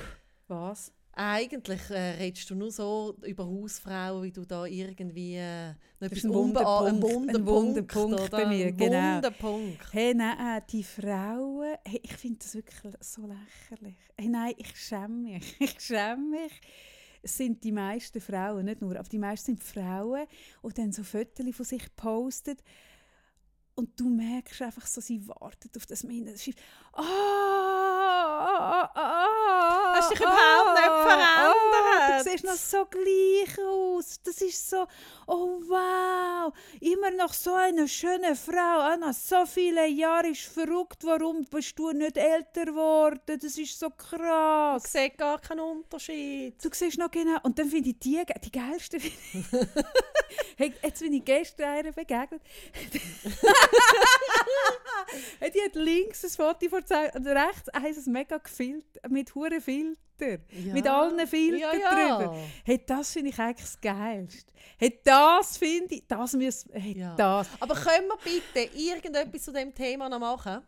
[0.48, 0.92] Was?
[1.20, 6.34] Eigentlich äh, redest du nur so über Hausfrauen, wie du da irgendwie äh, etwas ein
[6.34, 9.16] Wunderpunkt, ein Wunderpunkt bei mir, Ein genau.
[9.16, 9.94] Wunderpunkt.
[9.94, 13.98] Hey, nein, die Frauen, hey, ich finde das wirklich so lächerlich.
[14.18, 15.56] Hey, nein, ich schäme mich.
[15.60, 16.62] Ich schäme mich.
[17.22, 20.26] Es sind die meisten Frauen, nicht nur, aber die meisten sind Frauen,
[20.64, 22.56] die dann so Fotos von sich posten.
[23.80, 26.34] Und du merkst einfach so, sie warten auf das Minus.
[26.34, 26.60] Es schreibt,
[26.92, 32.26] ah, ah, ah, ah, Hast dich überhaupt nicht ah, verändert?
[32.26, 33.89] Du siehst noch so gleich aus.
[34.24, 34.86] Das ist so,
[35.28, 38.96] oh wow, immer noch so eine schöne Frau.
[38.98, 41.04] Nach so vielen Jahren ist verrückt.
[41.04, 43.38] Warum bist du nicht älter geworden?
[43.42, 44.84] Das ist so Ich krass.
[44.84, 46.64] sehe gar keinen Unterschied.
[46.64, 47.40] Du siehst noch genau.
[47.44, 49.00] Und dann finde ich die, die geilste.
[50.58, 52.42] hey, jetzt bin ich gestern einer begegnet.
[55.40, 59.34] hey, die hat links ein Foto vor zwei und rechts eins ein mega gefiltert, mit
[59.36, 60.00] hure Filter.
[60.74, 62.18] Mit allen Filtern ja, ja.
[62.18, 62.38] drüber.
[62.64, 64.54] Hey, das finde ich eigentlich das Geilste.
[64.78, 67.16] Hey, das finde ich, das müssen, hey, Ja.
[67.16, 67.48] das.
[67.60, 70.62] Aber können wir bitte irgendetwas zu dem Thema noch machen?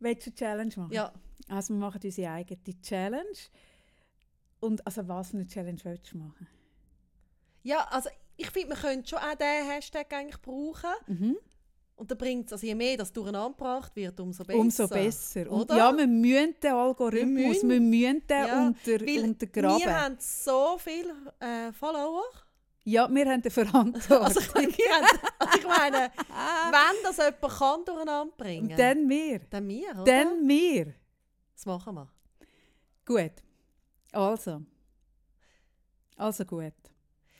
[0.00, 0.92] Willst du eine Challenge machen?
[0.92, 1.12] Ja.
[1.48, 3.38] Also wir machen unsere eigene Challenge.
[4.60, 6.48] Und also was für eine Challenge willst du machen?
[7.62, 10.90] Ja, also ich finde, wir können schon auch diesen Hashtag eigentlich brauchen.
[11.06, 11.36] Mhm.
[11.96, 14.58] Und dann bringt es, also je mehr das durcheinander gebracht wird, umso besser.
[14.60, 15.50] Umso besser.
[15.50, 15.76] Und Oder?
[15.78, 19.78] ja, wir müssen den Algorithmus, Wir wir müssen den Ja, unter, untergraben.
[19.80, 22.22] wir haben so viele äh, Follower.
[22.84, 24.26] ja, wir haben eine Verantwortung.
[24.26, 25.06] Also ich meine,
[25.38, 26.10] also ich meine
[26.70, 29.38] wenn das jemand kann durcheinander bringen Und dann wir.
[29.50, 30.04] dann wir, oder?
[30.04, 30.94] Dann wir.
[31.54, 32.08] das machen wir.
[33.06, 33.32] Gut.
[34.12, 34.60] Also.
[36.16, 36.72] Also gut.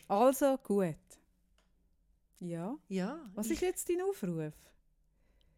[0.07, 0.95] Also gut.
[2.39, 2.77] Ja.
[2.87, 4.53] Ja, Was ich, ist jetzt dein Aufruf?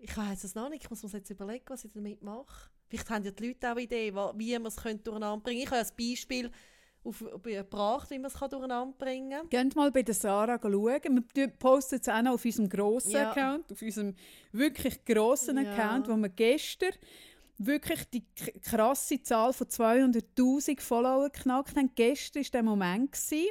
[0.02, 0.84] ich weiß es noch nicht.
[0.84, 2.70] Ich muss mir jetzt überlegen, was ich damit mache.
[2.88, 5.70] Vielleicht haben ja die Leute auch eine Idee, wa- wie man es durcheinander bringen Ich
[5.70, 6.50] habe ein Beispiel
[7.04, 9.50] auf, gebracht, wie man es durcheinander bringen kann.
[9.50, 11.26] Geht mal bei der Sarah schauen.
[11.34, 13.32] Wir posten es auch noch auf unserem grossen Ja.
[13.32, 14.16] Account, auf unserem
[14.52, 15.72] wirklich grossen Ja.
[15.74, 16.94] Account, wo wir gestern
[17.60, 18.23] wirklich die
[18.61, 21.91] krasse Zahl von 200'000 Follower geknackt haben.
[21.94, 23.11] Gestern war der Moment.
[23.11, 23.49] Gewesen.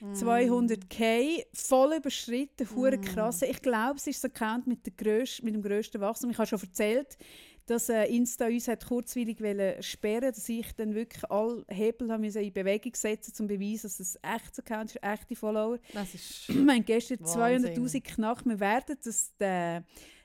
[0.00, 0.12] Mm.
[0.14, 3.42] 200k, voll überschritten, hure krass.
[3.42, 6.30] Ich glaube, es ist der Account mit, der grösst, mit dem grössten Wachstum.
[6.30, 7.18] Ich habe schon erzählt,
[7.66, 12.24] dass äh, Insta uns hat kurzweilig wollen sperren dass ich dann wirklich alle Hebel haben
[12.24, 15.78] in Bewegung setzen um zu beweisen, dass es echtes Account ist, echte Follower.
[15.92, 17.74] Das ist Wir haben gestern Wahnsinn.
[17.74, 18.46] 200'000 knackt.
[18.46, 19.82] Wir werden das, äh,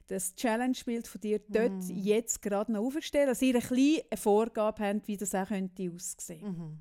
[0.08, 1.96] das Challenge-Bild von dir dort Mhm.
[1.96, 6.44] jetzt gerade noch aufstellen, dass ihr ein eine Vorgabe habt, wie das auch könnte aussehen
[6.48, 6.80] Mhm.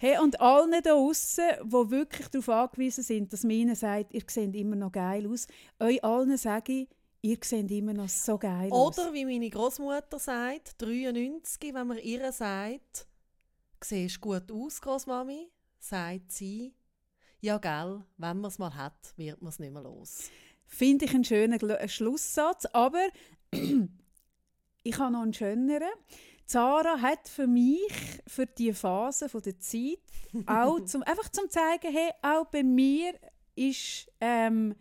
[0.00, 4.22] Hey, und allen da draussen, die wirklich darauf angewiesen sind, dass man ihnen sagt, ihr
[4.28, 5.48] seht immer noch geil aus,
[5.80, 6.88] euch allen sage ich,
[7.20, 8.96] ihr seht immer noch so geil aus.
[8.96, 13.08] Oder wie meine Großmutter sagt, 93, wenn man ihr sagt,
[13.82, 15.50] siehst gut aus, Großmami,
[15.80, 16.74] sagt sie,
[17.40, 20.30] ja gell, wenn man es mal hat, wird man es nicht mehr los.
[20.68, 23.04] Finde ich einen schönen äh, Schlusssatz, aber
[24.82, 25.88] ich habe noch einen schöneren.
[26.44, 27.92] Zara hat für mich,
[28.26, 29.98] für die Phase von der Zeit,
[30.46, 33.14] auch zum, einfach zum zeigen, hey, auch bei mir
[33.54, 34.74] ist ähm,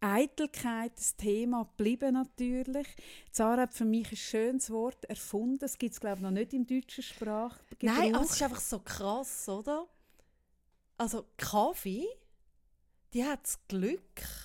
[0.00, 2.86] Eitelkeit das Thema geblieben natürlich.
[3.32, 5.58] Zara hat für mich ein schönes Wort erfunden.
[5.58, 7.80] Das gibt es, glaube ich, noch nicht im deutschen Sprachgebrauch.
[7.80, 9.86] Nein, aber es ist einfach so krass, oder?
[10.98, 12.06] Also Kaffee,
[13.14, 14.43] die hat das Glück,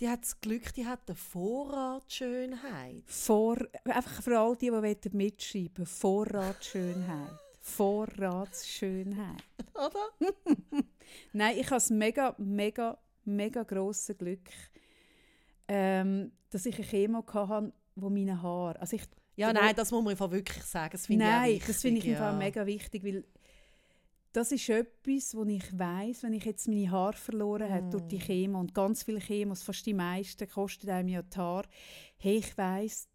[0.00, 3.02] die hat das Glück, die hat eine Vorratsschönheit.
[3.06, 7.32] Vor, einfach für all die, die wollen mitschreiben Vorratsschönheit.
[7.60, 9.42] Vorratsschönheit.
[9.74, 10.08] Oder?
[11.32, 14.48] Nein, ich habe das mega, mega, mega grosse Glück,
[15.66, 18.80] ähm, dass ich eine Chemo hatte, wo meine Haare...
[18.80, 19.02] Also ich,
[19.36, 20.92] Ja, nein, das muss man wirklich sagen.
[20.92, 22.32] Das ich nein, wichtig, das finde ich ja.
[22.32, 23.24] Mega wichtig, weil
[24.38, 28.08] das ist etwas, wo ich weiß, wenn ich jetzt meine Haare verloren habe durch Mm.
[28.08, 31.68] die Chemo und ganz viele Chemos, fast die meisten, kosten einem ja die Haare.
[32.18, 33.08] Hey, ich weiß,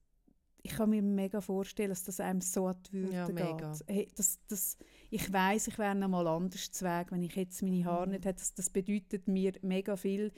[0.63, 3.83] ich kann mir mega vorstellen, dass das einem so an die Würde Ja, geht.
[3.87, 4.77] Hey, das, das,
[5.09, 8.11] ich weiß, ich wäre noch mal anders zu Weg, wenn ich jetzt meine Haare Mhm.
[8.11, 8.39] nicht hätte.
[8.39, 10.31] Das, das bedeutet mir mega viel.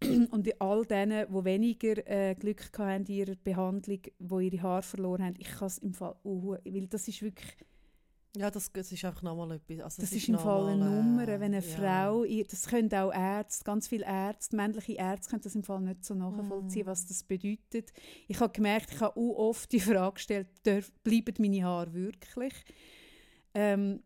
[0.30, 5.24] Und all denen, die weniger äh, Glück hatten in ihrer Behandlung, die ihre Haare verloren
[5.24, 7.56] haben, ich kann es im Fall auch, weil das ist wirklich,
[8.36, 9.80] Ja, das, das ist einfach nochmal etwas.
[9.80, 11.76] Also das es ist im Fall eine nochmal, Nummer, äh, wenn eine ja.
[11.76, 16.04] Frau, das können auch Ärzte, ganz viele Ärzte, männliche Ärzte können das im Fall nicht
[16.04, 16.90] so nachvollziehen, Mm.
[16.90, 17.92] was das bedeutet.
[18.28, 20.48] Ich habe gemerkt, ich habe auch oft die Frage gestellt,
[21.02, 22.52] bleiben meine Haare wirklich?
[23.54, 24.02] Ähm,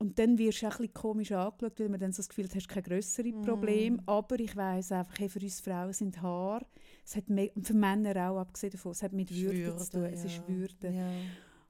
[0.00, 2.44] und dann wirst du auch ein bisschen komisch angeschaut, weil man dann so das Gefühl
[2.44, 3.94] hat, du hast kein grössere Problem.
[3.96, 4.02] Mm.
[4.06, 6.64] Aber ich weiss einfach, hey, für uns Frauen sind Haare,
[7.04, 10.04] es hat me- und für Männer auch, abgesehen davon, es hat mit Würde, zu tun.
[10.04, 10.48] Es ist ja.
[10.48, 10.88] Würde.
[10.90, 11.10] Ja.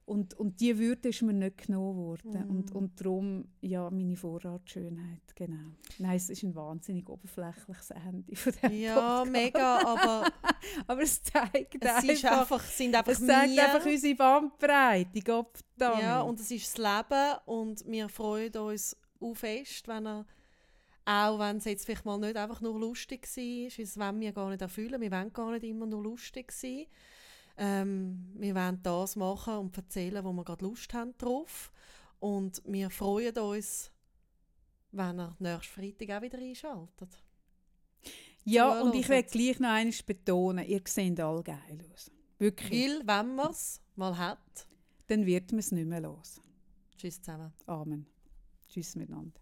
[0.08, 2.44] Und, und diese Würde ist mir nicht genommen worden.
[2.44, 2.50] Mhm.
[2.50, 5.72] Und, und darum, ja, meine Vorratsschönheit, genau.
[5.98, 9.30] Nein, es ist ein wahnsinnig oberflächliches Ende von diesem ja, Podcast.
[9.30, 10.26] mega, aber
[10.86, 13.64] Aber es zeigt es einfach, ist einfach, sind einfach es zeigt wir.
[13.64, 19.34] einfach unsere Bandbreite, Gott Ja, und es ist das Leben und wir freuen uns auch
[19.34, 20.26] fest, wenn er,
[21.04, 24.32] auch wenn es jetzt vielleicht mal nicht einfach nur lustig war, weil das wollen wir
[24.32, 26.86] gar nicht erfüllen, wir wollen gar nicht immer nur lustig sein.
[27.58, 31.72] Ähm, wir wollen das machen und erzählen, wo wir gerade Lust haben drauf.
[32.20, 33.90] Und wir freuen uns,
[34.92, 37.22] wenn er nächsten Freitag auch wieder einschaltet.
[38.44, 39.24] ja, und ich zuhören.
[39.24, 42.10] will gleich noch eines betonen, ihr seht alle geil aus.
[42.38, 42.70] Wirklich.
[42.72, 44.68] Weil, wenn man es mal hat,
[45.08, 46.40] Dann wird man es nicht mehr los.
[46.96, 47.52] tschüss zusammen.
[47.66, 48.06] Amen.
[48.68, 49.40] Tschüss miteinander.